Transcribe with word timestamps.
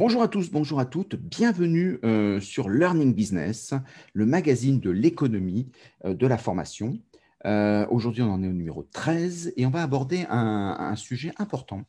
Bonjour 0.00 0.22
à 0.22 0.28
tous, 0.28 0.50
bonjour 0.50 0.80
à 0.80 0.86
toutes, 0.86 1.14
bienvenue 1.14 1.98
euh, 2.04 2.40
sur 2.40 2.70
Learning 2.70 3.12
Business, 3.12 3.74
le 4.14 4.24
magazine 4.24 4.80
de 4.80 4.88
l'économie 4.88 5.70
euh, 6.06 6.14
de 6.14 6.26
la 6.26 6.38
formation. 6.38 6.98
Euh, 7.44 7.86
aujourd'hui, 7.90 8.22
on 8.22 8.32
en 8.32 8.42
est 8.42 8.48
au 8.48 8.52
numéro 8.54 8.82
13 8.82 9.52
et 9.58 9.66
on 9.66 9.70
va 9.70 9.82
aborder 9.82 10.24
un, 10.30 10.96
sujet 10.96 11.32
important, 11.36 11.82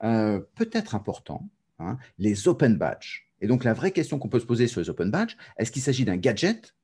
peut-être 0.00 0.96
important, 0.96 1.48
hein, 1.78 1.98
les 2.18 2.48
open 2.48 2.78
badges. 2.78 3.28
Et 3.40 3.46
donc, 3.46 3.62
la 3.62 3.74
vraie 3.74 3.92
question 3.92 4.18
qu'on 4.18 4.28
peut 4.28 4.40
se 4.40 4.44
poser 4.44 4.66
sur 4.66 4.80
les 4.80 4.90
open 4.90 5.12
badges, 5.12 5.36
est-ce 5.56 5.70
qu'il 5.70 5.82
s'agit 5.82 6.04
d'un 6.04 6.16
gadget 6.16 6.74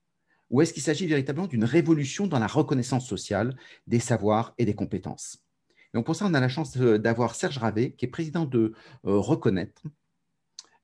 ou 0.51 0.63
est-ce 0.63 0.73
qu'il 0.73 0.83
s'agit 0.85 1.09
véritablement 1.09 1.49
d'une 1.49 1.65
révolution 1.65 2.29
dans 2.29 2.39
la 2.39 2.47
reconnaissance 2.47 3.09
sociale 3.09 3.57
des 3.89 3.99
savoirs 3.99 4.55
et 4.59 4.65
des 4.65 4.77
compétences? 4.77 5.45
Donc 5.93 6.07
pour 6.07 6.15
ça, 6.15 6.25
on 6.25 6.35
a 6.35 6.41
la 6.41 6.49
chance 6.49 6.77
d'avoir 6.77 7.35
Serge 7.35 7.59
Ravet, 7.59 7.95
qui 7.95 8.05
est 8.05 8.09
président 8.09 8.45
de 8.45 8.75
Reconnaître, 9.03 9.83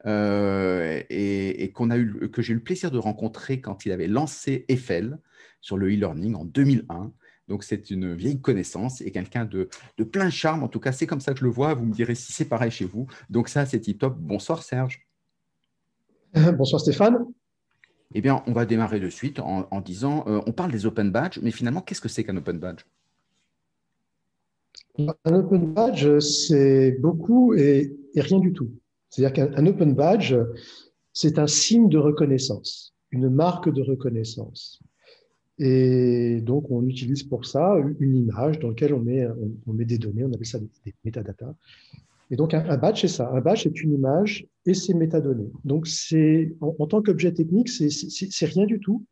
euh, 0.07 1.02
et, 1.11 1.73
qu'on 1.73 1.91
a 1.91 1.98
eu, 1.98 2.30
que 2.30 2.43
j'ai 2.43 2.52
eu 2.52 2.56
le 2.56 2.62
plaisir 2.62 2.91
de 2.91 2.98
rencontrer 2.98 3.61
quand 3.61 3.84
il 3.84 3.93
avait 3.93 4.06
lancé 4.06 4.65
Eiffel 4.69 5.19
sur 5.61 5.77
le 5.77 5.89
e-learning 5.89 6.34
en 6.34 6.45
2001. 6.45 7.12
Donc, 7.48 7.65
c'est 7.65 7.91
une 7.91 8.15
vieille 8.15 8.41
connaissance 8.41 9.01
et 9.01 9.11
quelqu'un 9.11 9.45
de, 9.45 9.69
de, 9.97 10.05
plein 10.05 10.30
charme. 10.30 10.62
En 10.62 10.69
tout 10.69 10.80
cas, 10.80 10.92
c'est 10.92 11.06
comme 11.06 11.20
ça 11.20 11.33
que 11.33 11.41
je 11.41 11.45
le 11.45 11.51
vois. 11.51 11.75
Vous 11.75 11.84
me 11.84 11.92
direz 11.92 12.15
si 12.15 12.33
c'est 12.33 12.45
pareil 12.45 12.70
chez 12.70 12.84
vous. 12.84 13.06
Donc, 13.30 13.48
ça, 13.48 13.65
c'est 13.66 13.80
tip 13.80 13.98
top. 13.98 14.16
Bonsoir, 14.19 14.62
Serge. 14.62 15.06
Bonsoir, 16.34 16.80
Stéphane. 16.80 17.25
Eh 18.15 18.20
bien, 18.20 18.42
on 18.47 18.53
va 18.53 18.65
démarrer 18.65 19.01
de 19.01 19.11
suite 19.11 19.39
en, 19.41 19.80
disant 19.80 20.25
euh, 20.27 20.41
on 20.47 20.53
parle 20.53 20.73
des 20.73 20.87
open 20.87 21.11
badges, 21.11 21.41
mais 21.42 21.51
finalement, 21.51 21.83
qu'est-ce 21.83 22.01
que 22.01 22.09
c'est 22.09 22.25
qu'un 22.25 22.37
open 22.37 22.59
badge? 22.59 22.84
Un 24.98 25.34
open 25.34 25.75
badge, 25.75 26.19
c'est 26.20 26.92
beaucoup 27.01 27.55
et 27.55 27.92
rien 28.17 28.39
du 28.39 28.53
tout. 28.53 28.70
C'est-à-dire 29.11 29.33
qu'un 29.33 29.67
open 29.67 29.95
badge, 29.95 30.34
c'est 31.12 31.39
un 31.39 31.47
signe 31.47 31.89
de 31.89 31.98
reconnaissance, 31.98 32.95
une 33.11 33.28
marque 33.28 33.73
de 33.73 33.83
reconnaissance. 33.83 34.81
Et 35.59 36.41
donc, 36.41 36.70
on 36.70 36.87
utilise 36.87 37.25
pour 37.25 37.45
ça 37.45 37.77
une 37.98 38.14
image 38.14 38.61
dans 38.61 38.69
laquelle 38.69 38.95
on 38.95 39.01
met, 39.01 39.27
on, 39.67 39.73
met 39.73 39.84
des 39.84 39.98
données, 39.98 40.25
on 40.25 40.33
appelle 40.33 40.47
ça 40.47 40.61
des, 40.61 40.95
métadatas. 41.05 41.53
Et 42.31 42.36
donc, 42.36 42.55
un, 42.55 42.77
badge, 42.77 43.01
c'est 43.01 43.09
ça. 43.09 43.29
Un 43.33 43.41
badge, 43.41 43.64
c'est 43.64 43.81
une 43.81 43.95
image 43.95 44.47
et 44.67 44.75
ses 44.75 44.95
métadonnées. 44.95 45.51
Donc, 45.64 45.86
c'est, 45.86 46.55
en, 46.61 46.86
tant 46.86 47.03
qu'objet 47.03 47.33
technique, 47.33 47.69
c'est 47.69 48.47
rien 48.47 48.67
du 48.67 48.79
tout. 48.79 49.05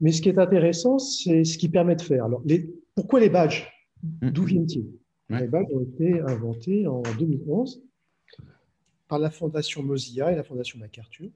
Mais 0.00 0.12
ce 0.12 0.22
qui 0.22 0.28
est 0.28 0.38
intéressant, 0.38 0.98
c'est 0.98 1.44
ce 1.44 1.58
qui 1.58 1.68
permet 1.68 1.96
de 1.96 2.02
faire. 2.02 2.24
Alors, 2.24 2.42
les, 2.44 2.72
pourquoi 2.94 3.20
les 3.20 3.28
badges? 3.28 3.68
Mm. 4.22 4.30
D'où 4.30 4.44
viennent-ils? 4.44 4.88
Les 5.30 5.46
badges 5.46 5.66
ont 5.72 5.80
été 5.80 6.20
inventés 6.20 6.86
en 6.86 7.02
2011 7.18 7.82
par 9.10 9.18
la 9.18 9.28
Fondation 9.28 9.82
Mozilla 9.82 10.30
et 10.30 10.36
la 10.36 10.44
Fondation 10.44 10.78
MacArthur 10.78 11.30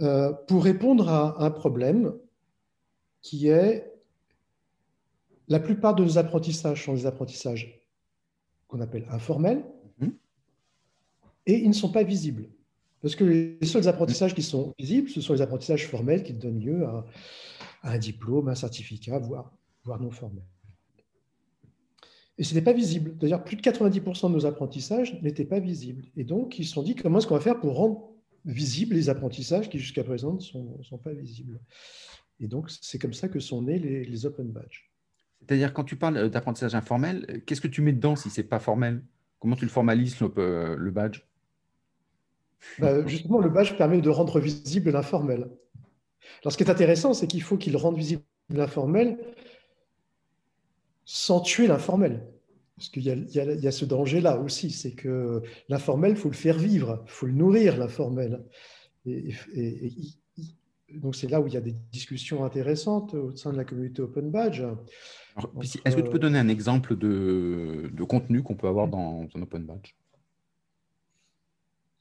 euh, 0.00 0.32
pour 0.46 0.62
répondre 0.62 1.08
à 1.08 1.44
un 1.44 1.50
problème 1.50 2.14
qui 3.22 3.48
est 3.48 3.92
la 5.48 5.58
plupart 5.58 5.96
de 5.96 6.04
nos 6.04 6.18
apprentissages 6.18 6.84
sont 6.84 6.94
des 6.94 7.06
apprentissages 7.06 7.82
qu'on 8.68 8.80
appelle 8.80 9.04
informels 9.10 9.64
mhm. 9.98 10.14
et 11.46 11.58
ils 11.58 11.68
ne 11.68 11.74
sont 11.74 11.90
pas 11.90 12.04
visibles. 12.04 12.48
Parce 13.00 13.16
que 13.16 13.24
les 13.24 13.66
seuls 13.66 13.88
apprentissages 13.88 14.32
qui 14.32 14.44
sont 14.44 14.72
visibles, 14.78 15.10
ce 15.10 15.20
sont 15.20 15.32
les 15.32 15.42
apprentissages 15.42 15.88
formels 15.88 16.22
qui 16.22 16.34
donnent 16.34 16.60
lieu 16.60 16.86
à, 16.86 17.04
un 17.82 17.98
diplôme, 17.98 18.48
un 18.48 18.54
certificat, 18.54 19.18
voire, 19.18 19.52
voire 19.82 20.00
non 20.00 20.12
formels. 20.12 20.44
Et 22.42 22.44
ce 22.44 22.54
n'était 22.54 22.64
pas 22.64 22.72
visible. 22.72 23.14
C'est-à-dire 23.20 23.44
plus 23.44 23.54
de 23.54 23.62
90% 23.62 24.26
de 24.26 24.34
nos 24.34 24.46
apprentissages 24.46 25.16
n'étaient 25.22 25.44
pas 25.44 25.60
visibles. 25.60 26.06
Et 26.16 26.24
donc, 26.24 26.58
ils 26.58 26.64
se 26.64 26.72
sont 26.72 26.82
dit 26.82 26.96
comment 26.96 27.18
est-ce 27.18 27.28
qu'on 27.28 27.36
va 27.36 27.40
faire 27.40 27.60
pour 27.60 27.76
rendre 27.76 28.10
visibles 28.44 28.96
les 28.96 29.08
apprentissages 29.08 29.68
qui 29.68 29.78
jusqu'à 29.78 30.02
présent 30.02 30.32
ne 30.32 30.40
sont, 30.40 30.98
pas 30.98 31.12
visibles? 31.12 31.60
Et 32.40 32.48
donc, 32.48 32.68
c'est 32.80 32.98
comme 32.98 33.12
ça 33.12 33.28
que 33.28 33.38
sont 33.38 33.62
nés 33.62 33.78
les, 33.78 34.26
open 34.26 34.48
badges. 34.48 34.90
C'est-à-dire, 35.38 35.72
quand 35.72 35.84
tu 35.84 35.94
parles 35.94 36.30
d'apprentissage 36.30 36.74
informel, 36.74 37.44
qu'est-ce 37.46 37.60
que 37.60 37.68
tu 37.68 37.80
mets 37.80 37.92
dedans 37.92 38.16
si 38.16 38.28
ce 38.28 38.40
n'est 38.40 38.46
pas 38.48 38.58
formel? 38.58 39.04
Comment 39.38 39.54
tu 39.54 39.64
le 39.64 39.70
formalises, 39.70 40.18
le, 40.18 40.32
euh, 40.38 40.90
badge? 40.90 41.22
Bah, 42.80 43.06
Justement, 43.06 43.38
le 43.38 43.50
badge 43.50 43.76
permet 43.76 44.00
de 44.00 44.10
rendre 44.10 44.40
visible 44.40 44.90
l'informel. 44.90 45.48
Alors, 46.42 46.50
ce 46.50 46.56
qui 46.56 46.64
est 46.64 46.70
intéressant, 46.70 47.14
c'est 47.14 47.28
qu'il 47.28 47.42
faut 47.42 47.56
qu'il 47.56 47.76
rende 47.76 47.96
visible 47.96 48.24
l'informel 48.50 49.16
sans 51.04 51.40
tuer 51.40 51.68
l'informel. 51.68 52.26
Parce 52.82 52.90
qu'il 52.90 53.04
y, 53.04 53.66
a 53.68 53.70
ce 53.70 53.84
danger-là 53.84 54.40
aussi, 54.40 54.72
c'est 54.72 54.90
que 54.90 55.40
l'informel, 55.68 56.12
il 56.12 56.16
faut 56.16 56.30
le 56.30 56.34
faire 56.34 56.58
vivre, 56.58 57.04
il 57.06 57.12
faut 57.12 57.26
le 57.26 57.32
nourrir, 57.32 57.78
l'informel. 57.78 58.42
Et, 59.06 59.34
donc 60.94 61.14
c'est 61.14 61.30
là 61.30 61.40
où 61.40 61.46
il 61.46 61.54
y 61.54 61.56
a 61.56 61.60
des 61.60 61.76
discussions 61.92 62.44
intéressantes 62.44 63.14
au 63.14 63.36
sein 63.36 63.52
de 63.52 63.56
la 63.56 63.64
communauté 63.64 64.02
Open 64.02 64.32
Badge. 64.32 64.64
Est-ce 65.84 65.96
que 65.96 66.00
tu 66.00 66.10
peux 66.10 66.18
donner 66.18 66.40
un 66.40 66.48
exemple 66.48 66.96
de, 66.96 67.88
contenu 68.08 68.42
qu'on 68.42 68.56
peut 68.56 68.66
avoir 68.66 68.88
dans 68.88 69.28
un 69.32 69.42
Open 69.42 69.64
Badge? 69.64 69.94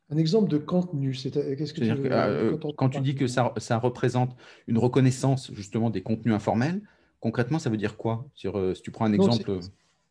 Un 0.10 0.18
exemple 0.18 0.50
de 0.50 0.58
contenu, 0.58 1.14
c'est 1.14 1.30
qu'est-ce 1.30 1.76
que, 1.76 1.84
euh, 1.84 2.58
quand, 2.76 2.90
tu 2.90 3.02
dis 3.02 3.14
que 3.14 3.28
ça, 3.28 3.54
ça, 3.58 3.78
représente 3.78 4.36
une 4.66 4.80
reconnaissance 4.80 5.54
justement 5.54 5.92
des 5.92 6.02
contenus 6.02 6.34
informels, 6.34 6.82
Concrètement, 7.22 7.60
ça 7.60 7.70
veut 7.70 7.78
dire 7.78 7.98
quoi? 7.98 8.26
Sur, 8.34 8.58
euh, 8.58 8.74
Si 8.74 8.82
tu 8.82 8.90
prends 8.90 9.06
un 9.06 9.14
exemple 9.14 9.60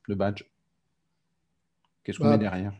de 0.09 0.15
badge, 0.15 0.45
qu'est-ce 2.11 2.19
qu'on 2.19 2.25
met 2.25 2.31
bah, 2.31 2.39
derrière? 2.39 2.73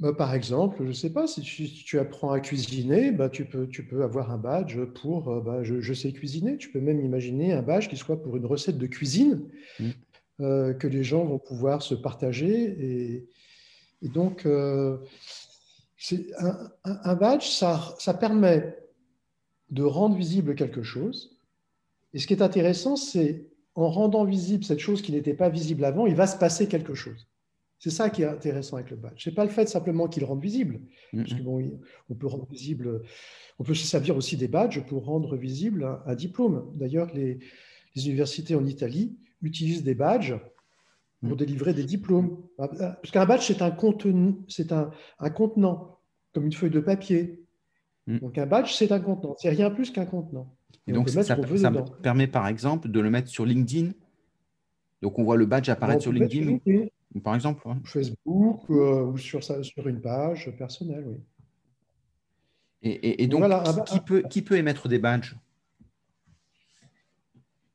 bah, 0.00 0.12
Par 0.12 0.34
exemple, 0.34 0.78
je 0.82 0.88
ne 0.88 0.92
sais 0.92 1.12
pas, 1.12 1.26
si 1.26 1.42
tu, 1.42 1.98
apprends 1.98 2.32
à 2.32 2.40
cuisiner, 2.40 3.10
bah, 3.10 3.28
tu, 3.28 3.44
peux, 3.44 3.68
tu 3.68 3.84
peux 3.84 4.02
avoir 4.02 4.30
un 4.30 4.38
badge 4.38 4.78
pour 5.00 5.28
euh, 5.28 5.40
bah, 5.40 5.62
je, 5.62 5.92
sais 5.92 6.12
cuisiner. 6.12 6.56
Tu 6.56 6.70
peux 6.70 6.80
même 6.80 7.00
imaginer 7.00 7.52
un 7.52 7.62
badge 7.62 7.88
qui 7.88 7.96
soit 7.96 8.22
pour 8.22 8.36
une 8.36 8.46
recette 8.46 8.78
de 8.78 8.86
cuisine 8.86 9.48
mmh. 9.78 9.84
euh, 10.40 10.74
que 10.74 10.86
les 10.86 11.04
gens 11.04 11.24
vont 11.24 11.38
pouvoir 11.38 11.82
se 11.82 11.94
partager. 11.94 13.26
Et, 14.02 14.08
donc, 14.10 14.46
un, 14.46 15.00
un, 16.84 17.14
badge, 17.16 17.48
ça, 17.48 17.94
ça 17.98 18.14
permet 18.14 18.76
de 19.70 19.82
rendre 19.82 20.14
visible 20.16 20.54
quelque 20.54 20.82
chose 20.82 21.36
et 22.16 22.18
ce 22.18 22.26
qui 22.26 22.32
est 22.32 22.40
intéressant, 22.40 22.96
c'est 22.96 23.46
en 23.74 23.90
rendant 23.90 24.24
visible 24.24 24.64
cette 24.64 24.78
chose 24.78 25.02
qui 25.02 25.12
n'était 25.12 25.34
pas 25.34 25.50
visible 25.50 25.84
avant, 25.84 26.06
il 26.06 26.14
va 26.14 26.26
se 26.26 26.38
passer 26.38 26.66
quelque 26.66 26.94
chose. 26.94 27.28
C'est 27.78 27.90
ça 27.90 28.08
qui 28.10 28.22
est 28.22 28.26
intéressant 28.26 28.76
avec 28.76 28.90
le 28.90 28.96
badge. 28.96 29.22
Ce 29.22 29.28
n'est 29.28 29.34
pas 29.34 29.44
le 29.44 29.50
fait 29.50 29.68
simplement 29.68 30.08
qu'il 30.08 30.24
rende 30.24 30.42
visible. 30.42 30.80
Parce 31.12 31.34
que 31.34 31.42
on 31.42 32.14
peut 32.14 32.26
rendre 32.26 32.46
visible, 32.50 33.02
on 33.58 33.64
peut 33.64 33.74
se 33.74 33.86
servir 33.86 34.16
aussi 34.16 34.36
des 34.36 34.48
badges 34.48 34.84
pour 34.86 35.04
rendre 35.04 35.36
visible 35.36 35.86
un, 36.06 36.14
diplôme. 36.14 36.72
D'ailleurs, 36.74 37.12
les, 37.14 37.38
universités 37.94 38.54
en 38.54 38.66
Italie 38.66 39.16
utilisent 39.42 39.84
des 39.84 39.94
badges 39.94 40.36
pour 41.20 41.32
mm. 41.32 41.36
délivrer 41.36 41.74
des 41.74 41.84
diplômes. 41.84 42.42
Parce 42.56 43.10
qu'un 43.10 43.26
badge, 43.26 43.46
c'est 43.46 43.62
un, 43.62 43.70
contenu, 43.70 44.36
c'est 44.48 44.72
un, 44.72 44.90
un, 45.18 45.30
contenant, 45.30 45.98
comme 46.34 46.46
une 46.46 46.52
feuille 46.52 46.70
de 46.70 46.80
papier. 46.80 47.42
Mm. 48.06 48.18
Donc 48.18 48.38
un 48.38 48.46
badge, 48.46 48.72
c'est 48.72 48.92
un 48.92 49.00
contenant. 49.00 49.34
C'est 49.38 49.50
rien 49.50 49.70
plus 49.70 49.90
qu'un 49.90 50.06
contenant. 50.06 50.56
Et, 50.86 50.92
donc, 50.92 51.08
ça, 51.08 51.22
ça 51.22 51.36
permet 52.02 52.26
par 52.26 52.46
exemple 52.46 52.88
de 52.88 53.00
le 53.00 53.10
mettre 53.10 53.28
sur 53.28 53.44
LinkedIn. 53.44 53.92
Donc, 55.02 55.18
on 55.18 55.24
voit 55.24 55.36
le 55.36 55.46
badge 55.46 55.68
apparaître 55.68 56.02
sur 56.02 56.12
LinkedIn, 56.12 56.58
par 57.20 57.34
exemple. 57.34 57.66
Facebook 57.84 58.60
euh, 58.70 59.04
ou 59.04 59.18
sur, 59.18 59.42
sur 59.42 59.88
une 59.88 60.00
page 60.00 60.50
personnelle, 60.56 61.04
oui. 61.06 61.20
Et, 62.82 63.26
donc, 63.26 63.42
qui, 63.86 64.00
peut, 64.00 64.22
qui 64.22 64.42
peut 64.42 64.56
émettre 64.56 64.88
des 64.88 65.00
badges? 65.00 65.34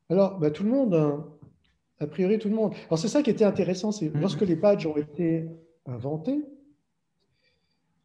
Alors, 0.08 0.38
bah, 0.38 0.50
tout 0.50 0.62
le 0.62 0.70
monde. 0.70 0.94
Hein. 0.94 1.26
A 2.00 2.06
priori, 2.06 2.38
tout 2.38 2.48
le 2.48 2.54
monde. 2.54 2.74
Alors, 2.86 2.98
c'est 2.98 3.08
ça 3.08 3.22
qui 3.22 3.28
était 3.28 3.44
intéressant, 3.44 3.92
c'est 3.92 4.08
mm-hmm. 4.08 4.20
lorsque 4.20 4.40
les 4.40 4.56
badges 4.56 4.86
ont 4.86 4.96
été 4.96 5.48
inventés, 5.84 6.42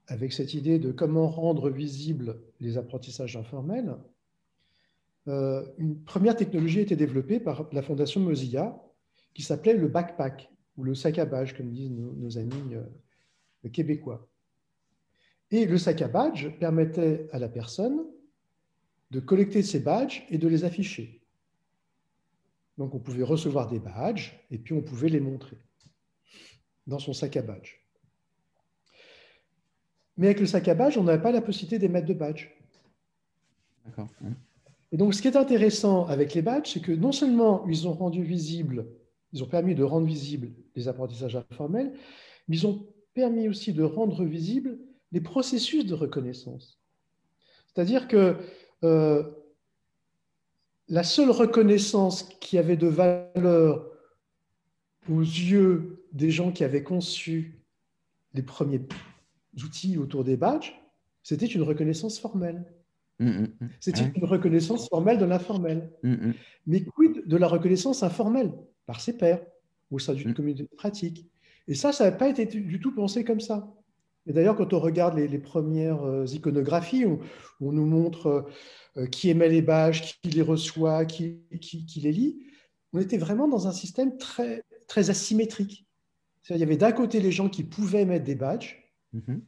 avec 0.08 0.34
cette 0.34 0.54
idée 0.54 0.80
de 0.80 0.92
comment 0.92 1.28
rendre 1.28 1.70
visibles 1.70 2.40
les 2.60 2.78
apprentissages 2.78 3.38
informels, 3.38 3.96
euh, 5.28 5.66
une 5.78 6.02
première 6.04 6.36
technologie 6.36 6.80
a 6.80 6.84
été 6.84 6.96
développée 6.96 7.40
par 7.40 7.68
la 7.74 7.82
fondation 7.82 8.22
Mozilla 8.22 8.82
qui 9.34 9.42
s'appelait 9.42 9.74
le 9.74 9.88
backpack 9.88 10.50
ou 10.78 10.84
le 10.84 10.96
sac 10.96 11.18
à 11.18 11.26
badge, 11.26 11.56
comme 11.58 11.72
disent 11.72 11.92
nos, 11.92 12.38
amis 12.38 12.76
euh, 12.76 13.70
québécois. 13.70 14.28
Et 15.52 15.66
le 15.66 15.78
sac 15.78 16.02
à 16.02 16.08
badge 16.08 16.50
permettait 16.60 17.28
à 17.32 17.40
la 17.40 17.50
personne 17.50 18.06
de 19.12 19.20
collecter 19.20 19.64
ses 19.64 19.80
badges 19.80 20.26
et 20.30 20.38
de 20.38 20.48
les 20.48 20.64
afficher. 20.64 21.22
Donc 22.78 22.94
on 22.94 23.00
pouvait 23.00 23.24
recevoir 23.24 23.68
des 23.68 23.80
badges 23.80 24.40
et 24.52 24.58
puis 24.58 24.74
on 24.74 24.82
pouvait 24.82 25.10
les 25.10 25.20
montrer 25.20 25.58
dans 26.86 27.00
son 27.00 27.14
sac 27.14 27.38
à 27.38 27.42
badge. 27.42 27.82
Mais 30.18 30.28
avec 30.28 30.40
le 30.40 30.46
sac 30.46 30.68
à 30.68 30.76
badge, 30.76 30.98
on 30.98 31.04
n'avait 31.04 31.22
pas 31.22 31.32
la 31.32 31.42
possibilité 31.42 31.80
d'émettre 31.80 32.08
de 32.08 32.14
badge. 32.14 32.50
D'accord. 33.86 34.10
Et 34.92 34.98
donc, 34.98 35.14
ce 35.14 35.22
qui 35.22 35.28
est 35.28 35.36
intéressant 35.36 36.06
avec 36.06 36.34
les 36.34 36.42
badges, 36.42 36.72
c'est 36.74 36.82
que 36.82 36.92
non 36.92 37.12
seulement 37.12 37.68
ils 37.68 37.88
ont 37.88 37.94
rendu 37.94 38.24
visible, 38.24 38.88
ils 39.34 39.44
ont 39.44 39.48
permis 39.48 39.76
de 39.76 39.84
rendre 39.84 40.08
visibles 40.08 40.52
les 40.76 40.88
apprentissages 40.88 41.36
informels, 41.36 41.94
mais 42.48 42.58
ils 42.58 42.68
ont 42.68 42.88
permis 43.14 43.48
aussi 43.50 43.74
de 43.74 43.84
rendre 43.84 44.24
visibles 44.24 44.78
les 45.12 45.22
processus 45.22 45.86
de 45.86 45.94
reconnaissance. 45.94 46.80
C'est-à-dire 47.68 48.08
que 48.08 48.38
euh, 48.84 49.24
la 50.88 51.04
seule 51.04 51.32
reconnaissance 51.32 52.24
qui 52.24 52.58
avait 52.58 52.78
de 52.78 52.88
valeur 52.88 53.90
aux 55.10 55.22
yeux 55.22 56.06
des 56.12 56.32
gens 56.32 56.52
qui 56.52 56.64
avaient 56.64 56.84
conçu 56.84 57.62
les 58.34 58.44
premiers 58.44 58.82
outils 59.64 59.98
autour 59.98 60.24
des 60.24 60.38
badges, 60.38 60.74
c'était 61.24 61.46
une 61.46 61.64
reconnaissance 61.64 62.20
formelle. 62.20 62.66
Mm, 63.20 63.30
mm, 63.30 63.48
mm. 63.60 63.70
C'était 63.80 64.12
une 64.16 64.26
reconnaissance 64.26 64.88
formelle 64.90 65.18
de 65.18 65.26
l'informel. 65.26 65.92
Mais 66.66 66.84
quid 66.84 67.28
de 67.28 67.38
la 67.38 67.48
reconnaissance 67.48 68.04
informelle? 68.04 68.54
Par 68.88 69.00
ses 69.00 69.16
pairs 69.16 69.46
au 69.92 70.00
sein 70.00 70.16
d'une 70.16 70.34
communauté 70.34 70.68
pratique 70.76 71.30
Et 71.68 71.76
ça, 71.76 71.94
ça 71.94 72.06
n'a 72.06 72.12
pas 72.12 72.28
été 72.28 72.46
du 72.46 72.80
tout 72.80 72.94
pensé 72.96 73.24
comme 73.24 73.40
ça. 73.40 73.72
Et 74.26 74.34
d'ailleurs, 74.34 74.56
quand 74.56 74.74
on 74.74 74.80
regarde 74.80 75.16
les, 75.16 75.38
premières 75.38 76.04
euh, 76.04 76.26
iconographies, 76.26 77.06
où, 77.06 77.20
on 77.62 77.72
nous 77.72 77.86
montre 77.86 78.48
euh, 78.98 79.06
qui 79.06 79.30
émet 79.30 79.48
les 79.48 79.62
badges, 79.62 80.16
qui 80.22 80.30
les 80.32 80.42
reçoit, 80.42 81.06
qui, 81.06 81.44
qui, 81.62 82.00
les 82.02 82.12
lit, 82.12 82.40
on 82.94 83.00
était 83.00 83.20
vraiment 83.20 83.48
dans 83.48 83.68
un 83.68 83.72
système 83.72 84.18
très, 84.18 84.64
très 84.88 85.12
asymétrique. 85.12 85.86
Il 86.50 86.58
y 86.58 86.64
avait 86.64 86.78
d'un 86.78 86.94
côté 86.94 87.20
les 87.20 87.32
gens 87.32 87.50
qui 87.50 87.64
pouvaient 87.64 88.06
mettre 88.06 88.26
des 88.26 88.36
badges, 88.36 88.90
mm-hmm 89.14 89.40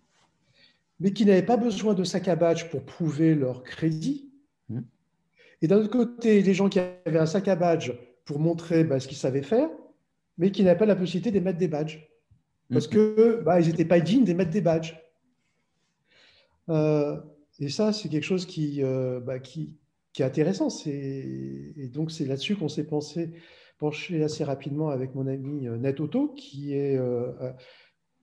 mais 1.00 1.14
qui 1.14 1.26
n'avaient 1.26 1.44
pas 1.44 1.58
besoin 1.58 1.94
de 1.94 2.04
sac 2.04 2.28
à 2.28 2.36
badge 2.36 2.70
pour 2.70 2.86
prouver 2.86 3.36
leur 3.36 3.64
crédit. 3.64 4.32
Mmh. 4.70 4.82
Et 5.62 5.68
d'un 5.68 5.78
autre 5.78 5.90
côté, 5.90 6.42
les 6.42 6.54
gens 6.54 6.70
qui 6.70 6.80
avaient 6.80 7.20
un 7.20 7.26
sac 7.26 7.48
à 7.48 7.56
badge 7.56 7.92
pour 8.30 8.38
montrer 8.38 8.84
bah, 8.84 9.00
ce 9.00 9.08
qu'ils 9.08 9.18
savaient 9.18 9.42
faire, 9.42 9.68
mais 10.38 10.52
qui 10.52 10.64
n'avaient 10.64 10.78
pas 10.78 10.86
la 10.86 10.96
possibilité 10.96 11.32
d'émettre 11.32 11.58
des 11.58 11.68
badges. 11.68 12.08
Parce 12.72 12.86
mmh. 12.86 12.92
que 12.92 13.42
bah, 13.44 13.60
ils 13.60 13.66
n'étaient 13.66 13.86
pas 13.86 14.00
dignes 14.00 14.24
d'émettre 14.24 14.52
des 14.52 14.62
badges. 14.62 15.02
Euh, 16.70 17.20
et 17.60 17.70
ça, 17.70 17.92
c'est 17.92 18.08
quelque 18.08 18.24
chose 18.24 18.46
qui, 18.46 18.84
euh, 18.84 19.20
bah, 19.20 19.40
qui, 19.40 19.80
qui, 20.14 20.22
est 20.22 20.26
intéressant. 20.26 20.68
Et 20.86 21.90
donc, 21.92 22.12
c'est 22.12 22.26
là-dessus 22.26 22.56
qu'on 22.56 22.70
s'est 22.70 22.86
pensé, 22.86 23.34
penché 23.80 24.24
assez 24.24 24.44
rapidement 24.44 24.90
avec 24.90 25.16
mon 25.16 25.26
ami 25.26 25.68
euh, 25.68 25.78
NetAuto, 25.78 26.28
qui, 26.38 26.76
est, 26.76 27.00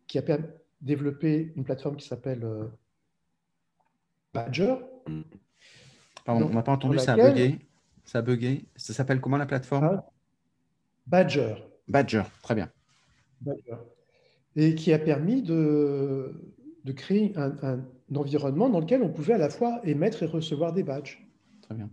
qui 0.06 0.18
a 0.20 0.22
développé 0.82 1.52
une 1.56 1.64
plateforme 1.64 1.96
qui 1.96 2.06
s'appelle 2.06 2.46
Badger. 4.32 4.76
Pardon, 6.24 6.46
on 6.46 6.54
n'a 6.54 6.62
pas 6.62 6.72
entendu, 6.74 7.00
ça 7.00 7.14
a 7.14 7.32
bugué. 7.32 7.58
Ça 8.06 8.18
a 8.18 8.22
bugué. 8.22 8.64
Ça 8.76 8.94
s'appelle 8.94 9.20
comment 9.20 9.36
la 9.36 9.46
plateforme? 9.46 9.84
Ah, 9.84 10.10
Badger. 11.06 11.56
Badger, 11.88 12.22
très 12.42 12.54
bien. 12.54 12.70
Badger. 13.40 13.76
Et 14.54 14.74
qui 14.74 14.92
a 14.92 14.98
permis 14.98 15.42
de, 15.42 16.32
de 16.84 16.92
créer 16.92 17.34
un, 17.36 17.84
environnement 18.14 18.70
dans 18.70 18.80
lequel 18.80 19.02
on 19.02 19.10
pouvait 19.10 19.34
à 19.34 19.38
la 19.38 19.50
fois 19.50 19.80
émettre 19.84 20.22
et 20.22 20.26
recevoir 20.26 20.72
des 20.72 20.82
badges. 20.82 21.26
Très 21.62 21.74
bien. 21.74 21.90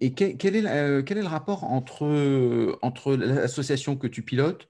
Et 0.00 0.12
quel, 0.12 0.56
est, 0.56 0.66
euh, 0.66 1.02
quel 1.02 1.18
est 1.18 1.22
le 1.22 1.28
rapport 1.28 1.64
entre, 1.64 2.78
entre 2.82 3.14
l'association 3.14 3.96
que 3.96 4.06
tu 4.06 4.22
pilotes 4.22 4.68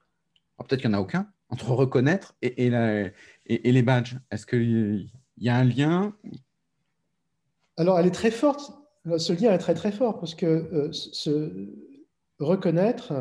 Peut-être 0.58 0.81
qu'il 0.81 0.91
n'y 0.91 0.96
en 0.96 0.99
a 0.99 1.02
aucun, 1.02 1.29
entre 1.50 1.70
reconnaître 1.73 2.37
et, 2.41 2.67
et, 2.67 3.73
les 3.73 3.82
badges? 3.82 4.19
Est-ce 4.31 4.46
qu'il 4.46 5.11
y 5.37 5.49
a 5.49 5.56
un 5.56 5.64
lien? 5.64 6.14
Alors, 7.76 7.99
elle 7.99 8.06
est 8.06 8.12
très 8.12 8.31
forte. 8.31 8.73
Ce 9.19 9.33
lien 9.33 9.53
est 9.53 9.59
très, 9.59 9.75
très 9.75 9.93
fort 9.93 10.19
parce 10.19 10.35
que 10.35 10.47
euh, 10.47 10.93
ce 10.93 11.69
reconnaître 12.39 13.12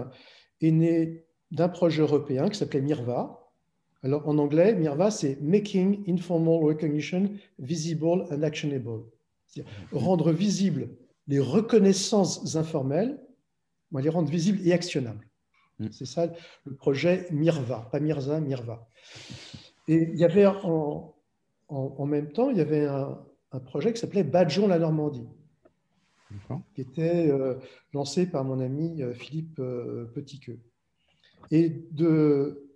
est 0.62 0.72
né 0.72 1.26
d'un 1.52 1.70
projet 1.70 2.02
européen 2.02 2.50
qui 2.50 2.58
s'appelait 2.58 2.82
MIRVA. 2.82 3.40
Alors, 4.02 4.28
en 4.28 4.38
anglais, 4.38 4.76
MIRVA, 4.76 5.12
c'est 5.12 5.40
Making 5.42 6.04
Informal 6.10 6.64
Recognition 6.64 7.30
Visible 7.60 8.26
and 8.32 8.44
Actionable. 8.44 9.04
Rendre 9.92 10.32
visibles 10.32 10.90
les 11.28 11.40
reconnaissances 11.40 12.56
informelles, 12.56 13.20
les 13.94 14.10
rendre 14.10 14.30
visibles 14.30 14.60
et 14.68 14.74
actionnables. 14.74 15.28
Mm. 15.80 15.88
C'est 15.92 16.06
ça 16.06 16.28
le 16.66 16.76
projet 16.76 17.28
Mirva, 17.32 17.88
pas 17.92 18.00
Mirza, 18.00 18.40
Mirva. 18.40 18.88
Et 19.88 20.10
il 20.14 20.18
y 20.18 20.26
avait 20.26 20.46
en, 20.46 21.14
en, 21.68 22.06
même 22.06 22.32
temps, 22.32 22.50
il 22.50 22.58
y 22.58 22.62
avait 22.62 22.86
un, 22.86 23.20
projet 23.66 23.94
qui 23.94 24.00
s'appelait 24.00 24.24
Badjon 24.24 24.68
la 24.68 24.80
Normandie, 24.80 25.28
qui 26.74 26.82
était 26.82 27.30
euh, 27.30 27.56
lancé 27.94 28.26
par 28.26 28.44
mon 28.44 28.60
ami 28.60 29.02
euh, 29.02 29.14
Philippe 29.14 29.60
euh, 29.60 30.06
Petitqueux. 30.14 30.60
Et 31.52 31.70
de, 31.92 32.70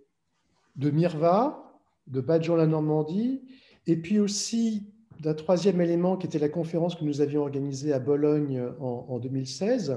de 0.76 0.90
Mirva, 0.90 1.80
de 2.06 2.20
Badjon 2.20 2.56
la 2.56 2.66
Normandie, 2.66 3.42
et 3.86 3.96
puis 3.96 4.18
aussi 4.18 4.92
d'un 5.20 5.34
troisième 5.34 5.80
élément 5.80 6.16
qui 6.16 6.26
était 6.26 6.38
la 6.38 6.48
conférence 6.48 6.94
que 6.94 7.04
nous 7.04 7.20
avions 7.20 7.42
organisée 7.42 7.92
à 7.92 7.98
Bologne 7.98 8.62
en, 8.78 9.06
en 9.08 9.18
2016, 9.18 9.96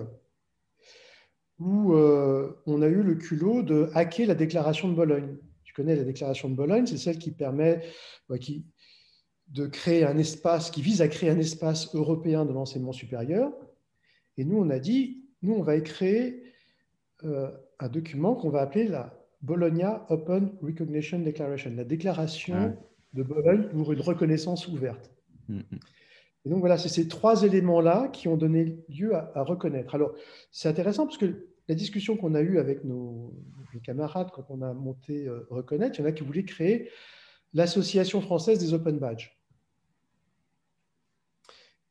où 1.61 1.93
euh, 1.93 2.59
on 2.65 2.81
a 2.81 2.87
eu 2.87 3.03
le 3.03 3.15
culot 3.15 3.61
de 3.61 3.89
hacker 3.93 4.27
la 4.27 4.35
déclaration 4.35 4.89
de 4.89 4.95
Bologne. 4.95 5.37
Tu 5.63 5.73
connais 5.73 5.95
la 5.95 6.03
déclaration 6.03 6.49
de 6.49 6.55
Bologne, 6.55 6.87
c'est 6.87 6.97
celle 6.97 7.19
qui 7.19 7.31
permet 7.31 7.81
de 9.51 9.67
créer 9.67 10.03
un 10.05 10.17
espace, 10.17 10.71
qui 10.71 10.81
vise 10.81 11.01
à 11.01 11.07
créer 11.07 11.29
un 11.29 11.39
espace 11.39 11.93
européen 11.95 12.45
de 12.45 12.53
l'enseignement 12.53 12.93
supérieur. 12.93 13.51
Et 14.37 14.45
nous, 14.45 14.57
on 14.57 14.69
a 14.69 14.79
dit, 14.79 15.25
nous, 15.41 15.53
on 15.53 15.61
va 15.61 15.79
créer 15.81 16.43
euh, 17.23 17.51
un 17.79 17.89
document 17.89 18.35
qu'on 18.35 18.49
va 18.49 18.61
appeler 18.61 18.87
la 18.87 19.13
Bologna 19.41 20.05
Open 20.09 20.51
Recognition 20.61 21.19
Declaration, 21.19 21.73
la 21.75 21.83
déclaration 21.83 22.77
de 23.13 23.23
Bologne 23.23 23.67
pour 23.69 23.91
une 23.91 24.01
reconnaissance 24.01 24.67
ouverte. 24.67 25.11
Mm, 25.49 25.57
mm. 25.57 25.79
Et 26.45 26.49
donc 26.49 26.59
voilà, 26.59 26.77
c'est 26.77 26.89
ces 26.89 27.07
trois 27.07 27.43
éléments-là 27.43 28.09
qui 28.13 28.27
ont 28.27 28.37
donné 28.37 28.79
lieu 28.89 29.15
à, 29.15 29.31
à 29.35 29.43
reconnaître. 29.43 29.93
Alors, 29.93 30.13
c'est 30.51 30.69
intéressant 30.69 31.05
parce 31.05 31.17
que 31.17 31.51
la 31.67 31.75
discussion 31.75 32.17
qu'on 32.17 32.35
a 32.35 32.41
eue 32.41 32.57
avec 32.59 32.83
nos, 32.83 33.33
camarades 33.83 34.31
quand 34.33 34.45
on 34.49 34.61
a 34.61 34.73
monté 34.73 35.27
euh, 35.27 35.47
Reconnaître, 35.49 35.97
il 35.97 36.01
y 36.01 36.05
en 36.05 36.09
a 36.09 36.11
qui 36.11 36.23
voulaient 36.23 36.43
créer 36.43 36.89
l'Association 37.53 38.19
française 38.19 38.59
des 38.59 38.73
Open 38.73 38.99
Badges. 38.99 39.40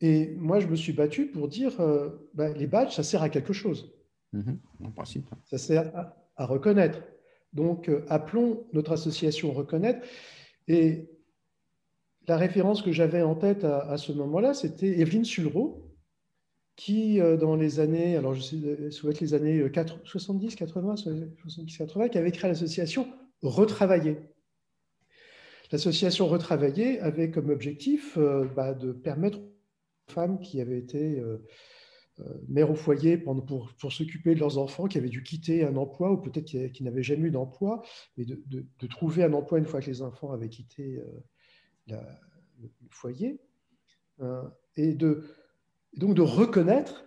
Et 0.00 0.35
moi, 0.37 0.61
je 0.61 0.67
me 0.67 0.76
suis 0.76 0.93
battu 0.93 1.26
pour 1.26 1.49
dire 1.49 1.81
euh, 1.81 2.08
bah, 2.35 2.52
les 2.52 2.67
badges, 2.67 2.94
ça 2.94 3.02
sert 3.02 3.23
à 3.23 3.29
quelque 3.29 3.52
chose. 3.52 3.93
Mhm, 4.32 4.58
en 4.85 4.91
principe. 4.91 5.26
Ça 5.44 5.58
sert 5.58 5.93
à, 6.37 6.47
reconnaître. 6.47 7.02
Donc, 7.52 7.88
euh, 7.88 8.05
appelons 8.08 8.66
notre 8.73 8.92
association 8.92 9.52
Reconnaître. 9.52 10.07
Et 10.69 11.11
la 12.28 12.37
référence 12.37 12.80
que 12.80 12.92
j'avais 12.92 13.23
en 13.23 13.35
tête 13.35 13.64
à, 13.64 13.80
à 13.80 13.99
ce 13.99 14.12
moment-là, 14.12 14.54
c'était 14.54 15.00
Evelyne 15.00 15.25
Sulro, 15.25 15.90
qui, 16.80 17.21
euh, 17.21 17.37
dans 17.37 17.57
les 17.57 17.78
années, 17.78 18.16
alors 18.16 18.33
je 18.33 18.40
sais, 18.40 18.90
souhaite 18.90 19.21
les 19.21 19.35
années 19.35 19.62
70, 20.04 20.54
80, 20.54 20.97
70, 20.97 21.76
80, 21.76 22.09
qui 22.09 22.16
avait 22.16 22.33
créé 22.33 22.49
l'association 22.49 23.07
Retravailler. 23.42 24.16
L'association 25.73 26.26
Retravailler 26.26 26.99
avait 27.00 27.30
comme 27.30 27.50
objectif 27.50 28.16
euh, 28.16 28.47
bah, 28.57 28.73
de 28.73 28.92
permettre 28.92 29.40
femmes 30.11 30.40
qui 30.40 30.61
avaient 30.61 30.79
été 30.79 31.23
mères 32.49 32.71
au 32.71 32.75
foyer 32.75 33.17
pour, 33.17 33.73
pour, 33.79 33.93
s'occuper 33.93 34.35
de 34.35 34.40
leurs 34.40 34.59
enfants, 34.59 34.88
qui 34.88 34.99
avaient 34.99 35.09
dû 35.09 35.23
quitter 35.23 35.64
un 35.64 35.76
emploi 35.76 36.12
ou 36.12 36.19
peut-être 36.19 36.45
qui, 36.45 36.85
n'avaient 36.85 37.02
jamais 37.02 37.29
eu 37.29 37.31
d'emploi, 37.31 37.83
mais 38.17 38.26
de, 38.26 38.43
de, 38.47 38.87
trouver 38.87 39.25
un 39.25 39.33
emploi 39.33 39.59
une 39.59 39.64
fois 39.64 39.81
que 39.81 39.87
les 39.87 40.02
enfants 40.02 40.33
avaient 40.33 40.50
quitté 40.50 41.00
le 41.87 41.99
foyer. 42.90 43.40
et 44.76 44.95
de, 44.95 45.25
donc 45.97 46.14
de 46.14 46.23
reconnaître 46.23 47.05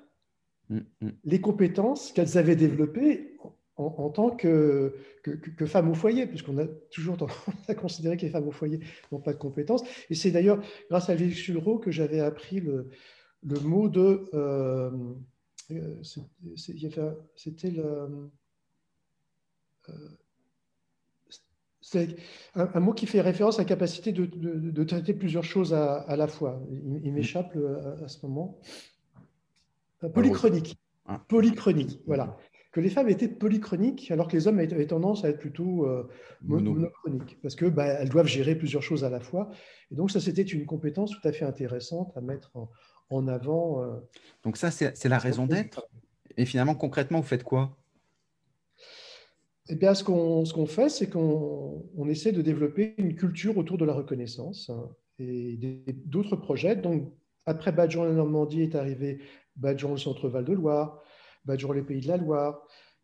mm, 0.69 0.79
mm. 1.01 1.09
les 1.23 1.41
compétences 1.41 2.11
qu'elles 2.11 2.37
avaient 2.37 2.55
développées 2.55 3.37
en, 3.77 4.09
tant 4.09 4.29
que, 4.29 4.95
que, 5.23 5.65
femmes 5.65 5.89
au 5.89 5.95
foyer, 5.95 6.27
puisqu'on 6.27 6.57
a 6.59 6.67
toujours 6.91 7.17
tendance 7.17 7.35
à 7.67 7.75
considérer 7.75 8.17
que 8.17 8.21
les 8.21 8.29
femmes 8.29 8.47
au 8.47 8.51
foyer 8.51 8.79
n'ont 9.11 9.19
pas 9.19 9.33
de 9.33 9.39
compétences. 9.39 9.83
Et 10.09 10.15
c'est 10.15 10.31
d'ailleurs 10.31 10.61
grâce 10.89 11.09
à 11.09 11.15
Lily 11.15 11.33
Sulro 11.33 11.79
que 11.79 11.89
j'avais 11.89 12.19
appris 12.19 12.59
le, 12.59 12.89
le, 13.43 13.59
mot 13.59 13.89
de... 13.89 14.29
Euh, 14.33 14.91
euh, 15.71 16.01
c'était 17.35 17.71
le... 17.71 18.29
Euh, 19.89 19.93
c'est 21.81 22.15
un, 22.55 22.79
mot 22.79 22.93
qui 22.93 23.05
fait 23.05 23.21
référence 23.21 23.59
à 23.59 23.63
la 23.63 23.67
capacité 23.67 24.13
de, 24.13 24.83
traiter 24.83 25.13
plusieurs 25.13 25.43
choses 25.43 25.73
à, 25.73 26.15
la 26.15 26.27
fois. 26.27 26.61
Il, 26.71 27.11
mm. 27.11 27.13
m'échappe 27.13 27.57
à, 28.03 28.07
ce 28.07 28.25
moment. 28.25 28.59
Euh, 30.03 30.09
polychronique. 30.09 30.77
Ah. 31.05 31.21
Polychronique, 31.27 31.99
voilà. 32.05 32.37
Que 32.73 32.81
les 32.81 32.89
femmes 32.89 33.07
étaient 33.07 33.27
polychroniques 33.27 34.09
alors 34.09 34.27
que 34.27 34.35
les 34.35 34.47
hommes 34.47 34.57
avaient 34.57 34.87
tendance 34.87 35.23
à 35.23 35.29
être 35.29 35.37
plutôt 35.37 35.85
euh, 35.85 36.09
monochroniques 36.41 37.37
parce 37.41 37.53
que 37.53 37.65
bah, 37.65 37.85
elles 37.85 38.09
doivent 38.09 38.27
gérer 38.27 38.55
plusieurs 38.55 38.81
choses 38.81 39.03
à 39.03 39.11
la 39.11 39.19
fois. 39.19 39.51
Et 39.91 39.95
donc 39.95 40.09
ça, 40.09 40.19
c'était 40.19 40.41
une 40.41 40.65
compétence 40.65 41.11
tout 41.11 41.25
à 41.27 41.31
fait 41.31 41.45
intéressante 41.45 42.11
à 42.17 42.21
mettre 42.21 42.51
en, 43.11 43.27
avant. 43.27 43.83
Euh, 43.83 43.99
donc 44.43 44.57
ça, 44.57 44.71
c'est 44.71 45.05
la 45.05 45.19
raison 45.19 45.45
d'être. 45.45 45.87
Et 46.35 46.45
finalement, 46.45 46.73
concrètement, 46.73 47.19
vous 47.19 47.27
faites 47.27 47.43
quoi? 47.43 47.77
Eh 49.69 49.75
bien, 49.75 49.93
ce 49.93 50.03
qu'on 50.03 50.65
fait, 50.65 50.89
c'est 50.89 51.07
qu'on 51.07 52.09
essaie 52.09 52.31
de 52.31 52.41
développer 52.41 52.95
une 52.97 53.15
culture 53.15 53.55
autour 53.57 53.77
de 53.77 53.85
la 53.85 53.93
reconnaissance 53.93 54.71
hein, 54.71 54.89
et 55.19 55.57
d'autres 56.05 56.35
projets. 56.35 56.75
Donc, 56.75 57.13
après 57.45 57.71
Badgeon 57.71 58.03
la 58.03 58.13
Normandie 58.13 58.63
est 58.63 58.75
arrivé 58.75 59.19
Badgeon 59.57 59.91
le 59.91 59.97
Centre 59.97 60.27
Val 60.27 60.45
de 60.45 60.53
Loire, 60.53 61.03
Badgeon 61.45 61.71
les 61.71 61.81
Pays 61.81 62.01
de 62.01 62.07
la 62.07 62.17
Loire. 62.17 62.61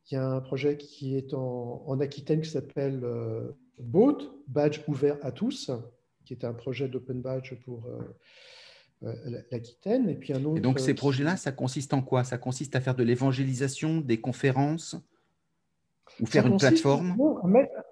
Il 0.10 0.16
y 0.16 0.18
a 0.18 0.28
un 0.28 0.42
projet 0.42 0.78
qui 0.78 1.16
est 1.16 1.34
en, 1.34 2.00
Aquitaine 2.00 2.42
qui 2.42 2.50
s'appelle 2.50 3.02
euh, 3.04 3.52
BOAT, 3.80 4.18
Badge 4.48 4.82
ouvert 4.88 5.18
à 5.22 5.32
tous, 5.32 5.72
qui 6.26 6.34
est 6.34 6.44
un 6.44 6.54
projet 6.54 6.88
d'open 6.88 7.22
badge 7.22 7.54
pour 7.64 7.86
euh, 7.86 8.00
euh, 9.04 9.42
l'Aquitaine. 9.52 10.10
Et 10.10 10.16
puis 10.16 10.34
un 10.34 10.44
autre. 10.46 10.58
Et 10.58 10.62
donc 10.62 10.80
ces 10.80 10.94
projets-là, 10.94 11.38
ça 11.38 11.52
consiste 11.52 11.94
en 11.94 12.02
quoi? 12.02 12.24
Ça 12.24 12.38
consiste 12.38 12.76
à 12.76 12.82
faire 12.82 12.96
de 12.96 13.04
l'évangélisation, 13.04 14.02
des 14.02 14.20
conférences 14.20 14.96
ou 16.20 16.26
faire 16.26 16.48
une 16.48 16.58
plateforme? 16.58 17.16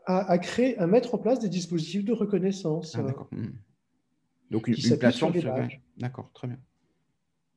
à, 0.05 0.37
créer, 0.39 0.77
à 0.77 0.87
mettre 0.87 1.15
en 1.15 1.17
place 1.17 1.39
des 1.39 1.49
dispositifs 1.49 2.05
de 2.05 2.13
reconnaissance. 2.13 2.95
Ah, 2.97 3.03
d'accord. 3.03 3.27
Hmm. 3.31 3.51
Donc 4.49 4.67
une, 4.67 4.75
plateforme 4.97 5.37
sur 5.39 5.53
D'accord, 5.97 6.31
très 6.33 6.47
bien. 6.47 6.57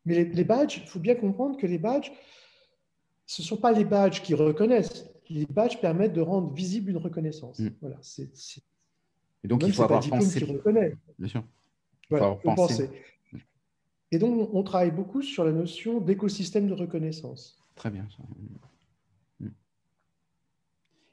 Mais 0.04 0.24
les, 0.24 0.44
badges, 0.44 0.78
il 0.82 0.88
faut 0.88 0.98
bien 0.98 1.14
comprendre 1.14 1.56
que 1.56 1.66
les 1.66 1.78
badges, 1.78 2.10
ce 3.30 3.42
ne 3.42 3.46
sont 3.46 3.56
pas 3.56 3.70
les 3.70 3.84
badges 3.84 4.22
qui 4.22 4.34
reconnaissent. 4.34 5.08
Les 5.28 5.46
badges 5.46 5.80
permettent 5.80 6.12
de 6.12 6.20
rendre 6.20 6.52
visible 6.52 6.90
une 6.90 6.96
reconnaissance. 6.96 7.62
Voilà, 7.80 7.96
c'est, 8.00 8.28
Et 9.44 9.46
donc 9.46 9.62
il 9.64 9.72
faut 9.72 9.84
avoir 9.84 10.04
pensé. 10.04 10.40
Qui 10.40 10.52
reconnaît. 10.52 10.96
Bien 11.16 11.28
sûr. 11.28 11.44
Il 12.02 12.08
faut 12.08 12.24
avoir 12.24 12.40
pensé. 12.56 12.90
Et 14.10 14.18
donc 14.18 14.52
on 14.52 14.64
travaille 14.64 14.90
beaucoup 14.90 15.22
sur 15.22 15.44
la 15.44 15.52
notion 15.52 16.00
d'écosystème 16.00 16.66
de 16.66 16.74
reconnaissance. 16.74 17.56
Très 17.76 17.90
bien. 17.90 18.08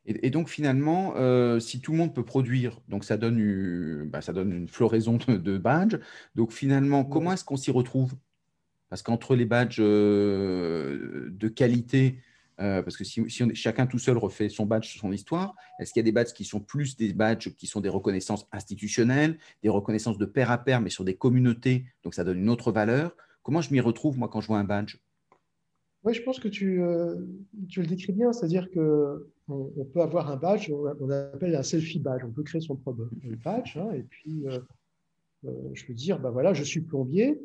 Et, 0.07 0.31
donc 0.31 0.49
finalement, 0.49 1.13
euh, 1.17 1.59
si 1.59 1.81
tout 1.81 1.91
le 1.91 1.97
monde 1.99 2.15
peut 2.15 2.25
produire, 2.25 2.79
donc 2.87 3.03
ça 3.03 3.17
donne, 3.17 3.37
une, 3.37 4.09
bah, 4.09 4.21
ça 4.21 4.33
donne 4.33 4.53
une 4.53 4.67
floraison 4.69 5.17
de, 5.17 5.57
badges. 5.59 5.99
Donc 6.33 6.51
finalement, 6.51 7.03
comment 7.03 7.33
est-ce 7.33 7.43
qu'on 7.43 7.57
s'y 7.57 7.69
retrouve? 7.69 8.15
Parce 8.89 9.01
qu'entre 9.01 9.35
les 9.35 9.45
badges 9.45 9.79
euh, 9.79 11.29
de 11.31 11.47
qualité, 11.47 12.19
euh, 12.59 12.81
parce 12.81 12.97
que 12.97 13.03
si, 13.03 13.23
chacun 13.53 13.85
tout 13.85 13.99
seul 13.99 14.17
refait 14.17 14.49
son 14.49 14.65
badge, 14.65 14.97
son 14.97 15.11
histoire, 15.11 15.55
est-ce 15.79 15.93
qu'il 15.93 15.99
y 15.99 16.05
a 16.05 16.09
des 16.09 16.11
badges 16.11 16.33
qui 16.33 16.45
sont 16.45 16.59
plus 16.59 16.95
des 16.95 17.13
badges 17.13 17.53
qui 17.55 17.67
sont 17.67 17.81
des 17.81 17.89
reconnaissances 17.89 18.47
institutionnelles, 18.51 19.37
des 19.61 19.69
reconnaissances 19.69 20.17
de 20.17 20.25
pair 20.25 20.51
à 20.51 20.57
pair, 20.57 20.81
mais 20.81 20.89
sur 20.89 21.03
des 21.03 21.15
communautés, 21.15 21.85
donc 22.03 22.13
ça 22.13 22.23
donne 22.23 22.39
une 22.39 22.49
autre 22.49 22.71
valeur? 22.71 23.15
Comment 23.43 23.61
je 23.61 23.71
m'y 23.71 23.79
retrouve, 23.79 24.17
moi, 24.17 24.29
quand 24.29 24.41
je 24.41 24.47
vois 24.47 24.59
un 24.59 24.63
badge? 24.63 24.97
Oui, 26.03 26.13
je 26.13 26.21
pense 26.21 26.39
que 26.39 26.47
tu, 26.47 26.81
tu 27.69 27.81
le 27.81 27.87
décris 27.87 28.13
bien, 28.13 28.31
c'est-à-dire 28.31 28.69
que 28.71 29.29
on, 29.49 29.85
peut 29.85 30.01
avoir 30.01 30.29
un 30.29 30.35
badge, 30.35 30.69
on, 30.71 31.09
appelle 31.09 31.55
un 31.55 31.63
selfie 31.63 31.99
badge. 31.99 32.23
On 32.25 32.31
peut 32.31 32.43
créer 32.43 32.61
son 32.61 32.75
propre 32.75 33.09
badge 33.43 33.77
hein, 33.77 33.91
et 33.93 34.03
puis 34.03 34.45
euh, 34.47 34.59
euh, 35.45 35.51
je 35.73 35.85
peux 35.85 35.93
dire, 35.93 36.19
bah 36.19 36.31
voilà, 36.31 36.53
je 36.53 36.63
suis 36.63 36.81
plombier, 36.81 37.39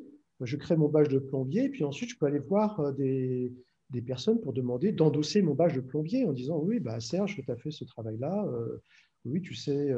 je 0.44 0.56
crée 0.56 0.76
mon 0.76 0.88
badge 0.88 1.08
de 1.08 1.18
plombier, 1.18 1.68
puis 1.68 1.84
ensuite 1.84 2.10
je 2.10 2.18
peux 2.18 2.26
aller 2.26 2.38
voir 2.38 2.80
euh, 2.80 2.92
des, 2.92 3.52
des 3.90 4.02
personnes 4.02 4.40
pour 4.40 4.52
demander 4.52 4.92
d'endosser 4.92 5.42
mon 5.42 5.54
badge 5.54 5.74
de 5.74 5.80
plombier 5.80 6.24
en 6.24 6.32
disant, 6.32 6.58
oui, 6.58 6.80
bah 6.80 7.00
Serge, 7.00 7.40
tu 7.42 7.50
as 7.50 7.56
fait 7.56 7.70
ce 7.70 7.84
travail-là, 7.84 8.46
oui, 9.24 9.40
tu 9.40 9.54
sais, 9.54 9.90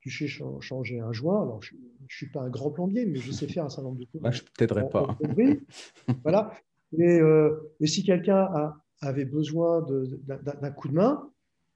tu 0.00 0.10
sais 0.10 0.26
changer 0.60 1.00
un 1.00 1.12
joint. 1.12 1.42
Alors, 1.42 1.60
je 1.62 1.74
ne 1.74 2.08
suis 2.08 2.30
pas 2.30 2.40
un 2.40 2.48
grand 2.48 2.70
plombier, 2.70 3.04
mais 3.04 3.18
je 3.18 3.32
sais 3.32 3.46
faire 3.46 3.64
un 3.64 3.68
certain 3.68 3.88
nombre 3.88 3.98
de 3.98 4.06
choses. 4.10 4.20
Bah, 4.22 4.30
je 4.30 4.42
ne 4.42 4.46
t'aiderai 4.56 4.88
pas. 4.88 5.18
voilà. 6.22 6.52
Et, 6.96 7.20
et 7.80 7.86
si 7.86 8.04
quelqu'un 8.04 8.48
avait 9.00 9.26
besoin 9.26 9.84
d'un 10.26 10.70
coup 10.70 10.88
de 10.88 10.94
main, 10.94 11.28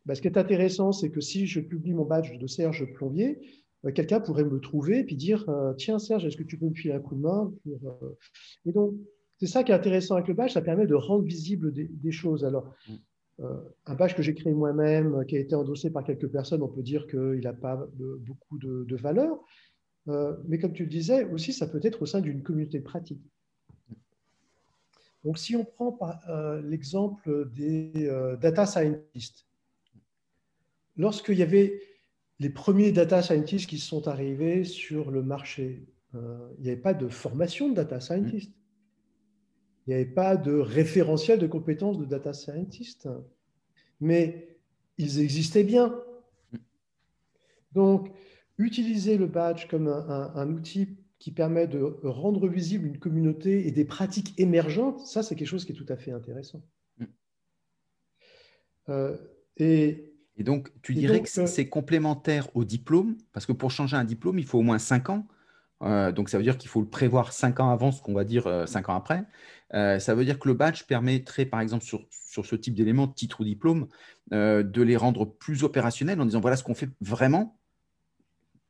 bah, 0.08 0.14
ce 0.14 0.22
qui 0.22 0.28
est 0.28 0.38
intéressant, 0.38 0.90
c'est 0.90 1.10
que 1.10 1.20
si 1.20 1.46
je 1.46 1.60
publie 1.60 1.92
mon 1.92 2.06
badge 2.06 2.32
de 2.38 2.46
Serge 2.46 2.90
Plombier, 2.94 3.38
euh, 3.38 3.67
quelqu'un 3.94 4.20
pourrait 4.20 4.44
me 4.44 4.58
trouver 4.58 5.00
et 5.00 5.04
puis 5.04 5.16
dire 5.16 5.48
euh, 5.48 5.72
Tiens, 5.74 5.98
Serge, 5.98 6.24
est-ce 6.26 6.36
que 6.36 6.42
tu 6.42 6.58
peux 6.58 6.66
me 6.66 6.74
filer 6.74 6.94
un 6.94 7.00
coup 7.00 7.14
de 7.14 7.20
main 7.20 7.52
euh, 7.66 8.10
Et 8.66 8.72
donc, 8.72 8.94
c'est 9.38 9.46
ça 9.46 9.62
qui 9.62 9.72
est 9.72 9.74
intéressant 9.74 10.16
avec 10.16 10.28
le 10.28 10.34
badge, 10.34 10.52
ça 10.52 10.62
permet 10.62 10.86
de 10.86 10.94
rendre 10.94 11.22
visible 11.22 11.72
des, 11.72 12.10
choses. 12.10 12.44
Alors, 12.44 12.74
mm. 12.88 13.44
un 13.86 13.94
badge 13.94 14.16
que 14.16 14.22
j'ai 14.22 14.34
créé 14.34 14.52
moi-même, 14.52 15.24
qui 15.26 15.36
a 15.36 15.38
été 15.38 15.54
endossé 15.54 15.90
par 15.90 16.02
quelques 16.02 16.28
personnes, 16.28 16.62
on 16.62 16.68
peut 16.68 16.82
dire 16.82 17.06
qu'il 17.06 17.40
n'a 17.40 17.52
pas 17.52 17.88
beaucoup 17.96 18.58
de, 18.58 18.96
valeur. 18.96 19.38
mais 20.48 20.58
comme 20.58 20.72
tu 20.72 20.82
le 20.82 20.88
disais, 20.88 21.24
aussi, 21.26 21.52
ça 21.52 21.68
peut 21.68 21.78
être 21.84 22.02
au 22.02 22.06
sein 22.06 22.20
d'une 22.20 22.42
communauté 22.42 22.80
de 22.80 22.84
pratique. 22.84 23.22
Donc, 25.22 25.38
si 25.38 25.54
on 25.54 25.64
prend 25.64 25.96
l'exemple 26.64 27.48
des 27.54 28.10
data 28.40 28.66
scientists, 28.66 29.46
lorsqu'il 30.96 31.38
y 31.38 31.44
avait 31.44 31.80
les 32.40 32.50
premiers 32.50 32.92
data 32.92 33.22
scientists 33.22 33.68
qui 33.68 33.78
sont 33.78 34.06
arrivés 34.06 34.64
sur 34.64 35.10
le 35.10 35.22
marché, 35.22 35.86
euh, 36.14 36.48
il 36.58 36.64
n'y 36.64 36.70
avait 36.70 36.80
pas 36.80 36.94
de 36.94 37.08
formation 37.08 37.68
de 37.68 37.74
data 37.74 38.00
scientist. 38.00 38.52
Il 39.86 39.90
n'y 39.90 39.94
avait 39.94 40.06
pas 40.06 40.36
de 40.36 40.54
référentiel 40.54 41.38
de 41.38 41.46
compétences 41.46 41.98
de 41.98 42.04
data 42.04 42.32
scientist. 42.32 43.08
Mais 44.00 44.58
ils 44.98 45.20
existaient 45.20 45.64
bien. 45.64 46.00
Donc, 47.72 48.10
utiliser 48.58 49.16
le 49.16 49.26
badge 49.26 49.66
comme 49.68 49.88
un, 49.88 50.48
outil 50.50 50.96
qui 51.18 51.32
permet 51.32 51.66
de 51.66 51.80
rendre 52.02 52.48
visible 52.48 52.86
une 52.86 52.98
communauté 52.98 53.66
et 53.66 53.72
des 53.72 53.84
pratiques 53.84 54.38
émergentes, 54.38 55.00
ça, 55.06 55.22
c'est 55.22 55.34
quelque 55.34 55.48
chose 55.48 55.64
qui 55.64 55.72
est 55.72 55.76
tout 55.76 55.86
à 55.88 55.96
fait 55.96 56.12
intéressant. 56.12 56.62
Mm. 56.98 57.04
Euh, 58.90 59.16
et 59.56 60.07
et 60.38 60.44
donc, 60.44 60.70
tu 60.82 60.94
dirais 60.94 61.20
que 61.20 61.40
euh, 61.40 61.46
c'est 61.46 61.68
complémentaire 61.68 62.48
au 62.54 62.64
diplôme, 62.64 63.16
parce 63.32 63.44
que 63.44 63.52
pour 63.52 63.72
changer 63.72 63.96
un 63.96 64.04
diplôme, 64.04 64.38
il 64.38 64.46
faut 64.46 64.58
au 64.58 64.62
moins 64.62 64.78
cinq 64.78 65.10
ans. 65.10 65.26
Euh, 65.82 66.12
donc, 66.12 66.28
ça 66.28 66.38
veut 66.38 66.44
dire 66.44 66.56
qu'il 66.56 66.70
faut 66.70 66.80
le 66.80 66.88
prévoir 66.88 67.32
cinq 67.32 67.58
ans 67.58 67.70
avant 67.70 67.90
ce 67.90 68.00
qu'on 68.00 68.14
va 68.14 68.22
dire 68.22 68.46
euh, 68.46 68.64
cinq 68.64 68.88
ans 68.88 68.94
après. 68.94 69.24
ça 69.72 70.14
veut 70.14 70.24
dire 70.24 70.38
que 70.38 70.46
le 70.46 70.54
badge 70.54 70.84
permettrait, 70.84 71.44
par 71.44 71.60
exemple, 71.60 71.84
sur, 71.84 72.06
sur 72.10 72.46
ce 72.46 72.54
type 72.54 72.74
d'éléments, 72.74 73.08
titre 73.08 73.40
ou 73.40 73.44
diplôme, 73.44 73.88
de 74.30 74.82
les 74.82 74.96
rendre 74.96 75.24
plus 75.24 75.64
opérationnels 75.64 76.20
en 76.20 76.24
disant 76.24 76.40
voilà 76.40 76.56
ce 76.56 76.62
qu'on 76.62 76.74
fait 76.74 76.90
vraiment 77.00 77.58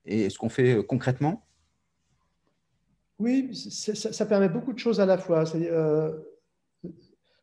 et 0.06 0.30
ce 0.30 0.38
qu'on 0.38 0.48
fait 0.48 0.82
concrètement. 0.86 1.44
Oui, 3.18 3.54
ça, 3.54 3.94
ça, 3.94 4.26
permet 4.26 4.48
beaucoup 4.48 4.72
de 4.72 4.78
choses 4.78 5.00
à 5.00 5.06
la 5.06 5.18
fois. 5.18 5.44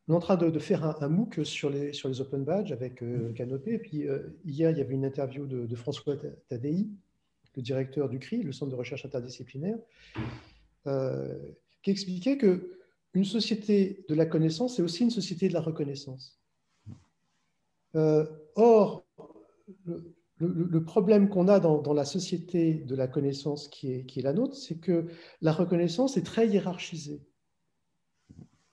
On 0.08 0.12
est 0.12 0.16
en 0.16 0.20
train 0.20 0.36
de, 0.36 0.58
faire 0.60 1.02
un, 1.02 1.08
MOOC 1.08 1.44
sur 1.44 1.68
les, 1.68 1.92
sur 1.92 2.08
les 2.08 2.20
Open 2.20 2.44
Badges 2.44 2.70
avec 2.70 3.02
euh, 3.02 3.32
Canopé. 3.32 3.74
Et 3.74 3.78
puis 3.78 4.06
euh, 4.06 4.20
hier, 4.44 4.70
il 4.70 4.78
y 4.78 4.80
avait 4.80 4.94
une 4.94 5.04
interview 5.04 5.46
de, 5.46 5.74
François 5.74 6.14
Tadei, 6.48 6.86
le 7.56 7.62
directeur 7.62 8.08
du 8.08 8.20
CRI, 8.20 8.42
le 8.42 8.52
Centre 8.52 8.70
de 8.70 8.76
recherche 8.76 9.04
interdisciplinaire, 9.04 9.78
euh, 10.86 11.36
qui 11.82 11.90
expliquait 11.90 12.38
que 12.38 12.78
une 13.14 13.24
société 13.24 14.04
de 14.08 14.14
la 14.14 14.26
connaissance, 14.26 14.76
c'est 14.76 14.82
aussi 14.82 15.02
une 15.02 15.10
société 15.10 15.48
de 15.48 15.54
la 15.54 15.60
reconnaissance. 15.60 16.38
or, 17.94 19.06
le, 20.38 20.84
problème 20.84 21.30
qu'on 21.30 21.48
a 21.48 21.58
dans, 21.58 21.94
la 21.94 22.04
société 22.04 22.74
de 22.74 22.94
la 22.94 23.08
connaissance 23.08 23.68
qui 23.68 23.90
est, 23.90 24.04
qui 24.04 24.20
est 24.20 24.22
la 24.22 24.34
nôtre, 24.34 24.54
c'est 24.54 24.78
que 24.78 25.06
la 25.40 25.52
reconnaissance 25.52 26.16
est 26.18 26.22
très 26.22 26.46
hiérarchisée 26.46 27.22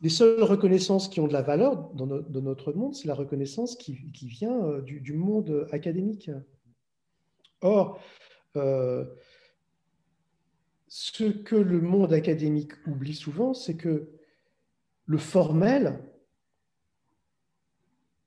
les 0.04 0.10
seules 0.10 0.44
reconnaissances 0.44 1.08
qui 1.08 1.22
ont 1.22 1.28
de 1.28 1.34
la 1.34 1.42
valeur 1.42 1.90
dans, 1.94 2.06
notre 2.06 2.74
monde, 2.74 2.94
c'est 2.94 3.08
la 3.08 3.16
reconnaissance 3.16 3.78
qui, 3.78 3.96
vient 4.28 4.62
euh, 4.66 4.82
du, 4.82 5.14
monde 5.14 5.66
académique. 5.72 6.30
Or, 7.62 8.02
euh, 8.58 9.06
ce 10.90 11.24
que 11.24 11.56
le 11.56 11.80
monde 11.80 12.12
académique 12.12 12.74
oublie 12.86 13.16
souvent, 13.16 13.54
c'est 13.54 13.78
que 13.78 14.10
le 15.06 15.18
formel 15.18 16.04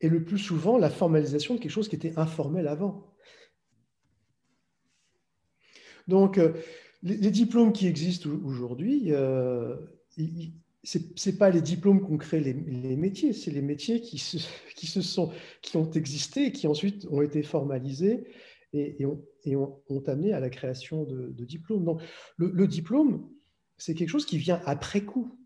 est 0.00 0.08
le 0.08 0.24
plus 0.24 0.38
souvent 0.38 0.78
la 0.78 0.90
formalisation 0.90 1.56
de 1.56 1.60
quelque 1.60 1.70
chose 1.70 1.90
qui 1.90 1.96
était 1.96 2.18
informel 2.18 2.68
avant. 2.68 3.14
Donc, 6.08 6.38
euh, 6.38 6.54
les, 7.02 7.30
diplômes 7.30 7.74
qui 7.74 7.86
existent 7.86 8.30
aujourd'hui, 8.30 9.12
n'est 11.26 11.32
pas 11.32 11.50
les 11.50 11.60
diplômes 11.60 12.00
qu'ont 12.00 12.16
créé 12.16 12.40
les, 12.40 12.96
métiers, 12.96 13.32
c'est 13.32 13.50
les 13.50 13.62
métiers 13.62 14.00
qui, 14.00 14.18
se, 14.18 14.38
qui, 14.76 14.86
se 14.86 15.02
sont, 15.02 15.32
qui 15.62 15.76
ont 15.76 15.90
existé 15.90 16.46
et 16.46 16.52
qui 16.52 16.66
ensuite 16.66 17.06
ont 17.10 17.22
été 17.22 17.42
formalisés 17.42 18.24
et, 18.72 19.04
ont, 19.06 19.24
et 19.44 19.56
ont, 19.56 19.82
amené 20.06 20.32
à 20.32 20.40
la 20.40 20.50
création 20.50 21.04
de, 21.04 21.44
diplômes. 21.44 21.84
Donc, 21.84 22.02
le, 22.36 22.66
diplôme, 22.66 23.28
c'est 23.78 23.94
quelque 23.94 24.10
chose 24.10 24.26
qui 24.26 24.38
vient 24.38 24.60
après 24.66 25.02
coup. 25.02 25.38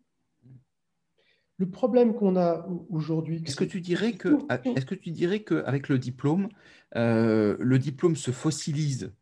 Le 1.59 1.69
problème 1.69 2.15
qu'on 2.15 2.37
a 2.37 2.67
aujourd'hui. 2.89 3.43
Est-ce 3.47 3.57
que 3.57 3.65
tu 3.65 3.83
dirais 3.83 4.15
que, 4.15 4.39
est-ce 4.65 4.87
que 4.87 4.95
tu 4.95 5.11
dirais 5.11 5.41
qu'avec 5.41 5.89
le 5.89 5.99
diplôme, 5.99 6.49
euh, 6.97 7.57
le 7.61 7.79
diplôme 7.79 8.17
se 8.17 8.31
fossilise 8.31 9.13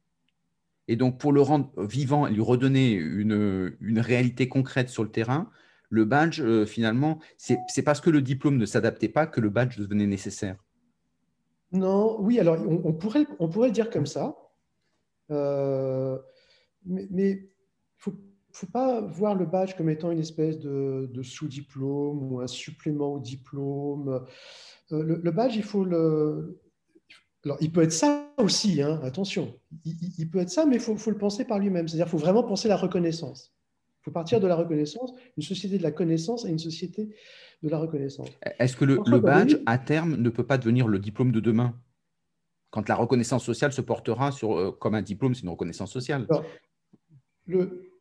et 0.90 0.96
donc 0.96 1.18
pour 1.18 1.32
le 1.32 1.42
rendre 1.42 1.70
vivant 1.84 2.26
et 2.26 2.32
lui 2.32 2.40
redonner 2.40 2.92
une, 2.92 3.76
une 3.80 4.00
réalité 4.00 4.48
concrète 4.48 4.88
sur 4.88 5.02
le 5.02 5.10
terrain, 5.10 5.50
le 5.90 6.04
badge, 6.04 6.40
euh, 6.40 6.66
finalement, 6.66 7.18
c'est 7.36 7.82
parce 7.82 8.00
que 8.00 8.10
le 8.10 8.22
diplôme 8.22 8.56
ne 8.56 8.66
s'adaptait 8.66 9.08
pas 9.08 9.26
que 9.26 9.40
le 9.40 9.48
badge 9.48 9.78
devenait 9.78 10.06
nécessaire. 10.06 10.56
Non, 11.72 12.20
oui, 12.20 12.38
alors 12.38 12.56
on, 12.66 12.92
pourrait, 12.92 13.26
on 13.38 13.48
pourrait 13.48 13.68
le 13.68 13.74
dire 13.74 13.90
comme 13.90 14.06
ça. 14.06 14.36
Euh, 15.30 16.18
mais 16.84 17.06
il 17.10 17.34
ne 17.34 18.12
faut, 18.52 18.66
pas 18.72 19.02
voir 19.02 19.34
le 19.34 19.44
badge 19.44 19.76
comme 19.76 19.90
étant 19.90 20.10
une 20.10 20.18
espèce 20.18 20.58
de, 20.58 21.22
sous-diplôme 21.22 22.22
ou 22.22 22.40
un 22.40 22.46
supplément 22.46 23.14
au 23.14 23.20
diplôme. 23.20 24.24
Euh, 24.92 25.02
le, 25.02 25.30
badge, 25.30 25.56
il 25.56 25.62
faut 25.62 25.84
le. 25.84 26.58
Alors, 27.44 27.58
il 27.60 27.70
peut 27.70 27.82
être 27.82 27.92
ça 27.92 28.32
aussi, 28.38 28.82
hein, 28.82 29.00
attention. 29.02 29.54
Il, 29.84 30.30
peut 30.30 30.38
être 30.38 30.50
ça, 30.50 30.64
mais 30.64 30.76
il 30.76 30.80
faut, 30.80 30.96
faut 30.96 31.10
le 31.10 31.18
penser 31.18 31.44
par 31.44 31.58
lui-même. 31.58 31.86
C'est-à-dire 31.86 32.06
qu'il 32.06 32.12
faut 32.12 32.24
vraiment 32.24 32.42
penser 32.42 32.68
la 32.68 32.76
reconnaissance. 32.76 33.57
Il 34.00 34.04
faut 34.04 34.10
partir 34.10 34.40
de 34.40 34.46
la 34.46 34.56
reconnaissance, 34.56 35.12
une 35.36 35.42
société 35.42 35.78
de 35.78 35.82
la 35.82 35.90
connaissance 35.90 36.44
et 36.44 36.48
une 36.48 36.58
société 36.58 37.14
de 37.62 37.68
la 37.68 37.78
reconnaissance. 37.78 38.28
Est-ce 38.58 38.76
que 38.76 38.84
le, 38.84 39.18
badge, 39.18 39.56
à 39.66 39.78
terme, 39.78 40.16
ne 40.16 40.30
peut 40.30 40.46
pas 40.46 40.58
devenir 40.58 40.86
le 40.88 40.98
diplôme 40.98 41.32
de 41.32 41.40
demain 41.40 41.74
Quand 42.70 42.88
la 42.88 42.94
reconnaissance 42.94 43.44
sociale 43.44 43.72
se 43.72 43.80
portera 43.80 44.30
sur, 44.30 44.56
euh, 44.56 44.70
comme 44.70 44.94
un 44.94 45.02
diplôme, 45.02 45.34
c'est 45.34 45.42
une 45.42 45.48
reconnaissance 45.48 45.90
sociale? 45.90 46.26
Alors, 46.28 46.44
le, 47.46 47.92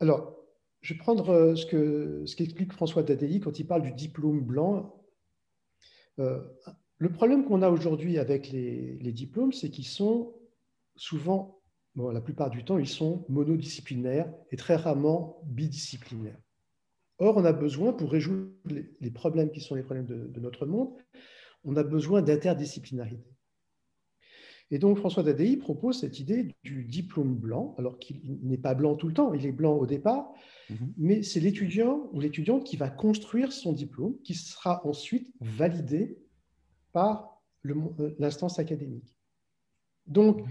alors 0.00 0.42
je 0.82 0.94
vais 0.94 0.98
prendre 0.98 1.30
euh, 1.30 1.54
ce 1.54 1.64
qu'explique 1.64 2.28
ce 2.28 2.36
qu'explique 2.36 2.72
François 2.72 3.02
Dadeli 3.02 3.40
quand 3.40 3.58
il 3.58 3.66
parle 3.66 3.82
du 3.82 3.92
diplôme 3.92 4.40
blanc. 4.40 5.00
Euh, 6.18 6.42
le 6.98 7.10
problème 7.10 7.44
qu'on 7.44 7.62
a 7.62 7.70
aujourd'hui 7.70 8.18
avec 8.18 8.50
les, 8.50 8.98
les 9.00 9.12
diplômes, 9.12 9.52
c'est 9.52 9.70
qu'ils 9.70 9.86
sont 9.86 10.34
souvent, 10.96 11.61
bon, 11.94 12.10
la 12.10 12.20
plupart 12.20 12.50
du 12.50 12.64
temps, 12.64 12.78
ils 12.78 12.88
sont 12.88 13.24
monodisciplinaires 13.28 14.32
et 14.50 14.56
très 14.56 14.76
rarement 14.76 15.40
bidisciplinaires. 15.44 16.38
Or, 17.18 17.36
on 17.36 17.44
a 17.44 17.52
besoin, 17.52 17.92
pour 17.92 18.10
résoudre 18.10 18.50
les 18.66 19.10
problèmes 19.10 19.50
qui 19.50 19.60
sont 19.60 19.74
les 19.74 19.82
problèmes 19.82 20.06
de, 20.06 20.40
notre 20.40 20.66
monde, 20.66 20.90
on 21.64 21.76
a 21.76 21.84
besoin 21.84 22.22
d'interdisciplinarité. 22.22 23.30
Et 24.72 24.78
donc, 24.78 24.96
François 24.98 25.22
Dadei 25.22 25.56
propose 25.58 26.00
cette 26.00 26.18
idée 26.18 26.56
du 26.64 26.84
diplôme 26.84 27.36
blanc, 27.36 27.74
alors 27.78 27.98
qu'il 27.98 28.38
n'est 28.42 28.56
pas 28.58 28.74
blanc 28.74 28.96
tout 28.96 29.06
le 29.06 29.12
temps, 29.12 29.34
il 29.34 29.44
est 29.44 29.52
blanc 29.52 29.76
au 29.76 29.86
départ, 29.86 30.32
mhm. 30.70 30.94
mais 30.96 31.22
c'est 31.22 31.40
l'étudiant 31.40 32.08
ou 32.12 32.20
l'étudiante 32.20 32.64
qui 32.64 32.76
va 32.76 32.88
construire 32.88 33.52
son 33.52 33.72
diplôme, 33.72 34.16
qui 34.22 34.34
sera 34.34 34.84
ensuite 34.86 35.30
validé 35.40 36.18
par 36.92 37.42
l'instance 38.18 38.58
académique. 38.58 39.14
Donc, 40.06 40.42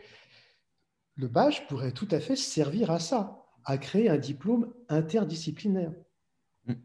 le 1.15 1.27
badge 1.27 1.61
pourrait 1.67 1.91
tout 1.91 2.07
à 2.11 2.19
fait 2.19 2.35
servir 2.35 2.91
à 2.91 2.99
ça, 2.99 3.45
à 3.65 3.77
créer 3.77 4.09
un 4.09 4.17
diplôme 4.17 4.73
interdisciplinaire. 4.89 5.93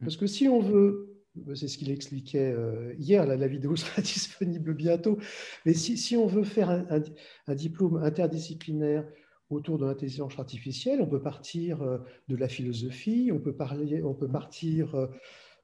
Parce 0.01 0.17
que 0.17 0.27
si 0.27 0.49
on 0.49 0.61
veut, 0.61 1.17
c'est 1.55 1.69
ce 1.69 1.79
qu'il 1.79 1.91
expliquait 1.91 2.53
euh, 2.53 2.95
hier, 2.99 3.27
la 3.27 3.47
vidéo 3.47 3.77
sera 3.77 4.03
disponible 4.03 4.75
bientôt, 4.75 5.19
mais 5.65 5.75
si, 5.75 6.17
on 6.17 6.27
veut 6.27 6.45
faire 6.45 6.71
un, 6.71 7.55
diplôme 7.55 7.97
interdisciplinaire 7.97 9.07
autour 9.51 9.79
de 9.79 9.87
l'intelligence 9.87 10.39
artificielle, 10.39 11.01
on 11.01 11.07
peut 11.07 11.23
partir 11.23 11.83
euh, 11.83 11.99
de 12.29 12.37
la 12.37 12.49
philosophie, 12.49 13.31
on 13.33 13.39
peut, 13.39 13.55
parler, 13.55 14.03
on 14.03 14.15
peut 14.15 14.29
partir 14.29 15.09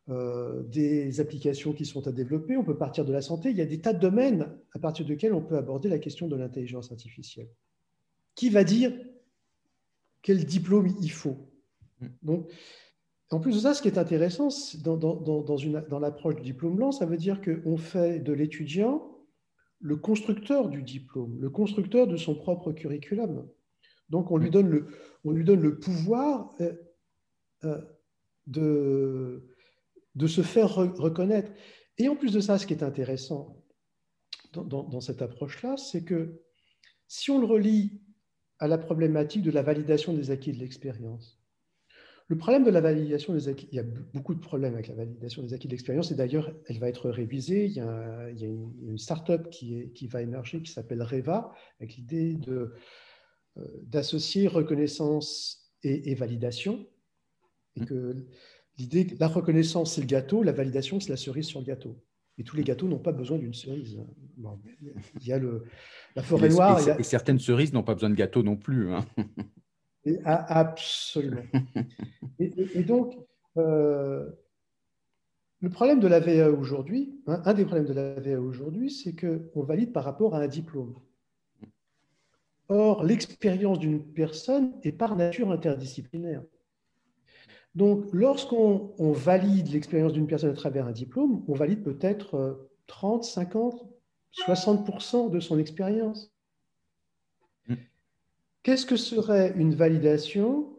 euh, 0.09 0.63
des 0.65 1.21
applications 1.21 1.73
qui 1.73 1.85
sont 1.85 2.07
à 2.07 2.13
développer, 2.13 2.57
on 2.57 2.65
peut 2.65 2.77
partir 2.77 3.05
de 3.05 3.13
la 3.13 3.23
santé. 3.23 3.51
Il 3.51 3.57
y 3.57 3.63
a 3.63 3.67
des 3.67 3.81
tas 3.81 3.93
de 3.93 4.01
domaines 4.01 4.53
à 4.75 4.79
partir 4.79 5.07
desquels 5.07 5.33
on 5.33 5.43
peut 5.43 5.57
aborder 5.57 5.89
la 5.89 5.99
question 5.99 6.29
de 6.29 6.37
l'intelligence 6.37 6.93
artificielle. 6.93 7.49
Qui 8.35 8.51
va 8.51 8.65
dire 8.65 8.93
quel 10.23 10.45
diplôme 10.45 10.95
il 11.01 11.11
faut 11.11 11.51
mm. 12.01 12.09
Donc, 12.23 12.51
en 13.31 13.41
plus 13.41 13.55
de 13.55 13.61
ça, 13.61 13.73
ce 13.73 13.81
qui 13.81 13.89
est 13.89 13.99
intéressant 13.99 14.49
dans, 14.85 15.99
l'approche 15.99 16.37
du 16.37 16.43
diplôme 16.43 16.77
blanc, 16.77 16.93
ça 16.93 17.07
veut 17.07 17.17
dire 17.17 17.41
qu'on 17.41 17.79
fait 17.79 18.21
de 18.21 18.33
l'étudiant 18.33 19.09
le 19.81 19.97
constructeur 19.97 20.69
du 20.69 20.83
diplôme, 20.83 21.41
le 21.41 21.51
constructeur 21.51 22.07
de 22.07 22.17
son 22.17 22.35
propre 22.35 22.73
curriculum. 22.73 23.49
Donc 24.11 24.31
on 24.31 24.37
lui 24.37 24.51
donne 24.51 24.69
le, 24.69 24.87
on 25.25 25.31
lui 25.31 25.45
donne 25.45 25.63
le 25.63 25.79
pouvoir 25.79 26.55
euh, 26.61 26.75
euh, 27.65 27.81
de, 28.47 29.49
de 30.15 30.27
se 30.27 30.43
faire 30.43 30.75
reconnaître. 30.75 31.51
Et 31.97 32.09
en 32.09 32.17
plus 32.17 32.33
de 32.33 32.41
ça, 32.41 32.59
ce 32.59 32.67
qui 32.67 32.75
est 32.75 32.83
intéressant 32.83 33.59
dans 34.53 35.01
cette 35.01 35.23
approche-là, 35.23 35.79
c'est 35.79 36.05
que 36.05 36.43
si 37.09 37.31
on 37.31 37.39
le 37.39 37.47
relie 37.47 38.03
à 38.63 38.69
la 38.69 38.79
problématique 38.79 39.43
de 39.43 39.51
la 39.51 39.63
validation 39.63 40.15
des 40.15 40.31
acquis 40.31 40.53
de 40.53 40.61
l'expérience, 40.61 41.43
le 42.29 42.39
problème 42.39 42.63
de 42.63 42.71
la 42.71 42.81
validation 42.81 43.35
des 43.35 43.49
acquis, 43.49 43.69
il 43.73 43.75
y 43.75 43.81
a 43.81 43.83
beaucoup 43.83 44.35
de 44.35 44.41
problèmes 44.41 44.75
avec 44.75 44.87
la 44.87 44.95
validation 44.95 45.43
des 45.43 45.53
acquis 45.53 45.67
de 45.67 45.73
l'expérience, 45.73 46.13
et 46.13 46.15
d'ailleurs, 46.15 46.55
elle 46.67 46.79
va 46.79 46.89
être 46.89 47.11
révisée. 47.11 47.67
Il 47.67 47.73
y 47.73 47.81
a, 47.81 48.31
une, 48.31 48.99
start-up 48.99 49.51
qui, 49.51 49.93
qui, 49.95 50.07
va 50.07 50.23
émerger 50.23 50.63
qui 50.63 50.71
s'appelle 50.71 51.03
Reva, 51.03 51.53
avec 51.81 51.97
l'idée 51.97 52.39
euh, 52.49 52.73
d'associer 53.83 54.47
reconnaissance 54.47 55.73
et, 55.83 56.15
validation. 56.15 56.87
Et 57.75 57.81
mmh. 57.81 57.87
que 57.87 58.27
l'idée, 58.79 59.09
la 59.19 59.27
reconnaissance, 59.27 59.95
c'est 59.95 60.03
le 60.03 60.07
gâteau, 60.07 60.45
la 60.45 60.53
validation, 60.53 61.01
c'est 61.01 61.11
la 61.11 61.17
cerise 61.17 61.47
sur 61.47 61.59
le 61.59 61.67
gâteau. 61.67 62.01
Et 62.43 62.45
tous 62.45 62.57
les 62.57 62.65
gâteaux 62.65 62.89
n'ont 62.89 62.99
pas 62.99 63.13
besoin 63.13 63.39
d'une 63.39 63.55
cerise. 63.55 64.01
il 65.21 65.27
y 65.29 65.33
a 65.33 65.39
le, 65.39 65.63
la 66.17 66.25
forêt 66.25 66.49
noire. 66.49 66.81
Et, 66.99 67.05
certaines 67.05 67.39
cerises 67.39 67.73
n'ont 67.73 67.85
pas 67.85 67.95
besoin 67.95 68.11
de 68.11 68.17
gâteau 68.17 68.43
non 68.43 68.57
plus. 68.57 68.93
Hein. 68.93 69.07
absolument. 70.25 71.45
et, 72.41 72.83
donc, 72.83 73.17
euh, 73.59 74.29
le 75.61 75.71
problème 75.71 76.01
de 76.01 76.09
la 76.09 76.19
VA 76.19 76.51
aujourd'hui, 76.51 77.15
hein, 77.29 77.41
un 77.45 77.55
des 77.55 77.65
problèmes 77.65 77.87
de 77.87 77.93
la 77.93 78.15
VA 78.15 78.41
aujourd'hui, 78.41 78.91
c'est 78.91 79.15
qu'on 79.15 79.63
valide 79.63 79.93
par 79.93 80.03
rapport 80.03 80.35
à 80.35 80.41
un 80.41 80.49
diplôme. 80.49 80.97
Or, 82.69 83.05
l'expérience 83.05 83.79
d'une 83.79 84.03
personne 84.03 84.73
est 84.83 84.91
par 84.91 85.15
nature 85.15 85.53
interdisciplinaire. 85.53 86.43
Donc, 87.75 88.05
lorsqu'on 88.13 89.13
valide 89.13 89.73
l'expérience 89.73 90.13
d'une 90.13 90.27
personne 90.27 90.51
à 90.51 90.55
travers 90.55 90.87
un 90.87 90.93
diplôme, 90.93 91.43
on 91.49 91.55
valide 91.55 91.83
peut-être 91.83 92.69
30, 92.87 93.25
50, 93.25 93.87
60% 94.47 95.31
de 95.31 95.41
son 95.41 95.59
expérience. 95.59 96.33
Qu'est-ce 98.63 98.87
que 98.87 98.97
serait 98.97 99.53
une 99.57 99.75
validation 99.75 100.79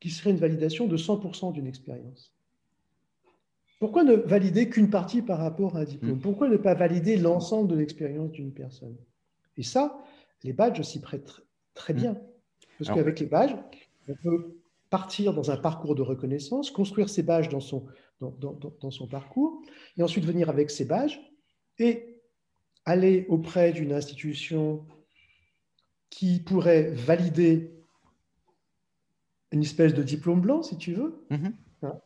qui 0.00 0.10
serait 0.10 0.30
une 0.30 0.36
validation 0.36 0.86
de 0.86 0.96
100% 0.96 1.52
d'une 1.52 1.66
expérience? 1.66 2.34
Pourquoi 3.78 4.04
ne 4.04 4.14
valider 4.14 4.68
qu'une 4.68 4.90
partie 4.90 5.22
par 5.22 5.38
rapport 5.38 5.76
à 5.76 5.80
un 5.80 5.84
diplôme? 5.84 6.18
Hmm. 6.18 6.20
Pourquoi 6.20 6.48
ne 6.48 6.56
pas 6.56 6.74
valider 6.74 7.16
l'ensemble 7.16 7.68
de 7.68 7.74
l'expérience 7.74 8.30
d'une 8.32 8.52
personne? 8.52 8.96
Et 9.56 9.62
ça, 9.62 9.98
les 10.44 10.52
badges 10.52 10.82
s'y 10.82 11.00
prêtent 11.00 11.42
très 11.74 11.94
bien. 11.94 12.16
Parce 12.78 12.90
qu'avec 12.90 13.18
les 13.18 13.26
badges, 13.26 13.56
on 14.08 14.14
peut 14.22 14.61
partir 14.92 15.32
dans 15.32 15.50
un 15.50 15.56
parcours 15.56 15.94
de 15.94 16.02
reconnaissance, 16.02 16.70
construire 16.70 17.08
ses 17.08 17.22
badges 17.22 17.48
dans 17.48 17.60
son, 17.60 17.86
dans, 18.20 18.30
dans 18.30 18.90
son 18.90 19.08
parcours, 19.08 19.62
et 19.96 20.02
ensuite 20.02 20.26
venir 20.26 20.50
avec 20.50 20.70
ces 20.70 20.84
badges 20.84 21.18
et 21.78 22.20
aller 22.84 23.24
auprès 23.30 23.72
d'une 23.72 23.94
institution 23.94 24.86
qui 26.10 26.40
pourrait 26.40 26.90
valider 26.90 27.74
une 29.50 29.62
espèce 29.62 29.94
de 29.94 30.02
diplôme 30.02 30.42
blanc, 30.42 30.62
si 30.62 30.76
tu 30.76 30.92
veux, 30.92 31.24
mhm. 31.30 31.54
hein, 31.84 31.98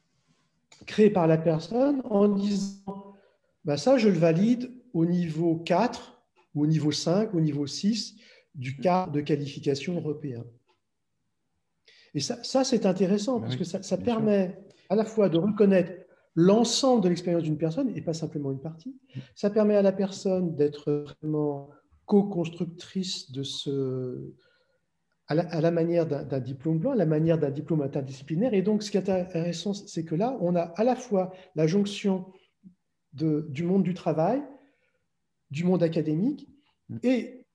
créé 0.87 1.11
par 1.11 1.27
la 1.27 1.38
personne 1.38 2.03
en 2.05 2.29
disant 2.29 3.16
bah 3.64 3.77
ça, 3.77 3.99
je 3.99 4.09
le 4.09 4.18
valide 4.18 4.72
au 4.92 5.05
niveau 5.07 5.57
4, 5.57 6.22
ou 6.55 6.62
au 6.62 6.66
niveau 6.68 6.92
5, 6.92 7.35
au 7.35 7.40
niveau 7.40 7.66
6 7.66 8.14
du 8.55 8.77
cas 8.77 9.09
de 9.09 9.20
qualification 9.20 9.96
européen. 9.96 10.44
Et 12.17 12.21
ça, 12.21 12.43
ça 12.43 12.65
c'est 12.65 12.87
intéressant 12.87 13.41
parce 13.41 13.57
que 13.57 13.65
ça, 13.65 13.83
ça 13.83 13.99
permet 13.99 14.59
à 14.89 14.97
la 14.97 15.05
fois 15.05 15.29
de 15.29 15.39
reconnaître 15.39 15.93
l'ensemble 16.35 17.03
de 17.03 17.09
l'expérience 17.11 17.43
d'une 17.43 17.59
personne 17.59 17.91
et 17.95 18.01
pas 18.01 18.15
simplement 18.15 18.51
une 18.51 18.61
partie. 18.61 18.97
Ça 19.35 19.51
permet 19.51 19.77
à 19.77 19.83
la 19.83 19.93
personne 19.93 20.57
d'être 20.57 21.05
vraiment 21.21 21.71
co-constructrice 22.07 23.31
de 23.33 23.43
ce, 23.43 24.33
à 25.29 25.35
la, 25.35 25.71
manière 25.71 26.07
d'un 26.07 26.41
diplôme 26.41 26.79
blanc, 26.79 26.93
à 26.93 26.97
la 26.97 27.07
manière 27.07 27.39
d'un 27.39 27.51
diplôme 27.51 27.83
interdisciplinaire. 27.83 28.55
Et 28.55 28.63
donc, 28.63 28.83
ce 28.83 28.91
qui 28.91 28.97
est 28.97 29.11
intéressant, 29.11 29.75
c'est 29.75 30.05
que 30.05 30.15
là, 30.15 30.37
on 30.41 30.55
a 30.55 30.61
à 30.61 30.85
la 30.85 30.95
fois 30.95 31.33
la 31.55 31.67
jonction 31.67 32.27
de, 33.13 33.47
du 33.51 33.65
monde 33.65 33.83
du 33.83 33.93
travail, 33.93 34.43
du 35.51 35.65
monde 35.65 35.83
académique, 35.83 36.49
mm. 36.89 36.99
et 37.03 37.46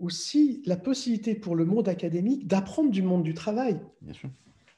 aussi 0.00 0.62
la 0.66 0.76
possibilité 0.76 1.34
pour 1.34 1.54
le 1.54 1.64
monde 1.64 1.88
académique 1.88 2.46
d'apprendre 2.46 2.90
du 2.90 3.02
monde 3.02 3.22
du 3.22 3.34
travail. 3.34 3.80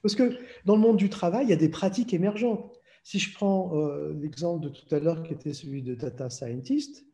Parce 0.02 0.14
que 0.14 0.36
dans 0.64 0.74
le 0.74 0.82
monde 0.82 0.96
du 0.96 1.08
travail, 1.08 1.46
il 1.46 1.50
y 1.50 1.54
a 1.54 1.56
des 1.56 1.68
pratiques 1.68 2.12
émergentes. 2.12 2.80
Si 3.04 3.18
je 3.18 3.32
prends 3.34 3.76
euh, 3.76 4.12
l'exemple 4.20 4.64
de 4.64 4.68
tout 4.68 4.94
à 4.94 4.98
l'heure 4.98 5.22
qui 5.22 5.32
était 5.32 5.54
celui 5.54 5.82
de 5.82 5.94
data 5.94 6.30
scientist, 6.30 7.04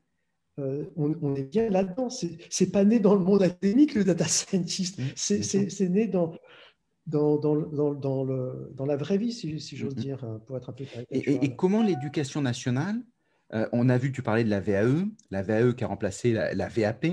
euh, 0.58 0.84
on, 0.96 1.34
est 1.34 1.44
bien 1.44 1.70
là-dedans. 1.70 2.08
C'est 2.10 2.72
pas 2.72 2.84
né 2.84 2.98
dans 2.98 3.14
le 3.14 3.20
monde 3.20 3.42
académique, 3.42 3.94
le 3.94 4.04
data 4.04 4.24
scientist. 4.24 5.00
C'est 5.14 5.88
né 5.88 6.08
dans, 6.08 6.32
dans, 7.06 7.36
dans, 7.36 7.94
dans, 7.94 8.24
le, 8.24 8.72
dans, 8.74 8.86
la 8.86 8.96
vraie 8.96 9.18
vie, 9.18 9.32
si, 9.32 9.76
j'ose 9.76 9.94
dire, 9.94 10.24
hein, 10.24 10.40
pour 10.46 10.56
être 10.56 10.70
un 10.70 10.72
peu 10.72 10.84
et, 11.10 11.44
et, 11.44 11.56
comment 11.56 11.82
l'éducation 11.82 12.42
nationale 12.42 13.00
on 13.72 13.88
a 13.88 13.96
vu, 13.96 14.12
tu 14.12 14.22
parlais 14.22 14.44
de 14.44 14.50
la 14.50 14.60
VAE, 14.60 15.06
la 15.30 15.40
VAE 15.40 15.72
qui 15.72 15.82
a 15.82 15.86
remplacé 15.86 16.32
la, 16.32 16.68
VAP, 16.68 17.06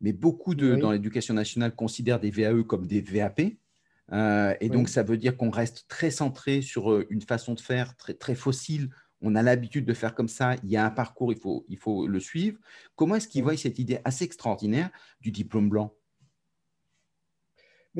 mais 0.00 0.12
beaucoup 0.12 0.54
de, 0.54 0.76
dans 0.76 0.92
l'éducation 0.92 1.34
nationale 1.34 1.74
considèrent 1.74 2.20
des 2.20 2.30
VAE 2.30 2.62
comme 2.62 2.86
des 2.86 3.00
VAP. 3.00 3.40
et 3.40 4.68
donc, 4.68 4.88
ça 4.88 5.02
veut 5.02 5.16
dire 5.16 5.36
qu'on 5.36 5.50
reste 5.50 5.86
très 5.88 6.10
centré 6.10 6.62
sur 6.62 7.04
une 7.10 7.22
façon 7.22 7.54
de 7.54 7.60
faire 7.60 7.96
très, 7.96 8.14
très 8.14 8.34
fossile 8.34 8.90
on 9.20 9.34
a 9.34 9.42
l'habitude 9.42 9.84
de 9.84 9.94
faire 9.94 10.14
comme 10.14 10.28
ça, 10.28 10.54
il 10.62 10.70
y 10.70 10.76
a 10.76 10.84
un 10.84 10.90
parcours, 10.90 11.32
il 11.32 11.38
faut, 11.38 11.64
il 11.68 11.76
faut 11.76 12.06
le 12.06 12.20
suivre. 12.20 12.58
Comment 12.94 13.16
est-ce 13.16 13.28
qu'ils 13.28 13.42
voient 13.42 13.56
cette 13.56 13.78
idée 13.78 13.98
assez 14.04 14.24
extraordinaire 14.24 14.90
du 15.20 15.30
diplôme 15.30 15.68
blanc? 15.68 15.94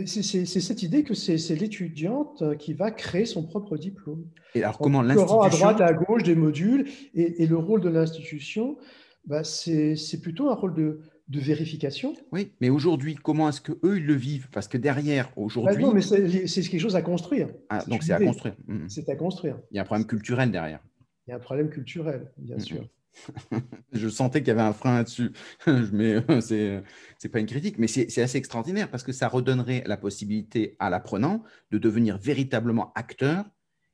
C'est 0.07 0.23
cette 0.23 0.83
idée 0.85 1.03
que 1.03 1.15
c'est 1.15 1.57
l'étudiante 1.57 2.57
qui 2.59 2.73
va 2.73 2.93
créer 2.93 3.25
son 3.25 3.43
propre 3.43 3.77
diplôme. 3.77 4.29
Et 4.55 4.63
alors, 4.63 4.79
comment 4.79 5.03
l'institution. 5.03 5.41
à 5.41 5.49
droite, 5.49 5.81
à 5.81 5.93
gauche 5.93 6.23
des 6.23 6.37
modules. 6.37 6.89
Et, 7.15 7.47
le 7.47 7.57
rôle 7.57 7.81
de 7.81 7.89
l'institution, 7.89 8.79
bah, 9.25 9.43
c'est 9.43 10.21
plutôt 10.23 10.51
un 10.51 10.55
rôle 10.55 10.75
de, 10.75 11.01
vérification. 11.31 12.15
Oui, 12.33 12.53
mais 12.61 12.71
aujourd'hui, 12.71 13.15
comment 13.15 13.49
est-ce 13.49 13.61
qu'eux, 13.61 13.99
ils 13.99 14.07
le 14.07 14.15
vivent? 14.15 14.49
Parce 14.51 14.69
que 14.69 14.79
derrière, 14.79 15.31
aujourd'hui. 15.37 15.83
non, 15.83 15.93
mais 15.93 16.03
c'est 16.03 16.63
quelque 16.63 16.79
chose 16.79 16.97
à 16.97 17.03
construire. 17.03 17.49
Ah, 17.69 17.85
donc 17.87 18.03
c'est 18.03 18.13
à 18.13 18.19
construire. 18.19 18.55
Mmh. 18.67 18.89
C'est 18.89 19.09
à 19.09 19.17
construire. 19.17 19.59
Il 19.71 19.77
y 19.77 19.79
a 19.79 19.83
un 19.83 19.85
problème 19.85 20.07
culturel 20.07 20.51
derrière. 20.51 20.81
Il 21.27 21.31
y 21.31 21.33
a 21.35 21.37
un 21.37 21.41
problème 21.41 21.69
culturel, 21.69 22.33
bien 22.39 22.59
sûr. 22.59 22.89
je 23.93 24.09
sentais 24.09 24.41
qu'il 24.41 24.49
y 24.49 24.51
avait 24.53 24.61
un 24.61 24.73
frein 24.73 24.95
là-dessus, 24.99 25.33
mais 25.93 26.15
euh, 26.31 26.41
c'est 26.41 26.83
n'est 27.23 27.31
pas 27.31 27.41
une 27.41 27.47
critique, 27.47 27.79
mais 27.79 27.87
c'est 27.87 28.23
assez 28.23 28.39
extraordinaire 28.39 28.91
parce 28.91 29.03
que 29.03 29.13
ça 29.13 29.29
redonnerait 29.29 29.83
la 29.87 29.97
possibilité 29.97 30.77
à 30.79 30.89
l'apprenant 30.89 31.43
de 31.71 31.79
devenir 31.79 32.19
véritablement 32.19 32.93
acteur 32.95 33.45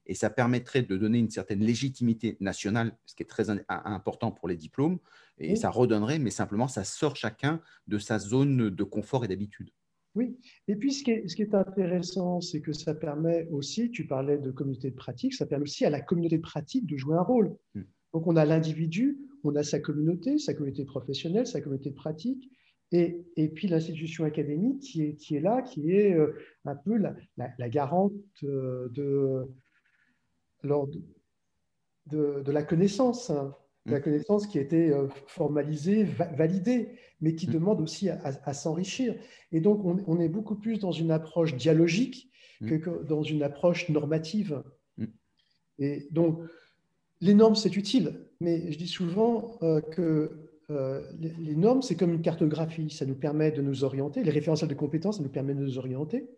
et 0.06 0.14
ça 0.14 0.30
permettrait 0.30 0.82
de 0.82 0.96
donner 0.96 1.18
une 1.18 1.30
certaine 1.30 1.60
légitimité 1.60 2.36
nationale, 2.40 2.96
ce 3.06 3.14
qui 3.14 3.22
est 3.22 3.26
très 3.26 3.50
important 3.50 4.30
pour 4.30 4.48
les 4.48 4.56
diplômes, 4.56 4.98
et 5.38 5.56
ça 5.56 5.70
redonnerait, 5.70 6.18
mais 6.18 6.30
simplement 6.30 6.68
ça 6.68 6.84
sort 6.84 7.16
chacun 7.16 7.60
de 7.88 7.98
sa 7.98 8.18
zone 8.18 8.70
de 8.70 8.84
confort 8.84 9.24
et 9.24 9.28
d'habitude. 9.28 9.70
Oui, 10.14 10.36
et 10.68 10.76
puis 10.76 10.92
ce 10.92 11.02
qui 11.02 11.10
est, 11.10 11.54
intéressant, 11.54 12.40
c'est 12.40 12.60
que 12.60 12.72
ça 12.72 12.94
permet 12.94 13.48
aussi, 13.50 13.90
tu 13.90 14.06
parlais 14.06 14.38
de 14.38 14.52
communauté 14.52 14.90
de 14.90 14.94
pratique, 14.94 15.34
ça 15.34 15.44
permet 15.44 15.64
aussi 15.64 15.84
à 15.84 15.90
la 15.90 16.00
communauté 16.00 16.36
de 16.36 16.42
pratique 16.42 16.86
de 16.86 16.96
jouer 16.96 17.16
un 17.16 17.22
rôle. 17.22 17.56
Mm. 17.74 17.82
Donc 18.12 18.26
on 18.28 18.36
a 18.36 18.44
l'individu, 18.44 19.18
on 19.42 19.56
a 19.56 19.64
sa 19.64 19.80
communauté, 19.80 20.38
sa 20.38 20.54
communauté 20.54 20.84
professionnelle, 20.84 21.48
sa 21.48 21.60
communauté 21.60 21.90
de 21.90 21.96
pratique, 21.96 22.48
et, 22.92 23.48
puis 23.48 23.66
l'institution 23.66 24.24
académique 24.24 24.78
qui 24.80 25.02
est, 25.02 25.14
qui 25.16 25.34
est, 25.34 25.40
là, 25.40 25.62
qui 25.62 25.90
est 25.90 26.14
euh, 26.14 26.32
un 26.64 26.76
peu 26.76 26.96
la, 26.96 27.68
garante 27.68 28.12
euh, 30.64 30.86
de, 30.86 31.02
de, 32.06 32.42
de, 32.42 32.52
la 32.52 32.62
connaissance. 32.62 33.30
Hein 33.30 33.54
la 33.86 33.98
mm. 33.98 34.02
connaissance 34.02 34.46
qui 34.46 34.58
a 34.58 34.62
été 34.62 34.90
euh, 34.90 35.08
formalisée, 35.26 36.04
validée, 36.04 36.92
mais 37.20 37.34
qui 37.34 37.48
mm. 37.48 37.52
demande 37.52 37.80
aussi 37.80 38.08
à, 38.08 38.52
s'enrichir. 38.52 39.14
Et 39.52 39.60
donc, 39.60 39.84
on, 39.84 40.20
est 40.20 40.28
beaucoup 40.28 40.56
plus 40.56 40.78
dans 40.78 40.92
une 40.92 41.10
approche 41.10 41.54
dialogique 41.54 42.30
mm. 42.60 42.78
que, 42.78 43.04
dans 43.04 43.22
une 43.22 43.42
approche 43.42 43.88
normative. 43.88 44.62
Et 45.78 46.06
donc, 46.10 46.40
les 47.20 47.34
normes, 47.34 47.56
c'est 47.56 47.76
utile, 47.76 48.26
mais 48.40 48.70
je 48.70 48.78
dis 48.78 48.88
souvent 48.88 49.58
euh, 49.62 49.80
que 49.80 50.50
euh, 50.70 51.02
les, 51.18 51.56
normes, 51.56 51.82
c'est 51.82 51.96
comme 51.96 52.12
une 52.12 52.22
cartographie, 52.22 52.90
ça 52.90 53.04
nous 53.04 53.14
permet 53.14 53.50
de 53.50 53.60
nous 53.60 53.84
orienter, 53.84 54.22
les 54.22 54.30
référentiels 54.30 54.70
de 54.70 54.74
compétences, 54.74 55.18
ça 55.18 55.22
nous 55.22 55.28
permet 55.28 55.54
de 55.54 55.60
nous 55.60 55.78
orienter, 55.78 56.28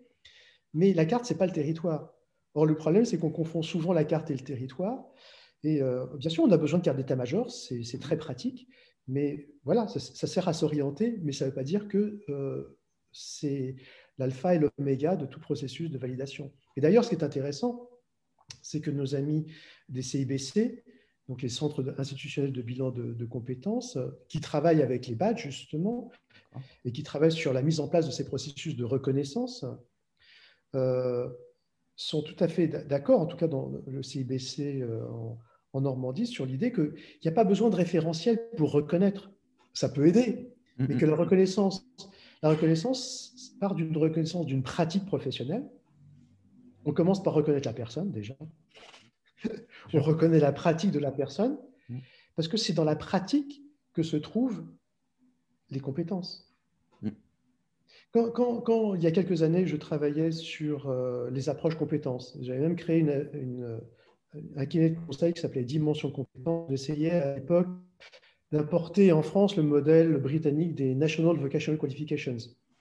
mais 0.75 0.95
la 0.95 1.05
carte, 1.05 1.27
ce 1.27 1.33
n'est 1.33 1.39
pas 1.39 1.47
le 1.47 1.53
territoire. 1.53 2.15
Or, 2.57 2.64
le 2.64 2.75
problème, 2.75 3.05
c'est 3.05 3.19
qu'on 3.19 3.31
confond 3.31 3.61
souvent 3.61 3.92
la 3.92 4.05
carte 4.05 4.31
et 4.31 4.35
le 4.35 4.40
territoire, 4.40 5.05
et 5.62 5.83
euh, 5.83 6.07
bien 6.16 6.31
sûr, 6.31 6.42
on 6.42 6.51
a 6.51 6.57
besoin 6.57 6.79
de 6.79 6.85
carte 6.85 6.97
d'état-major, 6.97 7.51
c'est 7.51 8.01
très 8.01 8.16
pratique, 8.16 8.66
mais 9.09 9.51
voilà, 9.64 9.87
ça, 9.88 10.27
sert 10.27 10.49
à 10.49 10.55
s'orienter, 10.55 11.19
mais 11.23 11.33
ça 11.33 11.45
ne 11.45 11.51
veut 11.51 11.55
pas 11.55 11.64
dire 11.64 11.87
que 11.87 12.23
euh, 12.31 12.79
c'est 13.12 13.77
l'alpha 14.16 14.55
et 14.55 14.59
l'oméga 14.59 15.16
de 15.16 15.27
tout 15.27 15.38
processus 15.38 15.90
de 15.90 15.99
validation. 15.99 16.51
Et 16.77 16.81
d'ailleurs, 16.81 17.05
ce 17.05 17.11
qui 17.11 17.14
est 17.14 17.25
intéressant, 17.25 17.90
c'est 18.62 18.81
que 18.81 18.90
nos 18.90 19.14
amis 19.14 19.47
des 19.90 20.01
CIBC, 20.01 20.83
donc 21.29 21.42
les 21.42 21.51
centres 21.51 21.95
institutionnels 21.99 22.53
de 22.53 22.62
bilan 22.62 22.90
de, 22.90 23.25
compétences, 23.27 23.99
qui 24.29 24.40
travaillent 24.40 24.83
avec 24.83 25.09
les 25.09 25.14
badges 25.14 25.51
justement, 25.51 26.11
et 26.87 26.92
qui 26.92 27.03
travaillent 27.03 27.33
sur 27.33 27.53
la 27.53 27.61
mise 27.61 27.81
en 27.81 27.88
place 27.88 28.07
de 28.07 28.12
ces 28.12 28.25
processus 28.25 28.77
de 28.77 28.85
reconnaissance, 28.85 29.66
euh, 30.75 31.29
sont 31.96 32.22
tout 32.22 32.37
à 32.38 32.48
fait 32.48 32.68
d'accord, 32.68 33.20
en 33.20 33.26
tout 33.26 33.37
cas 33.37 33.48
dans 33.48 33.72
le 33.87 34.02
CIBC 34.02 34.85
en, 35.11 35.38
en 35.72 35.80
Normandie 35.80 36.26
sur 36.26 36.46
l'idée 36.46 36.72
qu'il 36.72 36.94
n'y 37.24 37.28
a 37.28 37.32
pas 37.32 37.44
besoin 37.44 37.70
de 37.70 37.76
référentiel 37.76 38.40
pour 38.56 38.72
reconnaître. 38.72 39.30
Ça 39.74 39.88
peut 39.88 40.06
aider, 40.06 40.54
mais 40.78 40.96
que 40.96 41.04
la 41.04 41.14
reconnaissance, 41.14 41.87
la 42.42 42.50
reconnaissance 42.50 43.54
part 43.61 43.74
d'une 43.74 43.96
reconnaissance 43.96 44.46
d'une 44.46 44.62
pratique 44.62 45.04
professionnelle. 45.04 45.68
On 46.85 46.92
commence 46.92 47.22
par 47.22 47.35
reconnaître 47.35 47.68
la 47.68 47.74
personne 47.74 48.11
déjà. 48.11 48.35
On 49.92 50.00
reconnaît 50.00 50.40
la 50.40 50.52
pratique 50.52 50.92
de 50.92 50.98
la 50.98 51.11
personne 51.11 51.59
mm. 51.88 51.98
parce 52.37 52.48
que 52.48 52.56
c'est 52.56 52.72
dans 52.72 52.85
la 52.85 52.96
pratique 52.96 53.62
que 53.92 54.02
se 54.02 54.16
trouvent 54.16 54.64
les 55.70 55.80
compétences. 55.80 56.45
Quand, 58.35 58.94
il 58.94 59.02
y 59.02 59.07
a 59.07 59.11
quelques 59.11 59.42
années, 59.42 59.66
je 59.66 59.76
travaillais 59.76 60.33
sur 60.33 60.88
euh, 60.88 61.31
les 61.31 61.48
approches 61.48 61.76
compétences, 61.76 62.37
j'avais 62.40 62.61
même 62.61 62.76
créé 62.76 63.00
une, 63.00 63.81
un 64.57 64.66
cabinet 64.66 64.90
de 64.90 65.00
conseil 65.00 65.33
qui 65.33 65.40
s'appelait 65.40 65.64
Dimension 65.64 66.11
Compétence. 66.11 66.70
J'essayais 66.70 67.11
à 67.11 67.35
l'époque 67.35 67.68
d'importer 68.52 69.12
en 69.12 69.22
France 69.22 69.57
le 69.57 69.62
modèle 69.62 70.16
britannique 70.18 70.74
des 70.74 70.94
National 70.94 71.37
Vocational 71.37 71.79
Qualifications. 71.79 72.37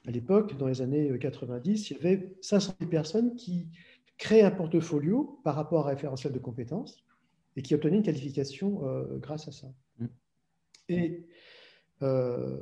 À 0.08 0.12
l'époque, 0.12 0.58
dans 0.58 0.68
les 0.68 0.82
années 0.82 1.18
90, 1.20 1.90
il 1.90 1.98
y 1.98 2.00
avait 2.00 2.36
500 2.42 2.76
000 2.80 2.90
personnes 2.90 3.36
qui 3.36 3.68
créaient 4.18 4.44
un 4.44 4.52
portfolio 4.52 5.40
par 5.44 5.56
rapport 5.56 5.88
à 5.88 5.92
un 5.92 5.94
référentiel 5.94 6.32
de 6.32 6.40
compétences 6.40 7.04
et 7.56 7.62
qui 7.62 7.74
obtenaient 7.74 7.98
une 7.98 8.04
qualification 8.04 8.88
euh, 8.88 9.18
grâce 9.18 9.48
à 9.48 9.52
ça. 9.52 9.68
Mm. 10.00 10.06
Et, 10.90 11.26
euh, 12.04 12.62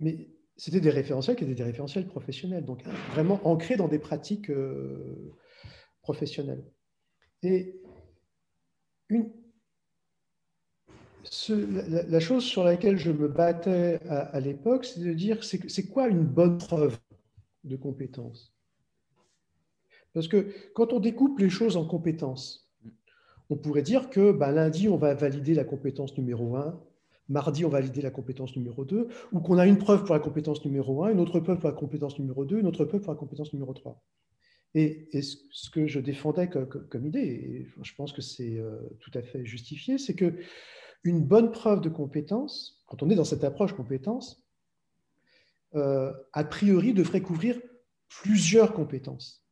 mais 0.00 0.28
c'était 0.56 0.80
des 0.80 0.90
référentiels 0.90 1.36
qui 1.36 1.44
étaient 1.44 1.54
des 1.54 1.62
référentiels 1.62 2.06
professionnels, 2.06 2.64
donc 2.64 2.82
vraiment 3.12 3.40
ancrés 3.46 3.76
dans 3.76 3.88
des 3.88 3.98
pratiques 3.98 4.50
euh, 4.50 5.32
professionnelles. 6.02 6.64
Et 7.42 7.80
la, 11.48 12.20
chose 12.20 12.44
sur 12.44 12.64
laquelle 12.64 12.96
je 12.96 13.10
me 13.10 13.28
battais 13.28 14.00
à, 14.08 14.40
l'époque, 14.40 14.84
c'est 14.84 15.00
de 15.00 15.12
dire 15.12 15.44
c'est 15.44 15.86
quoi 15.86 16.08
une 16.08 16.24
bonne 16.24 16.58
preuve 16.58 16.98
de 17.64 17.76
compétence? 17.76 18.54
Parce 20.14 20.28
que 20.28 20.52
quand 20.74 20.92
on 20.92 21.00
découpe 21.00 21.38
les 21.38 21.50
choses 21.50 21.76
en 21.76 21.84
compétences, 21.84 22.70
on 23.50 23.56
pourrait 23.56 23.82
dire 23.82 24.08
que 24.08 24.32
ben, 24.32 24.50
lundi, 24.50 24.88
on 24.88 24.96
va 24.96 25.14
valider 25.14 25.54
la 25.54 25.64
compétence 25.64 26.16
numéro 26.16 26.56
1, 26.56 26.80
mardi, 27.28 27.64
on 27.64 27.68
va 27.68 27.80
valider 27.80 28.02
la 28.02 28.10
compétence 28.10 28.56
numéro 28.56 28.84
2, 28.84 29.08
ou 29.32 29.40
qu'on 29.40 29.58
a 29.58 29.66
une 29.66 29.78
preuve 29.78 30.04
pour 30.04 30.14
la 30.14 30.20
compétence 30.20 30.64
numéro 30.64 31.04
1, 31.04 31.10
une 31.10 31.20
autre 31.20 31.40
preuve 31.40 31.58
pour 31.58 31.68
la 31.68 31.74
compétence 31.74 32.18
numéro 32.18 32.44
2, 32.44 32.60
une 32.60 32.66
autre 32.66 32.84
preuve 32.84 33.00
pour 33.00 33.12
la 33.12 33.18
compétence 33.18 33.52
numéro 33.52 33.72
3. 33.72 34.02
Et, 34.74 35.08
ce 35.22 35.70
que 35.70 35.86
je 35.86 36.00
défendais 36.00 36.48
comme, 36.48 37.06
idée, 37.06 37.20
et 37.20 37.66
je 37.82 37.94
pense 37.94 38.12
que 38.12 38.20
c'est 38.20 38.58
euh, 38.58 38.78
tout 39.00 39.10
à 39.14 39.22
fait 39.22 39.44
justifié, 39.44 39.96
c'est 39.96 40.14
que 40.14 40.34
une 41.02 41.22
bonne 41.22 41.50
preuve 41.50 41.80
de 41.80 41.88
compétence, 41.88 42.82
quand 42.86 43.02
on 43.02 43.10
est 43.10 43.14
dans 43.14 43.24
cette 43.24 43.44
approche 43.44 43.72
compétence, 43.72 44.44
euh, 45.74 46.12
a 46.32 46.44
priori 46.44 46.92
devrait 46.92 47.22
couvrir 47.22 47.58
plusieurs 48.08 48.72
compétences. 48.72 49.44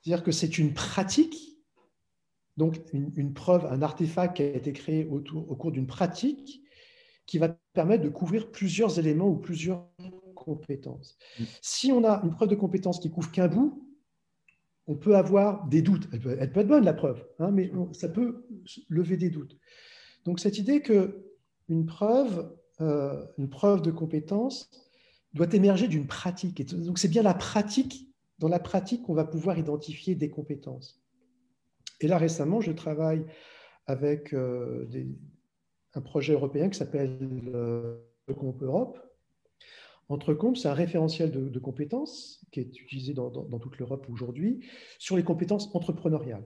C'est-à-dire 0.00 0.24
que 0.24 0.32
c'est 0.32 0.58
une 0.58 0.72
pratique, 0.72 1.58
donc 2.56 2.76
une, 2.92 3.32
preuve, 3.34 3.66
un 3.66 3.82
artefact 3.82 4.36
qui 4.36 4.42
a 4.42 4.46
été 4.46 4.72
créé 4.72 5.06
autour, 5.06 5.50
au 5.50 5.56
cours 5.56 5.72
d'une 5.72 5.86
pratique 5.86 6.62
qui 7.30 7.38
va 7.38 7.56
permettre 7.74 8.02
de 8.02 8.08
couvrir 8.08 8.50
plusieurs 8.50 8.98
éléments 8.98 9.28
ou 9.28 9.36
plusieurs 9.36 9.86
compétences. 10.34 11.16
Mmh. 11.38 11.44
Si 11.62 11.92
on 11.92 12.02
a 12.02 12.20
une 12.24 12.32
preuve 12.32 12.48
de 12.48 12.56
compétence 12.56 12.98
qui 12.98 13.08
couvre 13.08 13.30
qu'un 13.30 13.46
bout, 13.46 13.88
on 14.88 14.96
peut 14.96 15.14
avoir 15.14 15.68
des 15.68 15.80
doutes. 15.80 16.08
Elle 16.12 16.18
peut, 16.18 16.36
être 16.40 16.66
bonne, 16.66 16.84
la 16.84 16.92
preuve, 16.92 17.24
hein, 17.38 17.52
mais 17.52 17.70
ça 17.92 18.08
peut 18.08 18.48
lever 18.88 19.16
des 19.16 19.30
doutes. 19.30 19.56
Donc 20.24 20.40
cette 20.40 20.58
idée 20.58 20.82
qu'une 20.82 21.86
preuve, 21.86 22.52
euh, 22.80 23.24
une 23.38 23.48
preuve 23.48 23.80
de 23.80 23.92
compétence 23.92 24.68
doit 25.32 25.54
émerger 25.54 25.86
d'une 25.86 26.08
pratique. 26.08 26.58
Et 26.58 26.64
donc 26.64 26.98
c'est 26.98 27.06
bien 27.06 27.22
la 27.22 27.34
pratique, 27.34 28.12
dans 28.40 28.48
la 28.48 28.58
pratique 28.58 29.02
qu'on 29.02 29.14
va 29.14 29.24
pouvoir 29.24 29.56
identifier 29.56 30.16
des 30.16 30.30
compétences. 30.30 31.00
Et 32.00 32.08
là 32.08 32.18
récemment, 32.18 32.60
je 32.60 32.72
travaille 32.72 33.24
avec 33.86 34.34
euh, 34.34 34.88
un 35.94 36.00
projet 36.00 36.32
européen 36.32 36.68
qui 36.68 36.78
s'appelle 36.78 37.18
euh, 37.54 37.96
Comp 38.38 38.62
Europe, 38.62 38.98
Entrecomp, 40.10 40.56
c'est 40.56 40.68
un 40.68 40.74
référentiel 40.74 41.30
de, 41.30 41.58
compétences 41.60 42.44
qui 42.50 42.60
est 42.60 42.80
utilisé 42.80 43.14
dans, 43.14 43.30
toute 43.60 43.78
l'Europe 43.78 44.06
aujourd'hui 44.10 44.60
sur 44.98 45.16
les 45.16 45.22
compétences 45.22 45.72
entrepreneuriales, 45.72 46.44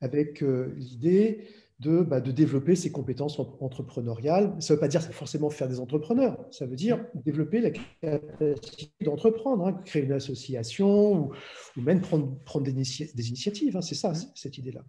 avec 0.00 0.42
euh, 0.42 0.74
l'idée 0.76 1.46
de, 1.78 2.00
bah, 2.00 2.20
de 2.20 2.32
développer 2.32 2.74
ses 2.74 2.90
compétences 2.90 3.38
entrepreneuriales. 3.38 4.56
Ça 4.58 4.74
ne 4.74 4.76
veut 4.76 4.80
pas 4.80 4.88
dire 4.88 5.00
forcément 5.00 5.48
faire 5.48 5.68
des 5.68 5.78
entrepreneurs, 5.78 6.44
ça 6.50 6.66
veut 6.66 6.74
dire 6.74 7.06
développer 7.14 7.60
la 7.60 7.70
capacité 7.70 8.92
d'entreprendre, 9.04 9.64
hein, 9.64 9.72
créer 9.84 10.02
une 10.02 10.12
association 10.12 11.30
ou, 11.76 11.80
même 11.80 12.00
prendre, 12.00 12.36
prendre 12.44 12.64
des, 12.64 12.72
des 12.72 13.28
initiatives. 13.28 13.76
Hein, 13.76 13.82
c'est 13.82 13.94
ça, 13.94 14.12
cette 14.34 14.58
idée-là. 14.58 14.84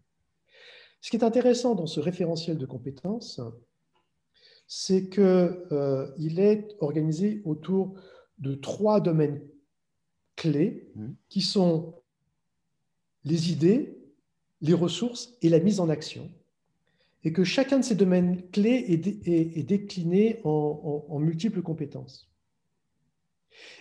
Ce 1.01 1.09
qui 1.09 1.17
est 1.17 1.23
intéressant 1.23 1.75
dans 1.75 1.87
ce 1.87 1.99
référentiel 1.99 2.57
de 2.57 2.65
compétences, 2.65 3.39
c'est 4.67 5.09
qu'il 5.09 5.23
euh, 5.23 6.15
est 6.17 6.75
organisé 6.79 7.41
autour 7.45 7.95
de 8.39 8.55
trois 8.55 8.99
domaines 8.99 9.41
clés 10.35 10.91
mmh. 10.95 11.07
qui 11.29 11.41
sont 11.41 11.95
les 13.23 13.51
idées, 13.51 13.97
les 14.61 14.73
ressources 14.73 15.33
et 15.41 15.49
la 15.49 15.59
mise 15.59 15.79
en 15.79 15.89
action. 15.89 16.29
Et 17.23 17.33
que 17.33 17.43
chacun 17.43 17.79
de 17.79 17.83
ces 17.83 17.95
domaines 17.95 18.49
clés 18.51 18.85
est, 18.87 19.63
décliné 19.63 20.39
en, 20.43 21.19
multiples 21.19 21.61
compétences. 21.61 22.29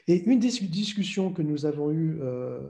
Et 0.09 0.23
une 0.25 0.39
des 0.39 0.49
discussions 0.49 1.33
que 1.33 1.43
nous 1.43 1.67
avons 1.67 1.91
eues, 1.91 2.19
euh, 2.21 2.61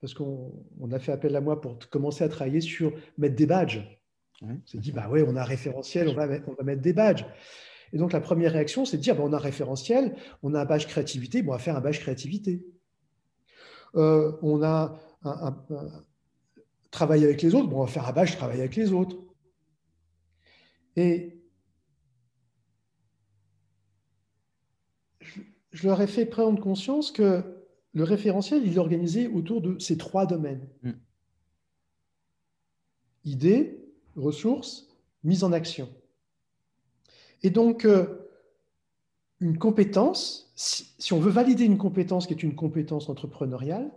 parce 0.00 0.14
qu'on 0.14 0.52
a 0.90 0.98
fait 0.98 1.12
appel 1.12 1.36
à 1.36 1.40
moi 1.40 1.60
pour 1.60 1.78
commencer 1.90 2.24
à 2.24 2.28
travailler 2.28 2.60
sur 2.60 2.92
mettre 3.18 3.36
des 3.36 3.46
badges. 3.46 3.80
on 4.42 4.58
s'est 4.66 4.78
dit, 4.78 4.92
bah 4.92 5.08
ouais, 5.08 5.24
on 5.26 5.36
a 5.36 5.42
un 5.42 5.44
référentiel, 5.44 6.08
on 6.08 6.14
va, 6.14 6.26
on 6.46 6.54
va 6.54 6.64
mettre 6.64 6.82
des 6.82 6.92
badges. 6.92 7.24
Et 7.92 7.98
donc 7.98 8.12
la 8.12 8.20
première 8.20 8.52
réaction, 8.52 8.84
c'est 8.84 8.96
de 8.96 9.02
dire, 9.02 9.16
bah, 9.16 9.22
on 9.24 9.32
a 9.32 9.36
un 9.36 9.40
référentiel, 9.40 10.16
on 10.42 10.54
a 10.54 10.60
un 10.60 10.64
badge 10.64 10.86
créativité, 10.86 11.42
bon, 11.42 11.50
on 11.50 11.54
va 11.54 11.58
faire 11.58 11.76
un 11.76 11.80
badge 11.80 12.00
créativité. 12.00 12.62
Euh, 13.96 14.32
on 14.42 14.62
a 14.62 15.00
un, 15.24 15.56
travailler 16.90 17.24
avec 17.24 17.42
les 17.42 17.54
autres, 17.54 17.68
bon, 17.68 17.78
on 17.78 17.84
va 17.84 17.90
faire 17.90 18.06
un 18.06 18.12
badge 18.12 18.36
travailler 18.36 18.60
avec 18.60 18.76
les 18.76 18.92
autres. 18.92 19.16
Et 20.96 21.39
je, 25.70 25.86
leur 25.86 26.00
ai 26.00 26.06
fait 26.06 26.26
prendre 26.26 26.60
conscience 26.60 27.10
que 27.10 27.42
le 27.92 28.04
référentiel, 28.04 28.62
il 28.64 28.74
est 28.74 28.78
organisé 28.78 29.28
autour 29.28 29.60
de 29.60 29.78
ces 29.78 29.96
trois 29.96 30.26
domaines. 30.26 30.66
Mm. 30.82 30.90
Idées, 33.24 33.84
ressources, 34.16 34.88
mise 35.24 35.44
en 35.44 35.52
action. 35.52 35.88
Et 37.42 37.50
donc, 37.50 37.84
euh, 37.84 38.28
une 39.40 39.58
compétence, 39.58 40.52
si, 40.54 41.12
on 41.12 41.20
veut 41.20 41.30
valider 41.30 41.64
une 41.64 41.78
compétence 41.78 42.26
qui 42.26 42.34
est 42.34 42.42
une 42.42 42.54
compétence 42.54 43.08
entrepreneuriale, 43.08 43.90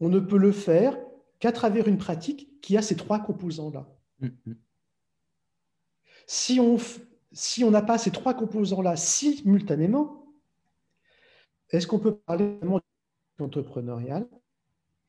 on 0.00 0.08
ne 0.08 0.20
peut 0.20 0.38
le 0.38 0.52
faire 0.52 0.98
qu'à 1.40 1.52
travers 1.52 1.88
une 1.88 1.98
pratique 1.98 2.60
qui 2.60 2.76
a 2.76 2.82
ces 2.82 2.96
trois 2.96 3.18
composants-là. 3.18 3.88
Mm, 4.20 4.28
mm. 4.46 4.54
Si 6.26 6.60
on 6.60 6.78
si 7.32 7.64
on 7.64 7.70
n'a 7.70 7.82
pas 7.82 7.98
ces 7.98 8.10
trois 8.10 8.34
composants-là 8.34 8.96
simultanément, 8.96 10.26
est-ce 11.70 11.86
qu'on 11.86 11.98
peut 11.98 12.16
parler 12.16 12.58
d'entrepreneurial 13.38 14.26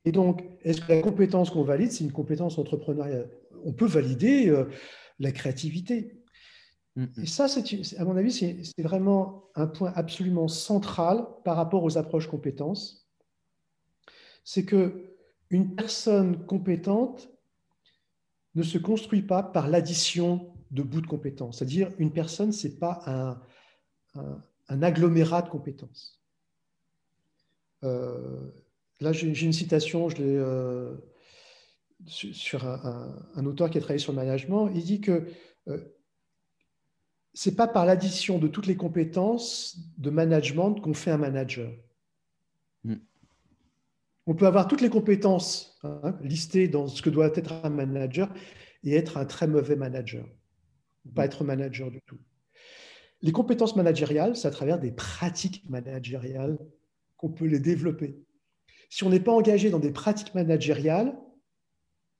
Et 0.05 0.11
donc, 0.11 0.43
est-ce 0.61 0.81
que 0.81 0.91
la 0.91 1.01
compétence 1.01 1.49
qu'on 1.49 1.63
valide, 1.63 1.91
c'est 1.91 2.03
une 2.03 2.11
compétence 2.11 2.57
entrepreneuriale? 2.57 3.29
On 3.65 3.73
peut 3.73 3.87
valider 3.87 4.49
euh, 4.49 4.65
la 5.19 5.31
créativité. 5.31 6.21
Mm, 6.95 7.05
Et 7.23 7.25
ça, 7.25 7.47
à 7.97 8.05
mon 8.05 8.15
avis, 8.15 8.31
c'est 8.31 8.81
vraiment 8.81 9.49
un 9.55 9.67
point 9.67 9.91
absolument 9.95 10.47
central 10.47 11.25
par 11.43 11.55
rapport 11.55 11.83
aux 11.83 11.97
approches 11.97 12.27
compétences. 12.27 13.09
C'est 14.43 14.65
que 14.65 15.15
une 15.49 15.75
personne 15.75 16.45
compétente 16.45 17.29
ne 18.55 18.63
se 18.63 18.77
construit 18.77 19.21
pas 19.21 19.43
par 19.43 19.67
l'addition 19.67 20.53
de 20.71 20.83
bouts 20.83 21.01
de 21.01 21.07
compétences. 21.07 21.59
C'est-à-dire, 21.59 21.91
une 21.99 22.11
personne, 22.11 22.51
ce 22.51 22.67
n'est 22.67 22.73
pas 22.73 23.01
un, 23.05 24.81
agglomérat 24.81 25.41
de 25.41 25.49
compétences. 25.49 26.21
Euh, 27.83 28.51
là, 28.99 29.11
j'ai 29.11 29.27
une 29.27 29.53
citation, 29.53 30.09
je 30.09 30.17
l'ai 30.17 30.35
euh, 30.37 30.95
sur 32.05 32.65
un, 32.65 33.45
auteur 33.45 33.69
qui 33.69 33.77
a 33.77 33.81
travaillé 33.81 33.99
sur 33.99 34.13
le 34.13 34.17
management. 34.17 34.69
Il 34.73 34.83
dit 34.83 35.01
que 35.01 35.27
euh, 35.67 35.79
ce 37.33 37.49
n'est 37.49 37.55
pas 37.55 37.67
par 37.67 37.85
l'addition 37.85 38.39
de 38.39 38.47
toutes 38.47 38.67
les 38.67 38.75
compétences 38.75 39.77
de 39.97 40.09
management 40.09 40.75
qu'on 40.75 40.93
fait 40.93 41.11
un 41.11 41.17
manager. 41.17 41.71
Hmm. 42.83 42.95
On 44.27 44.35
peut 44.35 44.47
avoir 44.47 44.67
toutes 44.67 44.81
les 44.81 44.89
compétences 44.89 45.79
hein, 45.83 46.17
listées 46.21 46.67
dans 46.67 46.87
ce 46.87 47.01
que 47.01 47.09
doit 47.09 47.31
être 47.35 47.53
un 47.63 47.69
manager 47.69 48.31
et 48.83 48.95
être 48.95 49.17
un 49.17 49.25
très 49.25 49.47
mauvais 49.47 49.75
manager, 49.75 50.25
pas 51.15 51.25
être 51.25 51.43
manager 51.43 51.91
du 51.91 52.01
tout. 52.01 52.19
Les 53.21 53.31
compétences 53.31 53.75
managériales, 53.75 54.35
c'est 54.35 54.47
à 54.47 54.51
travers 54.51 54.79
des 54.79 54.91
pratiques 54.91 55.63
managériales 55.69 56.57
qu'on 57.17 57.29
peut 57.29 57.45
les 57.45 57.59
développer. 57.59 58.19
Si 58.89 59.03
on 59.03 59.09
n'est 59.09 59.19
pas 59.19 59.31
engagé 59.31 59.69
dans 59.69 59.79
des 59.79 59.91
pratiques 59.91 60.33
managériales, 60.33 61.15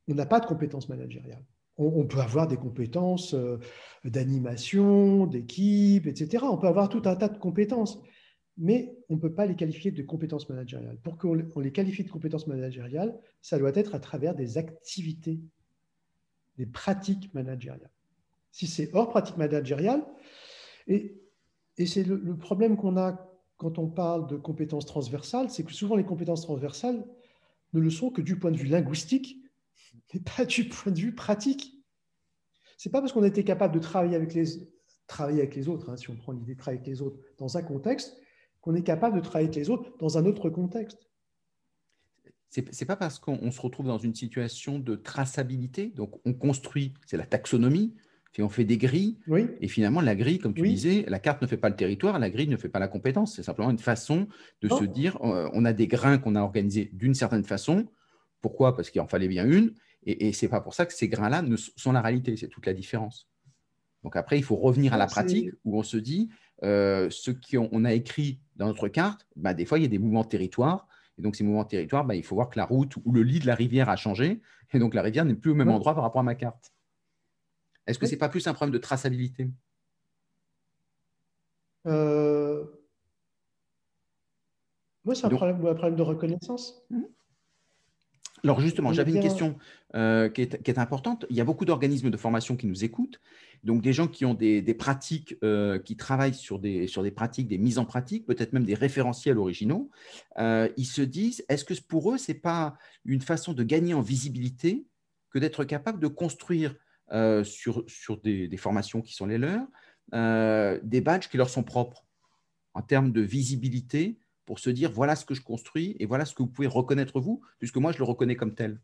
on 0.07 0.13
n'a 0.13 0.25
pas 0.25 0.39
de 0.39 0.45
compétences 0.45 0.89
managériales. 0.89 1.43
On, 1.77 2.05
peut 2.05 2.19
avoir 2.19 2.47
des 2.47 2.57
compétences 2.57 3.33
euh, 3.33 3.57
d'animation, 4.03 5.25
d'équipe, 5.25 6.05
etc. 6.05 6.43
On 6.47 6.57
peut 6.57 6.67
avoir 6.67 6.89
tout 6.89 7.01
un 7.05 7.15
tas 7.15 7.29
de 7.29 7.39
compétences 7.39 7.99
mais 8.57 8.95
on 9.09 9.15
ne 9.15 9.19
peut 9.19 9.33
pas 9.33 9.45
les 9.45 9.55
qualifier 9.55 9.91
de 9.91 10.03
compétences 10.03 10.49
managériales. 10.49 10.97
Pour 11.03 11.17
qu'on 11.17 11.33
les 11.33 11.71
qualifie 11.71 12.03
de 12.03 12.11
compétences 12.11 12.47
managériales, 12.47 13.17
ça 13.41 13.57
doit 13.57 13.71
être 13.73 13.95
à 13.95 13.99
travers 13.99 14.35
des 14.35 14.57
activités, 14.57 15.39
des 16.57 16.65
pratiques 16.65 17.33
managériales. 17.33 17.89
Si 18.51 18.67
c'est 18.67 18.93
hors 18.93 19.09
pratique 19.09 19.37
managériale, 19.37 20.05
et, 20.87 21.17
c'est 21.85 22.03
le, 22.03 22.37
problème 22.37 22.77
qu'on 22.77 22.97
a 22.97 23.27
quand 23.57 23.79
on 23.79 23.87
parle 23.87 24.27
de 24.27 24.35
compétences 24.35 24.85
transversales, 24.85 25.49
c'est 25.49 25.63
que 25.63 25.71
souvent 25.71 25.95
les 25.95 26.03
compétences 26.03 26.41
transversales 26.41 27.05
ne 27.73 27.79
le 27.79 27.89
sont 27.89 28.09
que 28.09 28.21
du 28.21 28.37
point 28.37 28.51
de 28.51 28.57
vue 28.57 28.67
linguistique, 28.67 29.37
mais 30.13 30.19
pas 30.19 30.45
du 30.45 30.67
point 30.67 30.91
de 30.91 30.99
vue 30.99 31.15
pratique. 31.15 31.73
C'est 32.77 32.89
pas 32.89 32.99
parce 32.99 33.13
qu'on 33.13 33.23
a 33.23 33.27
été 33.27 33.43
capable 33.43 33.73
de 33.73 33.79
travailler 33.79 34.15
avec 34.15 34.33
les, 34.33 35.67
autres, 35.67 35.89
hein, 35.89 35.97
si 35.97 36.09
on 36.09 36.15
prend 36.15 36.31
l'idée 36.31 36.55
de 36.55 36.59
travailler 36.59 36.79
avec 36.79 36.87
les 36.87 37.01
autres 37.01 37.19
dans 37.37 37.57
un 37.57 37.61
contexte, 37.61 38.17
qu'on 38.61 38.75
est 38.75 38.83
capable 38.83 39.15
de 39.17 39.21
travailler 39.21 39.47
avec 39.47 39.55
les 39.55 39.69
autres 39.69 39.91
dans 39.99 40.17
un 40.17 40.25
autre 40.25 40.49
contexte. 40.49 41.09
Ce 42.49 42.59
n'est 42.59 42.87
pas 42.87 42.97
parce 42.97 43.17
qu'on 43.17 43.49
se 43.51 43.61
retrouve 43.61 43.87
dans 43.87 43.97
une 43.97 44.13
situation 44.13 44.77
de 44.77 44.95
traçabilité, 44.95 45.87
donc 45.87 46.19
on 46.25 46.33
construit, 46.33 46.93
c'est 47.05 47.17
la 47.17 47.25
taxonomie, 47.25 47.95
on 48.39 48.49
fait 48.49 48.63
des 48.63 48.77
grilles, 48.77 49.17
et 49.59 49.67
finalement 49.67 49.99
la 49.99 50.15
grille, 50.15 50.39
comme 50.39 50.53
tu 50.53 50.61
disais, 50.69 51.05
la 51.07 51.19
carte 51.19 51.41
ne 51.41 51.47
fait 51.47 51.57
pas 51.57 51.69
le 51.69 51.75
territoire, 51.75 52.17
la 52.17 52.29
grille 52.29 52.47
ne 52.47 52.57
fait 52.57 52.69
pas 52.69 52.79
la 52.79 52.87
compétence, 52.87 53.35
c'est 53.35 53.43
simplement 53.43 53.69
une 53.69 53.77
façon 53.77 54.27
de 54.61 54.69
se 54.69 54.85
dire, 54.85 55.17
euh, 55.23 55.49
on 55.53 55.65
a 55.65 55.73
des 55.73 55.87
grains 55.87 56.17
qu'on 56.17 56.35
a 56.35 56.41
organisés 56.41 56.89
d'une 56.93 57.13
certaine 57.13 57.43
façon, 57.43 57.87
pourquoi? 58.39 58.75
Parce 58.75 58.89
qu'il 58.89 59.01
en 59.01 59.07
fallait 59.07 59.27
bien 59.27 59.45
une, 59.45 59.73
et, 60.05 60.27
et 60.27 60.33
ce 60.33 60.45
n'est 60.45 60.49
pas 60.49 60.61
pour 60.61 60.73
ça 60.73 60.85
que 60.85 60.93
ces 60.93 61.09
grains-là 61.09 61.43
sont 61.75 61.91
la 61.91 62.01
réalité, 62.01 62.37
c'est 62.37 62.47
toute 62.47 62.65
la 62.65 62.73
différence. 62.73 63.27
Donc 64.03 64.15
après, 64.15 64.37
il 64.37 64.43
faut 64.43 64.55
revenir 64.55 64.93
à 64.93 64.97
la 64.97 65.07
pratique 65.07 65.49
où 65.63 65.77
on 65.77 65.83
se 65.83 65.97
dit, 65.97 66.29
euh, 66.63 67.09
ce 67.09 67.31
qu'on 67.31 67.85
a 67.85 67.93
écrit 67.93 68.39
dans 68.55 68.67
notre 68.67 68.87
carte, 68.87 69.27
bah, 69.35 69.53
des 69.53 69.65
fois, 69.65 69.79
il 69.79 69.81
y 69.81 69.85
a 69.85 69.89
des 69.89 69.99
mouvements 69.99 70.23
de 70.23 70.29
territoire. 70.29 70.87
Et 71.17 71.21
donc, 71.21 71.35
ces 71.35 71.43
mouvements 71.43 71.63
de 71.63 71.69
territoire, 71.69 72.05
bah, 72.05 72.15
il 72.15 72.23
faut 72.23 72.35
voir 72.35 72.49
que 72.49 72.57
la 72.57 72.65
route 72.65 72.95
ou 73.03 73.11
le 73.11 73.23
lit 73.23 73.39
de 73.39 73.47
la 73.47 73.55
rivière 73.55 73.89
a 73.89 73.95
changé. 73.95 74.41
Et 74.73 74.79
donc, 74.79 74.93
la 74.93 75.01
rivière 75.01 75.25
n'est 75.25 75.35
plus 75.35 75.51
au 75.51 75.55
même 75.55 75.69
endroit 75.69 75.93
par 75.93 76.03
rapport 76.03 76.21
à 76.21 76.23
ma 76.23 76.35
carte. 76.35 76.71
Est-ce 77.91 77.99
que 77.99 78.05
ce 78.05 78.11
n'est 78.11 78.17
pas 78.17 78.29
plus 78.29 78.47
un 78.47 78.53
problème 78.53 78.73
de 78.73 78.79
traçabilité? 78.79 79.49
Euh... 81.87 82.63
Moi, 85.03 85.13
c'est 85.13 85.25
un, 85.25 85.29
problème, 85.29 85.95
de 85.95 86.01
reconnaissance. 86.01 86.83
Mmh. 86.89 87.01
Alors 88.43 88.61
justement, 88.61 88.93
j'avais 88.93 89.11
une 89.11 89.19
question 89.19 89.57
euh, 89.93 90.29
qui, 90.29 90.41
est, 90.41 90.79
importante. 90.79 91.25
Il 91.29 91.35
y 91.35 91.41
a 91.41 91.43
beaucoup 91.43 91.65
d'organismes 91.65 92.09
de 92.09 92.17
formation 92.17 92.55
qui 92.55 92.65
nous 92.65 92.83
écoutent, 92.83 93.19
donc 93.63 93.81
des 93.81 93.93
gens 93.93 94.07
qui 94.07 94.25
ont 94.25 94.33
des, 94.33 94.61
pratiques, 94.73 95.35
euh, 95.43 95.79
qui 95.79 95.95
travaillent 95.97 96.33
sur 96.33 96.59
des, 96.59 96.87
sur 96.87 97.03
des 97.03 97.11
pratiques, 97.11 97.47
des 97.47 97.57
mises 97.57 97.77
en 97.77 97.85
pratique, 97.85 98.25
peut-être 98.25 98.53
même 98.53 98.63
des 98.63 98.73
référentiels 98.73 99.37
originaux. 99.37 99.91
Euh, 100.39 100.69
ils 100.77 100.85
se 100.85 101.01
disent, 101.01 101.43
est-ce 101.49 101.65
que 101.65 101.73
pour 101.81 102.13
eux, 102.13 102.17
ce 102.17 102.31
n'est 102.31 102.37
pas 102.37 102.77
une 103.05 103.21
façon 103.21 103.53
de 103.53 103.63
gagner 103.63 103.93
en 103.93 104.01
visibilité 104.01 104.85
que 105.29 105.39
d'être 105.39 105.63
capable 105.63 105.99
de 105.99 106.07
construire 106.07 106.75
sur, 107.43 107.83
sur 107.87 108.21
des, 108.21 108.47
des, 108.47 108.57
formations 108.57 109.01
qui 109.01 109.13
sont 109.13 109.25
les 109.25 109.37
leurs, 109.37 109.67
des 110.83 111.01
badges 111.01 111.27
qui 111.27 111.37
leur 111.37 111.49
sont 111.49 111.63
propres 111.63 112.05
en 112.73 112.81
termes 112.81 113.11
de 113.11 113.21
visibilité 113.21 114.19
pour 114.45 114.59
se 114.59 114.69
dire 114.69 114.91
voilà 114.91 115.15
ce 115.15 115.25
que 115.25 115.33
je 115.33 115.41
construis 115.41 115.95
et 115.99 116.05
voilà 116.05 116.25
ce 116.25 116.33
que 116.35 116.43
vous 116.43 116.49
pouvez 116.49 116.67
reconnaître 116.67 117.19
vous, 117.19 117.41
puisque 117.59 117.77
moi 117.77 117.91
je 117.91 117.97
le 117.97 118.03
reconnais 118.03 118.35
comme 118.35 118.55
tel. 118.55 118.81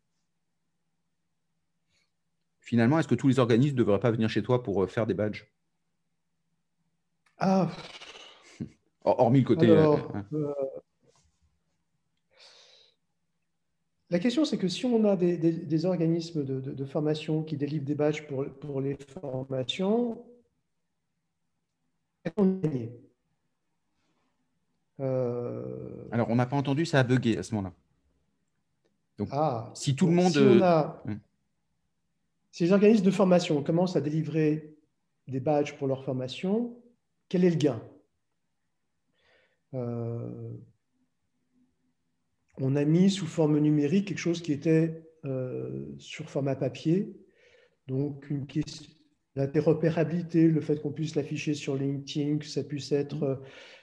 Finalement, 2.60 3.00
est-ce 3.00 3.08
que 3.08 3.16
tous 3.16 3.30
les 3.30 3.40
organismes 3.40 3.76
ne 3.76 3.84
devraient 3.84 4.00
pas 4.00 4.12
venir 4.12 4.30
chez 4.30 4.44
toi 4.44 4.62
pour 4.62 4.84
euh, 4.84 4.88
faire 4.88 5.08
des 5.08 5.14
badges? 5.14 5.46
Ah 7.38 7.72
Hormis 9.04 9.40
le 9.40 9.46
côté. 9.46 9.70
Euh, 9.70 9.96
euh, 10.34 10.54
la 14.10 14.20
question, 14.20 14.46
c'est 14.46 14.58
que 14.58 14.68
si 14.68 14.86
on 14.86 15.04
a 15.06 15.16
des, 15.16 15.86
organismes 15.86 16.44
de, 16.44 16.86
formation 16.86 17.44
qui 17.44 17.58
délivrent 17.58 17.86
des 17.86 17.96
badges 17.96 18.26
pour, 18.28 18.46
pour 18.60 18.82
les 18.82 18.96
formations, 18.96 20.24
on 22.36 22.62
euh... 25.00 26.08
Alors, 26.12 26.30
on 26.30 26.36
n'a 26.36 26.46
pas 26.46 26.56
entendu, 26.56 26.86
ça 26.86 27.00
a 27.00 27.04
bugué 27.04 27.38
à 27.38 27.44
ce 27.44 27.54
moment-là. 27.56 27.74
Donc, 29.18 29.30
ah, 29.32 29.72
si 29.74 29.96
tout 29.96 30.08
le 30.08 30.14
monde. 30.14 30.32
Si, 30.32 30.40
hum. 30.40 31.20
si, 32.52 32.64
les 32.64 32.72
organismes 32.72 33.06
de 33.06 33.12
formation 33.12 33.64
commencent 33.64 33.96
à 33.96 34.02
délivrer 34.02 34.76
des 35.28 35.40
badges 35.40 35.76
pour 35.78 35.88
leur 35.88 36.04
formation, 36.04 36.76
quel 37.30 37.44
est 37.44 37.50
le 37.50 37.56
gain? 37.56 37.82
Euh, 39.74 40.52
On 42.60 42.76
a 42.76 42.86
mis 42.86 43.10
sous 43.10 43.26
forme 43.26 43.60
numérique 43.60 44.08
quelque 44.08 44.18
chose 44.18 44.42
qui 44.42 44.52
était 44.52 45.04
euh, 45.26 45.86
sur 45.98 46.30
format 46.30 46.56
papier. 46.56 47.14
Donc, 47.88 48.30
une 48.30 48.48
question, 48.48 48.92
l'interopérabilité, 49.36 50.48
le 50.48 50.62
fait 50.62 50.82
qu'on 50.82 50.92
puisse 50.92 51.16
l'afficher 51.16 51.54
sur 51.54 51.76
LinkedIn, 51.76 52.38
que 52.38 52.46
ça 52.46 52.64
puisse 52.64 52.92
être 52.92 53.24
euh, 53.24 53.36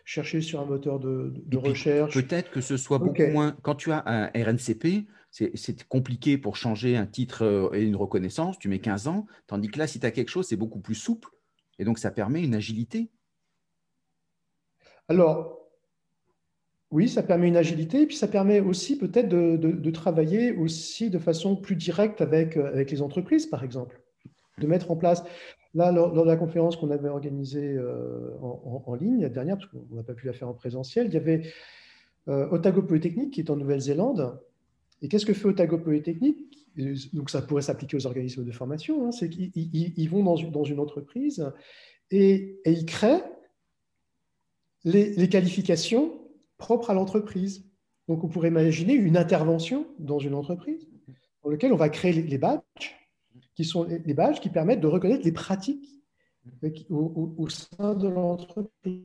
cherché 0.04 0.40
sur 0.40 0.60
un 0.60 0.64
moteur 0.64 0.98
de, 0.98 1.56
recherche. 1.56 2.14
Peut-être 2.14 2.50
que 2.50 2.60
ce 2.60 2.76
soit 2.76 2.98
beaucoup 2.98 3.26
moins. 3.28 3.56
Quand 3.62 3.76
tu 3.76 3.92
as 3.92 4.02
un 4.06 4.26
RNCP, 4.34 5.06
c'est 5.30 5.84
compliqué 5.88 6.38
pour 6.38 6.56
changer 6.56 6.96
un 6.96 7.06
titre 7.06 7.42
euh, 7.42 7.72
et 7.72 7.82
une 7.82 7.96
reconnaissance, 7.96 8.58
tu 8.58 8.68
mets 8.68 8.80
15 8.80 9.08
ans, 9.08 9.26
tandis 9.46 9.68
que 9.68 9.78
là, 9.78 9.86
si 9.86 10.00
tu 10.00 10.06
as 10.06 10.10
quelque 10.10 10.28
chose, 10.28 10.46
c'est 10.46 10.56
beaucoup 10.56 10.80
plus 10.80 10.94
souple, 10.96 11.30
et 11.78 11.84
donc 11.84 11.98
ça 11.98 12.10
permet 12.10 12.42
une 12.42 12.54
agilité. 12.54 13.10
Alors, 15.08 15.63
oui, 16.94 17.08
ça 17.08 17.22
permet 17.22 17.48
une 17.48 17.56
agilité, 17.56 18.02
et 18.02 18.06
puis 18.06 18.16
ça 18.16 18.28
permet 18.28 18.60
aussi 18.60 18.96
peut-être 18.96 19.28
de, 19.28 19.90
travailler 19.90 20.52
aussi 20.52 21.10
de 21.10 21.18
façon 21.18 21.56
plus 21.56 21.76
directe 21.76 22.20
avec, 22.20 22.56
euh, 22.56 22.68
avec 22.68 22.90
les 22.90 23.02
entreprises, 23.02 23.46
par 23.46 23.64
exemple 23.64 24.00
de 24.58 24.66
mettre 24.66 24.90
en 24.90 24.96
place. 24.96 25.24
Là, 25.74 25.90
lors, 25.90 26.12
de 26.12 26.22
la 26.22 26.36
conférence 26.36 26.76
qu'on 26.76 26.90
avait 26.90 27.08
organisée 27.08 27.74
euh, 27.76 28.30
en, 28.40 28.94
ligne 28.94 29.20
la 29.22 29.28
dernière, 29.28 29.58
parce 29.58 29.68
qu'on 29.70 29.94
n'a 29.94 30.04
pas 30.04 30.14
pu 30.14 30.26
la 30.26 30.32
faire 30.32 30.48
en 30.48 30.54
présentiel, 30.54 31.08
il 31.08 31.14
y 31.14 31.16
avait 31.16 31.42
euh, 32.28 32.48
Otago 32.50 32.82
Polytechnique 32.82 33.32
qui 33.32 33.40
est 33.40 33.50
en 33.50 33.56
Nouvelle-Zélande. 33.56 34.38
Et 35.02 35.08
qu'est-ce 35.08 35.26
que 35.26 35.34
fait 35.34 35.48
Otago 35.48 35.78
Polytechnique? 35.78 36.38
Donc, 37.12 37.30
ça 37.30 37.42
pourrait 37.42 37.62
s'appliquer 37.62 37.96
aux 37.96 38.06
organismes 38.06 38.44
de 38.44 38.52
formation. 38.52 39.06
Hein, 39.06 39.12
c'est 39.12 39.28
qu'ils 39.28 40.10
vont 40.10 40.22
dans 40.22 40.64
une 40.64 40.78
entreprise 40.78 41.52
et, 42.10 42.60
ils 42.64 42.86
créent 42.86 43.24
les, 44.84 45.28
qualifications 45.28 46.12
propres 46.58 46.90
à 46.90 46.94
l'entreprise. 46.94 47.64
Donc, 48.08 48.24
on 48.24 48.28
pourrait 48.28 48.48
imaginer 48.48 48.94
une 48.94 49.16
intervention 49.16 49.86
dans 49.98 50.18
une 50.18 50.34
entreprise 50.34 50.86
dans 51.42 51.50
laquelle 51.50 51.72
on 51.72 51.76
va 51.76 51.88
créer 51.88 52.12
les 52.12 52.38
badges 52.38 52.96
qui 53.54 53.64
sont 53.64 53.84
les 53.84 54.14
badges 54.14 54.40
qui 54.40 54.48
permettent 54.48 54.80
de 54.80 54.86
reconnaître 54.86 55.24
les 55.24 55.32
pratiques 55.32 55.88
au, 56.90 57.48
sein 57.48 57.94
de 57.94 58.08
l'entreprise. 58.08 59.04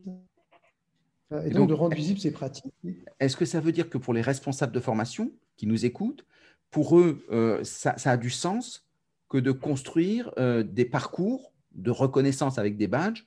Et, 1.45 1.51
donc, 1.51 1.69
de 1.69 1.75
rendre 1.75 1.95
visibles 1.95 2.19
ces 2.19 2.31
pratiques. 2.31 2.73
Est-ce 3.19 3.37
que 3.37 3.45
ça 3.45 3.59
veut 3.59 3.71
dire 3.71 3.87
que 3.89 3.99
pour 3.99 4.15
les 4.15 4.21
responsables 4.21 4.73
de 4.73 4.79
formation 4.79 5.31
qui 5.57 5.67
nous 5.67 5.85
écoutent, 5.85 6.25
pour 6.71 6.97
eux, 6.97 7.23
euh, 7.29 7.63
ça, 7.63 7.95
a 8.03 8.17
du 8.17 8.31
sens 8.31 8.87
que 9.29 9.37
de 9.37 9.51
construire 9.51 10.33
euh, 10.39 10.63
des 10.63 10.85
parcours 10.85 11.53
de 11.73 11.91
reconnaissance 11.91 12.57
avec 12.57 12.77
des 12.77 12.87
badges 12.87 13.25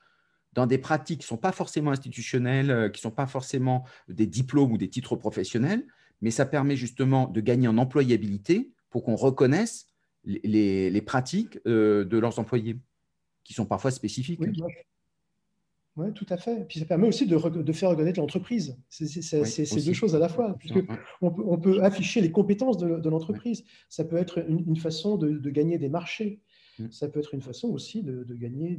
dans 0.53 0.67
des 0.67 0.79
pratiques 0.79 1.21
qui 1.21 1.25
ne 1.25 1.29
sont 1.29 1.37
pas 1.37 1.53
forcément 1.53 1.91
institutionnelles, 1.91 2.71
euh, 2.71 2.89
qui 2.89 2.99
ne 2.99 3.03
sont 3.03 3.11
pas 3.11 3.27
forcément 3.27 3.85
des 4.09 4.27
diplômes 4.27 4.73
ou 4.73 4.79
des 4.79 4.89
titres 4.89 5.17
professionnels, 5.17 5.87
mais 6.21 6.31
ça 6.31 6.47
permet 6.47 6.77
justement 6.77 7.29
de 7.29 7.41
gagner 7.41 7.69
en 7.69 7.79
employabilité 7.79 8.71
pour 8.91 9.03
qu'on 9.03 9.17
reconnaisse 9.17 9.87
les, 10.25 11.03
pratiques 11.03 11.59
euh, 11.67 12.05
de 12.05 12.19
leurs 12.19 12.39
employés, 12.39 12.79
qui 13.45 13.55
sont 13.55 13.67
parfois 13.67 13.91
spécifiques. 13.91 14.41
Oui, 15.97 16.11
tout 16.15 16.27
à 16.31 16.39
fait. 16.39 16.61
Et 16.61 16.65
puis 16.65 16.79
ça 16.79 16.87
permet 16.87 17.07
aussi 17.07 17.27
de, 17.27 17.37
de 17.37 17.73
faire 17.73 17.91
reconnaître 17.91 18.19
l'entreprise. 18.19 18.79
C'est 18.89 19.85
deux 19.85 19.93
choses 19.93 20.15
à 20.15 20.19
la 20.19 20.29
fois. 20.29 20.57
Puisque 20.59 20.79
on, 21.21 21.59
peut, 21.59 21.83
afficher 21.83 22.23
les 22.23 22.31
compétences 22.31 22.79
de, 22.79 23.09
l'entreprise. 23.09 23.65
Ça 23.91 24.05
peut 24.05 24.17
être 24.17 24.43
une, 24.49 24.77
façon 24.77 25.17
de, 25.17 25.51
gagner 25.51 25.77
des 25.79 25.91
marchés. 25.91 26.41
Mm. 26.79 26.91
Ça 26.91 27.09
peut 27.09 27.21
être 27.21 27.35
une 27.35 27.43
façon 27.43 27.69
aussi 27.69 28.03
de, 28.03 28.25
gagner 28.35 28.79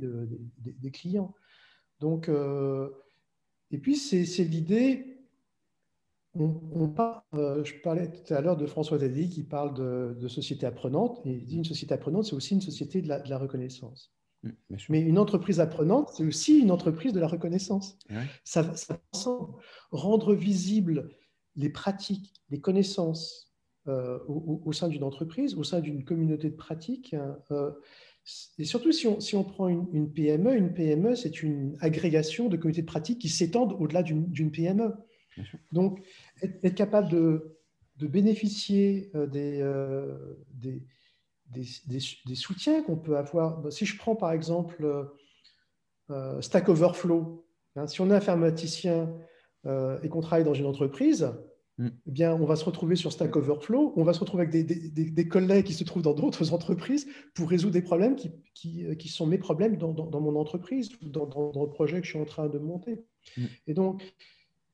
des 0.57 0.91
clients. 0.91 1.35
Donc, 1.99 2.29
euh, 2.29 2.89
et 3.71 3.77
puis 3.77 3.95
c'est 3.95 4.43
l'idée 4.43 5.13
on, 6.35 6.93
euh, 7.35 7.63
je 7.63 7.75
parlais 7.83 8.11
tout 8.11 8.33
à 8.33 8.41
l'heure 8.41 8.57
de 8.57 8.65
François 8.65 8.97
Daddy 8.97 9.29
qui 9.29 9.43
parle 9.43 9.73
de, 9.75 10.27
société 10.27 10.65
apprenante, 10.65 11.21
et 11.25 11.31
il 11.31 11.45
dit 11.45 11.57
une 11.57 11.65
société 11.65 11.93
apprenante, 11.93 12.25
c'est 12.25 12.35
aussi 12.35 12.55
une 12.55 12.61
société 12.61 13.01
de 13.01 13.07
la, 13.07 13.37
reconnaissance. 13.37 14.11
Mmh, 14.41 14.49
Mais 14.89 15.01
une 15.01 15.19
entreprise 15.19 15.59
apprenante, 15.59 16.09
c'est 16.15 16.25
aussi 16.25 16.59
une 16.59 16.71
entreprise 16.71 17.13
de 17.13 17.19
la 17.19 17.27
reconnaissance. 17.27 17.97
Ça, 18.43 18.75
ça 18.75 18.99
rendre 19.91 20.33
visibles 20.33 21.11
les 21.55 21.69
pratiques, 21.69 22.33
les 22.49 22.59
connaissances 22.59 23.53
euh, 23.87 24.17
au, 24.27 24.71
sein 24.73 24.87
d'une 24.87 25.03
entreprise, 25.03 25.55
au 25.55 25.63
sein 25.63 25.81
d'une 25.81 26.03
communauté 26.03 26.49
de 26.49 26.55
pratiques. 26.55 27.13
Hein, 27.13 27.37
et 28.57 28.63
surtout, 28.63 28.91
si 28.93 29.35
on, 29.35 29.43
prend 29.43 29.67
une, 29.67 29.87
une, 29.91 30.11
PME, 30.11 30.55
une 30.55 30.73
PME, 30.73 31.15
c'est 31.15 31.43
une 31.43 31.75
agrégation 31.81 32.47
de 32.47 32.55
communautés 32.55 32.81
de 32.81 32.87
pratiques 32.87 33.19
qui 33.19 33.29
s'étendent 33.29 33.75
au-delà 33.79 34.01
d'une 34.01 34.51
PME. 34.51 34.93
Donc, 35.71 35.99
être, 36.41 36.75
capable 36.75 37.09
de, 37.09 37.57
bénéficier 37.99 39.11
euh, 39.15 39.27
euh, 39.35 40.35
des, 40.53 40.83
des, 41.85 42.35
soutiens 42.35 42.81
qu'on 42.83 42.97
peut 42.97 43.17
avoir. 43.17 43.71
Si 43.71 43.85
je 43.85 43.97
prends 43.97 44.15
par 44.15 44.31
exemple 44.31 45.09
euh, 46.09 46.41
Stack 46.41 46.69
Overflow, 46.69 47.45
hein, 47.75 47.87
si 47.87 48.01
on 48.01 48.09
est 48.09 48.15
informaticien 48.15 49.13
et 49.65 50.09
qu'on 50.09 50.19
travaille 50.19 50.43
dans 50.43 50.53
une 50.53 50.65
entreprise. 50.65 51.31
Eh 51.79 52.11
bien, 52.11 52.33
on 52.33 52.45
va 52.45 52.55
se 52.55 52.65
retrouver 52.65 52.95
sur 52.95 53.11
Stack 53.11 53.35
Overflow, 53.35 53.93
on 53.95 54.03
va 54.03 54.13
se 54.13 54.19
retrouver 54.19 54.43
avec 54.43 54.65
des, 54.65 55.27
collègues 55.27 55.65
qui 55.65 55.73
se 55.73 55.83
trouvent 55.83 56.03
dans 56.03 56.13
d'autres 56.13 56.53
entreprises 56.53 57.07
pour 57.33 57.49
résoudre 57.49 57.73
des 57.73 57.81
problèmes 57.81 58.15
qui, 58.15 58.31
qui, 58.53 59.07
sont 59.07 59.25
mes 59.25 59.39
problèmes 59.39 59.77
dans, 59.77 60.21
mon 60.21 60.35
entreprise 60.35 60.89
ou 61.01 61.09
dans, 61.09 61.25
le 61.25 61.69
projet 61.69 61.99
que 61.99 62.05
je 62.05 62.11
suis 62.11 62.19
en 62.19 62.25
train 62.25 62.47
de 62.47 62.59
monter. 62.59 63.03
Mm. 63.37 63.45
Et 63.67 63.73
donc, 63.73 64.13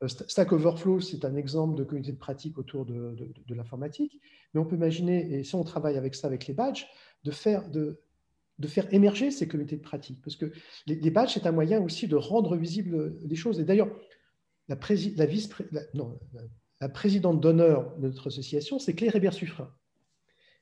euh, 0.03 0.07
Stack 0.07 0.51
Overflow, 0.51 0.99
c'est 0.99 1.23
un 1.23 1.35
exemple 1.35 1.75
de 1.75 1.83
communauté 1.85 2.11
de 2.11 2.17
pratique 2.17 2.57
autour 2.57 2.85
de, 2.85 3.15
l'informatique, 3.47 4.19
mais 4.53 4.59
on 4.59 4.65
peut 4.65 4.75
imaginer, 4.75 5.39
et 5.39 5.43
si 5.43 5.55
on 5.55 5.63
travaille 5.63 5.97
avec 5.97 6.15
ça, 6.15 6.27
avec 6.27 6.47
les 6.47 6.53
badges, 6.53 6.85
de 7.23 7.31
faire, 7.31 7.69
de, 7.69 8.01
faire 8.67 8.93
émerger 8.93 9.31
ces 9.31 9.47
communautés 9.47 9.77
de 9.77 9.81
pratique. 9.81 10.21
Parce 10.21 10.35
que 10.35 10.51
les, 10.85 11.11
badges, 11.11 11.33
c'est 11.33 11.47
un 11.47 11.53
moyen 11.53 11.81
aussi 11.81 12.09
de 12.09 12.17
rendre 12.17 12.57
visibles 12.57 13.17
les 13.21 13.35
choses. 13.35 13.61
Et 13.61 13.63
d'ailleurs, 13.63 13.89
la, 14.67 14.77
la, 15.15 15.25
vice 15.25 15.49
la, 15.71 15.81
présidente 16.87 17.41
d'honneur 17.41 17.97
de 17.97 18.07
notre 18.07 18.27
association, 18.27 18.79
c'est 18.79 18.93
Claire 18.93 19.15
Hébert-Suffren. 19.15 19.67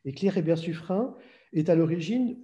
Et 0.06 0.13
Claire 0.13 0.38
Hébert-Suffren 0.38 1.13
est 1.53 1.69
à 1.69 1.75
l'origine 1.75 2.39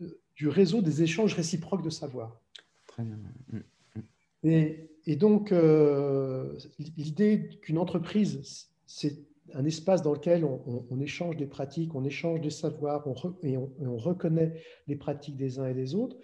euh, 0.00 0.20
du 0.36 0.48
réseau 0.48 0.80
des 0.80 1.02
échanges 1.02 1.34
réciproques 1.34 1.82
de 1.82 1.90
savoir. 1.90 2.40
Très 2.86 3.02
bien. 3.02 3.18
Mm, 3.52 3.58
mm. 3.96 4.02
Et 4.44 4.90
et 5.06 5.16
donc, 5.16 5.52
euh, 5.52 6.56
l'idée 6.96 7.48
qu'une 7.62 7.78
entreprise, 7.78 8.68
c'est 8.86 9.18
un 9.54 9.64
espace 9.64 10.02
dans 10.02 10.12
lequel 10.12 10.44
on, 10.44 11.00
échange 11.00 11.36
des 11.36 11.46
pratiques, 11.46 11.94
on 11.94 12.04
échange 12.04 12.40
des 12.40 12.50
savoirs 12.50 13.04
et, 13.42 13.56
on, 13.56 13.96
reconnaît 13.96 14.62
les 14.86 14.96
pratiques 14.96 15.36
des 15.36 15.58
uns 15.58 15.66
et 15.66 15.74
des 15.74 15.94
autres, 15.94 16.16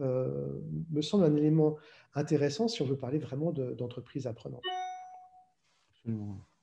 euh, 0.00 0.60
me 0.90 1.00
semble 1.00 1.24
un 1.24 1.34
élément 1.36 1.76
intéressant 2.14 2.68
si 2.68 2.82
on 2.82 2.84
veut 2.84 2.98
parler 2.98 3.18
vraiment 3.18 3.52
d'entreprise 3.52 4.26
apprenante. 4.26 4.62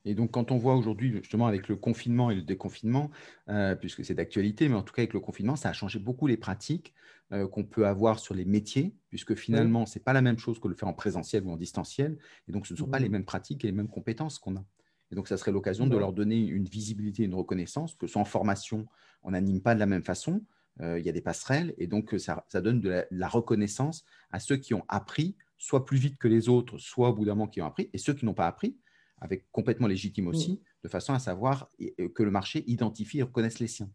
Et 0.04 0.14
donc, 0.14 0.30
quand 0.30 0.52
on 0.52 0.56
voit 0.56 0.76
aujourd'hui, 0.76 1.10
justement, 1.10 1.46
avec 1.46 1.68
le 1.68 1.74
confinement 1.74 2.30
et 2.30 2.36
le 2.36 2.42
déconfinement, 2.42 3.10
euh, 3.48 3.74
puisque 3.74 4.04
c'est 4.04 4.14
d'actualité, 4.14 4.68
mais 4.68 4.76
en 4.76 4.82
tout 4.82 4.94
cas 4.94 5.02
avec 5.02 5.12
le 5.12 5.20
confinement, 5.20 5.56
ça 5.56 5.68
a 5.68 5.72
changé 5.72 5.98
beaucoup 5.98 6.28
les 6.28 6.36
pratiques 6.36 6.94
euh, 7.32 7.48
qu'on 7.48 7.64
peut 7.64 7.88
avoir 7.88 8.20
sur 8.20 8.32
les 8.32 8.44
métiers, 8.44 8.94
puisque 9.08 9.34
finalement, 9.34 9.84
ce 9.84 9.98
n'est 9.98 10.02
pas 10.04 10.12
la 10.12 10.22
même 10.22 10.38
chose 10.38 10.60
que 10.60 10.68
le 10.68 10.76
faire 10.76 10.88
en 10.88 10.94
présentiel 10.94 11.42
ou 11.44 11.50
en 11.50 11.56
distanciel. 11.56 12.18
Et 12.48 12.52
donc, 12.52 12.68
ce 12.68 12.74
ne 12.74 12.78
sont 12.78 12.86
pas 12.86 13.00
les 13.00 13.08
mêmes 13.08 13.24
pratiques 13.24 13.64
et 13.64 13.66
les 13.66 13.72
mêmes 13.72 13.88
compétences 13.88 14.38
qu'on 14.38 14.56
a. 14.56 14.64
Et 15.10 15.16
donc, 15.16 15.26
ça 15.26 15.36
serait 15.36 15.50
l'occasion 15.50 15.88
de 15.88 15.96
leur 15.96 16.12
donner 16.12 16.38
une 16.38 16.66
visibilité, 16.66 17.24
une 17.24 17.34
reconnaissance, 17.34 17.96
que 17.96 18.06
soit 18.06 18.22
en 18.22 18.24
formation, 18.24 18.86
on 19.24 19.32
n'anime 19.32 19.60
pas 19.60 19.74
de 19.74 19.80
la 19.80 19.86
même 19.86 20.04
façon. 20.04 20.42
Euh, 20.82 21.00
il 21.00 21.06
y 21.06 21.08
a 21.08 21.12
des 21.12 21.20
passerelles, 21.20 21.74
et 21.78 21.86
donc 21.86 22.14
ça, 22.18 22.44
donne 22.60 22.80
de 22.80 23.04
la, 23.10 23.28
reconnaissance 23.28 24.04
à 24.30 24.40
ceux 24.40 24.56
qui 24.56 24.74
ont 24.74 24.84
appris, 24.88 25.34
soit 25.58 25.84
plus 25.84 25.96
vite 25.96 26.18
que 26.18 26.28
les 26.28 26.48
autres, 26.48 26.78
soit 26.78 27.08
au 27.08 27.14
bout 27.14 27.24
d'un 27.24 27.34
moment 27.34 27.48
qui 27.48 27.62
ont 27.62 27.66
appris, 27.66 27.88
et 27.92 27.98
ceux 27.98 28.12
qui 28.12 28.26
n'ont 28.26 28.34
pas 28.34 28.46
appris, 28.46 28.76
avec 29.20 29.50
complètement 29.50 29.86
légitime 29.86 30.28
aussi, 30.28 30.52
mm. 30.52 30.58
de 30.84 30.88
façon 30.88 31.14
à 31.14 31.18
savoir 31.18 31.70
que 32.14 32.22
le 32.22 32.30
marché 32.30 32.64
identifie 32.66 33.18
et 33.18 33.22
reconnaisse 33.22 33.58
les 33.58 33.68
siens. 33.68 33.90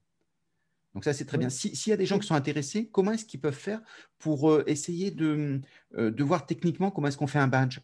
Donc 0.94 1.06
ça, 1.06 1.14
c'est 1.14 1.26
très 1.26 1.38
bien. 1.38 1.50
S'il 1.50 1.90
y 1.90 1.94
a 1.94 1.98
des 1.98 2.06
gens 2.06 2.20
qui 2.20 2.28
sont 2.28 2.36
intéressés, 2.36 2.90
comment 2.90 3.12
est-ce 3.12 3.26
qu'ils 3.26 3.40
peuvent 3.40 3.54
faire 3.54 3.82
pour 4.20 4.52
euh, 4.52 4.64
essayer 4.68 5.10
de, 5.12 5.62
euh, 5.98 6.12
de 6.12 6.24
voir 6.24 6.46
techniquement 6.46 6.92
comment 6.92 7.08
est-ce 7.08 7.18
qu'on 7.18 7.28
fait 7.28 7.40
un 7.40 7.48
badge? 7.48 7.80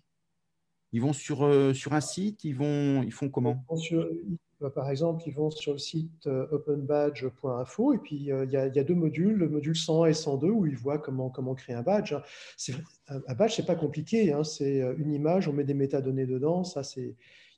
Ils 0.93 1.01
vont 1.01 1.13
sur, 1.13 1.47
sur 1.75 1.93
un 1.93 2.01
site, 2.01 2.43
ils, 2.43 2.55
vont, 2.55 3.03
ils 3.03 3.11
font 3.11 3.29
comment? 3.29 3.63
Bah, 4.59 4.71
par 4.71 4.89
exemple, 4.89 5.23
ils 5.27 5.33
vont 5.33 5.51
sur 5.51 5.73
le 5.73 5.77
site 5.77 6.25
euh, 6.25 6.47
openbadge.info 6.51 7.93
et 7.93 7.99
puis 7.99 8.31
euh, 8.31 8.45
il 8.45 8.51
y, 8.51 8.57
a 8.57 8.83
deux 8.83 8.95
modules, 8.95 9.35
le 9.35 9.49
module 9.49 9.75
100 9.75 10.05
et 10.05 10.13
102 10.13 10.49
où 10.49 10.65
ils 10.65 10.75
voient 10.75 10.97
comment, 10.97 11.29
comment 11.29 11.53
créer 11.53 11.75
un 11.75 11.83
badge. 11.83 12.15
Un 13.07 13.33
badge, 13.35 13.55
c'est 13.55 13.65
pas 13.65 13.75
compliqué, 13.75 14.33
hein. 14.33 14.43
c'est 14.43 14.81
euh, 14.81 14.95
une 14.97 15.13
image, 15.13 15.47
on 15.47 15.53
met 15.53 15.63
des 15.63 15.75
métadonnées 15.75 16.25
dedans, 16.25 16.63
ça 16.63 16.83
c'est 16.83 17.15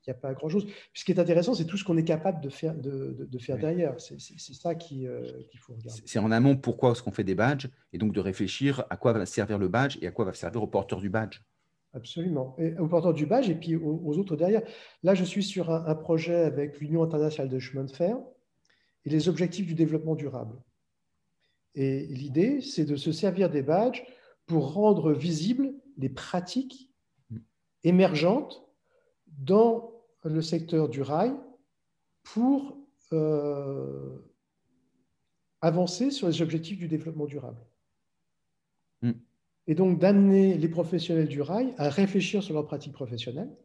il 0.08 0.12
n'y 0.12 0.18
a 0.18 0.20
pas 0.22 0.34
grand-chose. 0.34 0.66
Ce 0.94 1.04
qui 1.04 1.12
est 1.12 1.20
intéressant, 1.20 1.54
c'est 1.54 1.66
tout 1.66 1.78
ce 1.78 1.84
qu'on 1.84 1.98
est 1.98 2.06
capable 2.06 2.42
de 2.42 2.50
faire, 2.50 2.74
de, 2.74 3.28
de, 3.30 3.38
faire 3.38 3.58
derrière. 3.58 3.96
C'est 4.00 4.54
ça 4.54 4.74
qu'il 4.74 5.10
faut 5.60 5.74
regarder. 5.74 6.02
C'est 6.06 6.20
en 6.20 6.32
amont 6.32 6.56
pourquoi 6.56 6.92
est-ce 6.92 7.04
qu'on 7.04 7.12
fait 7.12 7.26
des 7.26 7.36
badges 7.36 7.68
et 7.92 7.98
donc 7.98 8.14
de 8.14 8.22
réfléchir 8.22 8.86
à 8.90 8.96
quoi 8.96 9.12
va 9.12 9.26
servir 9.26 9.58
le 9.58 9.68
badge 9.68 9.98
et 10.02 10.08
à 10.08 10.12
quoi 10.12 10.24
va 10.24 10.34
servir 10.34 10.64
au 10.64 10.68
porteur 10.68 11.02
du 11.02 11.10
badge. 11.10 11.42
Absolument. 11.94 12.56
Et 12.60 12.78
au 12.78 12.88
porteur 12.88 13.14
du 13.14 13.26
badge 13.26 13.50
et 13.50 13.56
puis 13.56 13.76
aux, 13.76 14.18
autres 14.18 14.36
derrière. 14.36 14.62
Là, 15.02 15.16
je 15.16 15.24
suis 15.24 15.44
sur 15.44 15.72
un, 15.72 15.96
projet 15.96 16.36
avec 16.36 16.80
l'Union 16.80 17.04
internationale 17.04 17.50
de 17.50 17.60
chemin 17.60 17.84
de 17.84 17.92
fer 17.92 18.18
et 19.06 19.10
les 19.10 19.28
objectifs 19.28 19.66
du 19.66 19.74
développement 19.74 20.16
durable. 20.16 20.56
Et 21.74 22.06
l'idée, 22.08 22.62
c'est 22.62 22.86
de 22.86 22.96
se 22.96 23.12
servir 23.12 23.50
des 23.50 23.64
badges 23.64 24.04
pour 24.46 24.74
rendre 24.74 25.14
visibles 25.14 25.74
les 25.98 26.10
pratiques 26.10 26.92
émergentes 27.84 28.64
dans 29.28 29.92
le 30.24 30.42
secteur 30.42 30.90
du 30.90 31.02
rail 31.02 31.34
pour 32.24 32.78
euh, 33.14 34.20
avancer 35.62 36.12
sur 36.12 36.28
les 36.28 36.42
objectifs 36.42 36.78
du 36.78 36.88
développement 36.88 37.26
durable. 37.26 37.66
Mm 39.02 39.29
et 39.70 39.76
donc 39.76 40.00
d'amener 40.00 40.58
les 40.58 40.68
professionnels 40.68 41.28
du 41.28 41.44
rail 41.44 41.76
à 41.78 41.90
réfléchir 41.90 42.42
sur 42.42 42.56
leurs 42.56 42.66
pratiques 42.66 42.92
professionnelles 42.92 43.56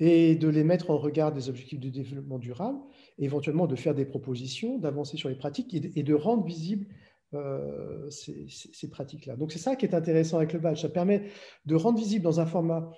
et 0.00 0.34
de 0.34 0.48
les 0.48 0.64
mettre 0.64 0.90
en 0.90 0.98
regard 0.98 1.32
des 1.32 1.48
objectifs 1.48 1.78
de 1.78 1.88
développement 1.88 2.38
durable, 2.38 2.78
et 3.18 3.26
éventuellement 3.26 3.66
de 3.66 3.76
faire 3.76 3.94
des 3.94 4.06
propositions, 4.06 4.78
d'avancer 4.78 5.16
sur 5.16 5.28
les 5.28 5.36
pratiques 5.36 5.72
et 5.74 6.02
de, 6.02 6.14
rendre 6.14 6.44
visibles 6.44 6.86
euh, 7.34 8.10
ces, 8.10 8.90
pratiques-là. 8.90 9.36
Donc 9.36 9.52
c'est 9.52 9.58
ça 9.58 9.76
qui 9.76 9.86
est 9.86 9.94
intéressant 9.94 10.38
avec 10.38 10.52
le 10.52 10.58
badge. 10.58 10.80
Ça 10.80 10.88
permet 10.88 11.30
de 11.66 11.74
rendre 11.76 11.98
visible 11.98 12.24
dans 12.24 12.40
un 12.40 12.46
format 12.46 12.90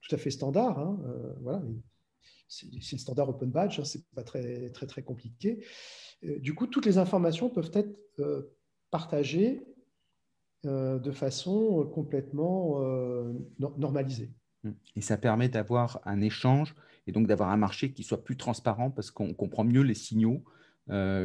tout 0.00 0.12
à 0.14 0.18
fait 0.18 0.30
standard. 0.30 0.78
Hein, 0.78 0.98
euh, 1.06 1.34
voilà, 1.42 1.62
c'est 2.48 2.66
le 2.72 2.98
standard 2.98 3.28
Open 3.28 3.50
Badge, 3.50 3.78
hein, 3.78 3.84
c'est 3.84 4.08
pas 4.14 4.24
très 4.24 4.70
très 4.70 5.02
compliqué. 5.02 5.62
Euh, 6.24 6.38
du 6.40 6.54
coup, 6.54 6.66
toutes 6.66 6.86
les 6.86 6.98
informations 6.98 7.48
peuvent 7.48 7.70
être 7.74 8.50
partagées 8.90 9.75
de 10.64 11.10
façon 11.12 11.80
euh, 11.80 11.84
complètement 11.84 12.82
euh, 12.82 13.32
normalisée. 13.58 14.30
Et 14.96 15.00
ça 15.00 15.16
permet 15.16 15.48
d'avoir 15.48 16.00
un 16.04 16.20
échange 16.20 16.74
et 17.06 17.12
donc 17.12 17.28
d'avoir 17.28 17.50
un 17.50 17.56
marché 17.56 17.92
qui 17.92 18.02
soit 18.02 18.24
plus 18.24 18.36
transparent 18.36 18.90
parce 18.90 19.10
qu'on 19.10 19.32
comprend 19.32 19.64
mieux 19.64 19.82
les 19.82 19.94
signaux 19.94 20.42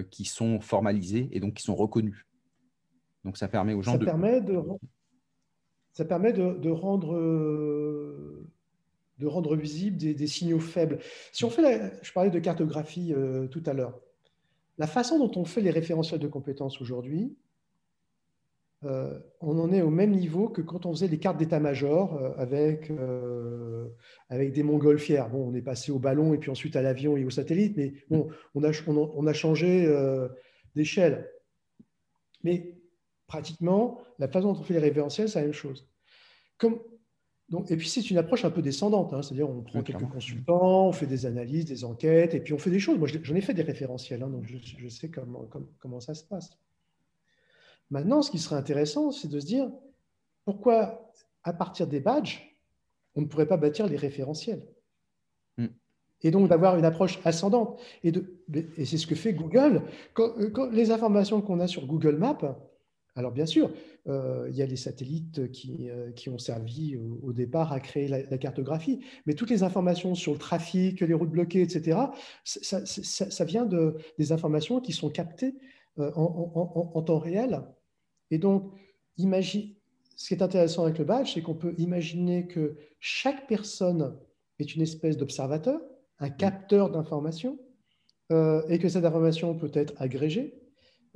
qui 0.09 0.25
sont 0.25 0.59
formalisés 0.59 1.29
et 1.31 1.39
donc 1.39 1.53
qui 1.55 1.63
sont 1.63 1.75
reconnus. 1.75 2.25
Donc 3.23 3.37
ça 3.37 3.47
permet 3.47 3.73
aux 3.73 3.83
gens 3.83 3.93
ça 3.93 3.97
de... 3.99 4.05
Permet 4.05 4.41
de... 4.41 4.59
Ça 5.93 6.05
permet 6.05 6.33
de, 6.33 6.69
rendre, 6.69 7.13
de 9.19 9.27
rendre 9.27 9.55
visibles 9.55 9.97
des, 9.97 10.27
signaux 10.27 10.59
faibles. 10.59 10.99
Si 11.31 11.45
on 11.45 11.49
fait, 11.49 11.99
je 12.01 12.11
parlais 12.11 12.31
de 12.31 12.39
cartographie 12.39 13.13
tout 13.51 13.63
à 13.65 13.73
l'heure, 13.73 13.99
la 14.77 14.87
façon 14.87 15.19
dont 15.19 15.39
on 15.39 15.45
fait 15.45 15.61
les 15.61 15.69
référentiels 15.69 16.19
de 16.19 16.27
compétences 16.27 16.81
aujourd'hui, 16.81 17.35
euh, 18.83 19.19
on 19.41 19.59
en 19.59 19.71
est 19.71 19.81
au 19.81 19.91
même 19.91 20.11
niveau 20.11 20.49
que 20.49 20.61
quand 20.61 20.87
on 20.87 20.91
faisait 20.91 21.07
les 21.07 21.19
cartes 21.19 21.37
d'état-major 21.37 22.15
euh, 22.15 22.31
avec, 22.37 22.89
euh, 22.89 23.87
avec 24.29 24.53
des 24.53 24.63
montgolfières. 24.63 25.29
Bon, 25.29 25.49
on 25.49 25.53
est 25.53 25.61
passé 25.61 25.91
au 25.91 25.99
ballon 25.99 26.33
et 26.33 26.39
puis 26.39 26.49
ensuite 26.49 26.75
à 26.75 26.81
l'avion 26.81 27.15
et 27.15 27.23
au 27.23 27.29
satellite, 27.29 27.77
mais 27.77 27.93
bon, 28.09 28.29
on, 28.55 28.63
a, 28.63 28.71
on, 28.87 29.27
a 29.27 29.33
changé 29.33 29.87
d'échelle. 30.75 31.29
Mais 32.43 32.75
pratiquement, 33.27 33.99
la 34.17 34.27
façon 34.27 34.53
dont 34.53 34.59
on 34.59 34.63
fait 34.63 34.73
les 34.73 34.79
référentiels, 34.79 35.29
c'est 35.29 35.39
la 35.39 35.45
même 35.45 35.53
chose. 35.53 35.87
Comme, 36.57 36.79
donc, 37.49 37.69
et 37.69 37.77
puis 37.77 37.87
c'est 37.87 38.09
une 38.09 38.17
approche 38.17 38.45
un 38.45 38.49
peu 38.49 38.63
descendante, 38.63 39.13
hein, 39.13 39.21
c'est-à-dire 39.21 39.49
on 39.49 39.61
prend 39.61 39.83
quelques 39.83 40.09
consultants, 40.09 40.87
on 40.87 40.91
fait 40.91 41.05
des 41.05 41.25
analyses, 41.27 41.65
des 41.65 41.83
enquêtes, 41.83 42.33
et 42.33 42.39
puis 42.39 42.53
on 42.53 42.57
fait 42.57 42.71
des 42.71 42.79
choses. 42.79 42.97
Moi, 42.97 43.07
j'en 43.07 43.35
ai 43.35 43.41
fait 43.41 43.53
des 43.53 43.61
référentiels, 43.61 44.23
hein, 44.23 44.29
donc 44.29 44.45
je, 44.45 44.57
je 44.57 44.87
sais 44.87 45.09
comment, 45.09 45.47
comment 45.79 45.99
ça 45.99 46.15
se 46.15 46.23
passe. 46.23 46.57
Maintenant, 47.91 48.21
ce 48.21 48.31
qui 48.31 48.39
serait 48.39 48.55
intéressant, 48.55 49.11
c'est 49.11 49.27
de 49.27 49.39
se 49.39 49.45
dire 49.45 49.69
pourquoi, 50.45 51.11
à 51.43 51.53
partir 51.53 51.87
des 51.87 51.99
badges, 51.99 52.57
on 53.15 53.21
ne 53.21 53.25
pourrait 53.25 53.47
pas 53.47 53.57
bâtir 53.57 53.87
les 53.87 53.97
référentiels 53.97 54.65
hmm. 55.57 55.67
Et 56.23 56.31
donc 56.31 56.49
d'avoir 56.49 56.77
une 56.77 56.85
approche 56.85 57.19
ascendante. 57.25 57.79
Et, 58.03 58.13
et 58.77 58.85
c'est 58.85 58.97
ce 58.97 59.07
que 59.07 59.15
fait 59.15 59.33
Google. 59.33 59.83
Quand, 60.13 60.35
les 60.71 60.91
informations 60.91 61.41
qu'on 61.41 61.59
a 61.59 61.67
sur 61.67 61.85
Google 61.85 62.17
Maps, 62.17 62.57
alors 63.15 63.31
bien 63.31 63.45
sûr, 63.45 63.71
euh, 64.07 64.47
il 64.49 64.55
y 64.55 64.61
a 64.61 64.65
les 64.65 64.77
satellites 64.77 65.51
qui, 65.51 65.89
euh, 65.89 66.11
qui 66.11 66.29
ont 66.29 66.37
servi 66.37 66.97
au, 66.97 67.33
départ 67.33 67.73
à 67.73 67.79
créer 67.79 68.07
la, 68.07 68.37
cartographie, 68.37 69.01
mais 69.25 69.33
toutes 69.33 69.49
les 69.49 69.63
informations 69.63 70.15
sur 70.15 70.31
le 70.31 70.37
trafic, 70.37 71.01
les 71.01 71.13
routes 71.13 71.29
bloquées, 71.29 71.61
etc., 71.61 71.99
ça, 72.43 73.45
vient 73.45 73.65
de, 73.65 73.97
des 74.17 74.31
informations 74.31 74.79
qui 74.79 74.93
sont 74.93 75.09
captées 75.09 75.55
euh, 75.99 76.11
en, 76.15 77.01
temps 77.01 77.19
réel 77.19 77.63
et 78.31 78.37
donc, 78.37 78.71
ce 79.17 80.27
qui 80.27 80.33
est 80.33 80.41
intéressant 80.41 80.83
avec 80.83 80.97
le 80.97 81.05
badge, 81.05 81.33
c'est 81.33 81.41
qu'on 81.41 81.55
peut 81.55 81.75
imaginer 81.77 82.47
que 82.47 82.77
chaque 82.99 83.47
personne 83.47 84.17
est 84.59 84.75
une 84.75 84.81
espèce 84.81 85.17
d'observateur, 85.17 85.79
un 86.19 86.29
capteur 86.29 86.89
d'informations, 86.89 87.59
euh, 88.31 88.63
et 88.69 88.79
que 88.79 88.87
cette 88.87 89.03
information 89.03 89.57
peut 89.57 89.71
être 89.73 89.93
agrégée 89.97 90.61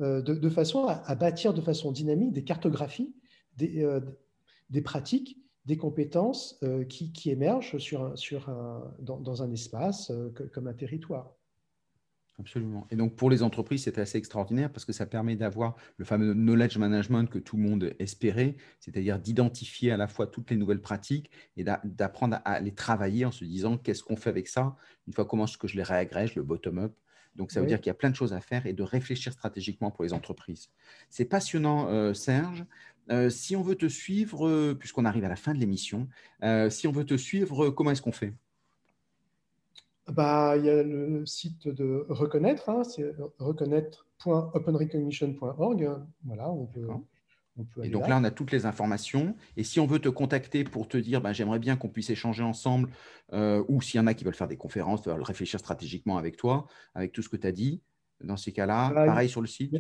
euh, 0.01 0.21
de, 0.21 0.49
façon 0.49 0.87
à, 0.87 1.15
bâtir 1.15 1.53
de 1.53 1.61
façon 1.61 1.91
dynamique 1.91 2.33
des 2.33 2.43
cartographies, 2.43 3.15
des, 3.55 3.83
euh, 3.83 4.01
pratiques, 4.83 5.37
des 5.65 5.77
compétences 5.77 6.59
qui, 6.89 7.29
émergent 7.31 7.77
dans, 8.99 9.41
un 9.41 9.51
espace 9.51 10.11
comme 10.53 10.67
un 10.67 10.73
territoire. 10.73 11.33
Absolument. 12.37 12.85
Et 12.91 12.97
donc 12.97 13.15
pour 13.15 13.29
les 13.29 13.43
entreprises, 13.43 13.83
c'est 13.83 13.97
assez 13.97 14.17
extraordinaire 14.17 14.69
parce 14.69 14.83
que 14.83 14.91
ça 14.91 15.05
permet 15.05 15.37
d'avoir 15.37 15.77
le 15.95 16.03
fameux 16.03 16.33
knowledge 16.33 16.77
management 16.77 17.29
que 17.29 17.39
tout 17.39 17.55
le 17.55 17.63
monde 17.63 17.95
espérait, 17.99 18.57
c'est-à-dire 18.81 19.19
d'identifier 19.19 19.91
à 19.91 19.97
la 19.97 20.09
fois 20.09 20.27
toutes 20.27 20.49
les 20.49 20.57
nouvelles 20.57 20.81
pratiques 20.81 21.31
et 21.55 21.63
d'apprendre 21.63 22.39
à 22.43 22.59
les 22.59 22.73
travailler 22.73 23.23
en 23.23 23.31
se 23.31 23.45
disant 23.45 23.77
qu'est-ce 23.77 24.03
qu'on 24.03 24.17
fait 24.17 24.29
avec 24.29 24.49
ça, 24.49 24.75
une 25.07 25.13
fois 25.13 25.23
comment 25.23 25.45
est-ce 25.45 25.57
que 25.57 25.69
je 25.69 25.77
les 25.77 25.83
réagrège, 25.83 26.35
le 26.35 26.43
bottom-up? 26.43 26.93
Donc 27.35 27.51
ça 27.51 27.61
veut 27.61 27.67
dire 27.67 27.79
qu'il 27.79 27.87
y 27.87 27.91
a 27.91 27.95
plein 27.95 28.09
de 28.09 28.15
choses 28.15 28.33
à 28.33 28.41
faire 28.41 28.65
et 28.65 28.73
de 28.73 28.83
réfléchir 28.83 29.33
stratégiquement 29.33 29.91
pour 29.91 30.03
les 30.03 30.13
entreprises. 30.13 30.69
C'est 31.09 31.25
passionnant, 31.25 31.89
euh, 31.89 32.13
Serge. 32.13 32.65
Euh, 33.11 33.29
si 33.29 33.55
on 33.55 33.61
veut 33.61 33.75
te 33.75 33.87
suivre, 33.87 34.47
euh, 34.47 34.73
puisqu'on 34.73 35.05
arrive 35.05 35.25
à 35.25 35.29
la 35.29 35.35
fin 35.35 35.53
de 35.53 35.59
l'émission, 35.59 36.07
si 36.69 36.87
on 36.87 36.91
veut 36.91 37.05
te 37.05 37.17
suivre, 37.17 37.69
comment 37.69 37.91
est-ce 37.91 38.01
qu'on 38.01 38.11
fait? 38.11 38.33
Bah, 40.11 40.55
il 40.57 40.65
y 40.65 40.69
a 40.69 40.83
le 40.83 41.25
site 41.25 41.67
de 41.67 42.05
Reconnaître, 42.09 42.69
hein, 42.69 42.83
c'est 42.83 43.15
reconnaître.openrecognition.org. 43.39 45.89
Voilà, 46.23 46.49
on 46.49 46.65
peut, 46.65 46.87
et 47.83 47.89
donc 47.89 48.07
là. 48.07 48.17
on 48.19 48.23
a 48.23 48.31
toutes 48.31 48.51
les 48.51 48.65
informations. 48.65 49.35
Et 49.55 49.63
si 49.63 49.79
on 49.79 49.85
veut 49.85 49.99
te 49.99 50.09
contacter 50.09 50.63
pour 50.63 50.87
te 50.87 50.97
dire, 50.97 51.21
bah, 51.21 51.33
j'aimerais 51.33 51.59
bien 51.59 51.77
qu'on 51.77 51.89
puisse 51.89 52.09
échanger 52.09 52.43
ensemble, 52.43 52.89
euh, 53.33 53.63
ou 53.69 53.81
s'il 53.81 53.97
y 53.97 54.01
en 54.01 54.07
a 54.07 54.13
qui 54.13 54.25
veulent 54.25 54.35
faire 54.35 54.47
des 54.47 54.57
conférences, 54.57 55.05
veulent 55.05 55.21
réfléchir 55.21 55.59
stratégiquement 55.59 56.17
avec 56.17 56.35
toi, 56.35 56.67
avec 56.93 57.13
tout 57.13 57.21
ce 57.21 57.29
que 57.29 57.37
tu 57.37 57.47
as 57.47 57.51
dit, 57.51 57.81
dans 58.21 58.37
ces 58.37 58.51
cas-là, 58.51 58.91
pareil 58.93 59.29
sur 59.29 59.41
le 59.41 59.47
site 59.47 59.75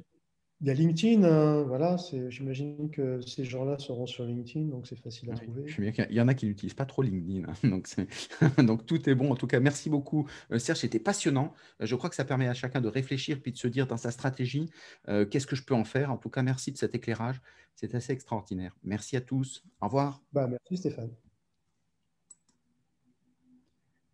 il 0.65 0.69
y 0.69 0.71
a 0.71 0.73
LinkedIn, 0.73 1.23
hein, 1.23 1.61
voilà, 1.61 1.95
j'imagine 2.29 2.89
que 2.89 3.21
ces 3.21 3.43
gens-là 3.43 3.77
seront 3.77 4.07
sur 4.07 4.25
LinkedIn, 4.25 4.65
donc 4.65 4.87
c'est 4.87 4.95
facile 4.95 5.29
à 5.29 5.35
trouver. 5.35 5.71
il 5.77 6.15
y 6.15 6.19
en 6.19 6.27
a 6.27 6.33
qui 6.33 6.47
n'utilisent 6.47 6.73
pas 6.73 6.87
trop 6.87 7.03
LinkedIn, 7.03 7.47
hein, 7.47 7.53
donc, 7.69 7.87
donc, 8.65 8.83
tout 8.87 9.07
est 9.07 9.13
bon. 9.13 9.31
En 9.31 9.35
tout 9.35 9.45
cas, 9.45 9.59
merci 9.59 9.91
beaucoup, 9.91 10.27
euh, 10.51 10.57
Serge, 10.57 10.79
c'était 10.79 10.97
passionnant. 10.97 11.53
Euh, 11.81 11.85
je 11.85 11.93
crois 11.93 12.09
que 12.09 12.15
ça 12.15 12.25
permet 12.25 12.47
à 12.47 12.55
chacun 12.55 12.81
de 12.81 12.87
réfléchir 12.87 13.43
puis 13.43 13.51
de 13.51 13.57
se 13.57 13.67
dire 13.67 13.85
dans 13.85 13.97
sa 13.97 14.09
stratégie, 14.09 14.71
euh, 15.07 15.23
qu'est-ce 15.27 15.45
que 15.45 15.55
je 15.55 15.63
peux 15.63 15.75
en 15.75 15.83
faire. 15.83 16.11
En 16.11 16.17
tout 16.17 16.31
cas, 16.31 16.41
merci 16.41 16.71
de 16.71 16.79
cet 16.79 16.95
éclairage, 16.95 17.39
c'est 17.75 17.93
assez 17.93 18.13
extraordinaire. 18.13 18.75
Merci 18.83 19.17
à 19.17 19.21
tous. 19.21 19.63
Au 19.81 19.85
revoir. 19.85 20.23
Bah, 20.33 20.47
merci 20.47 20.77
Stéphane. 20.77 21.11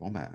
Bon, 0.02 0.12
ben. 0.12 0.30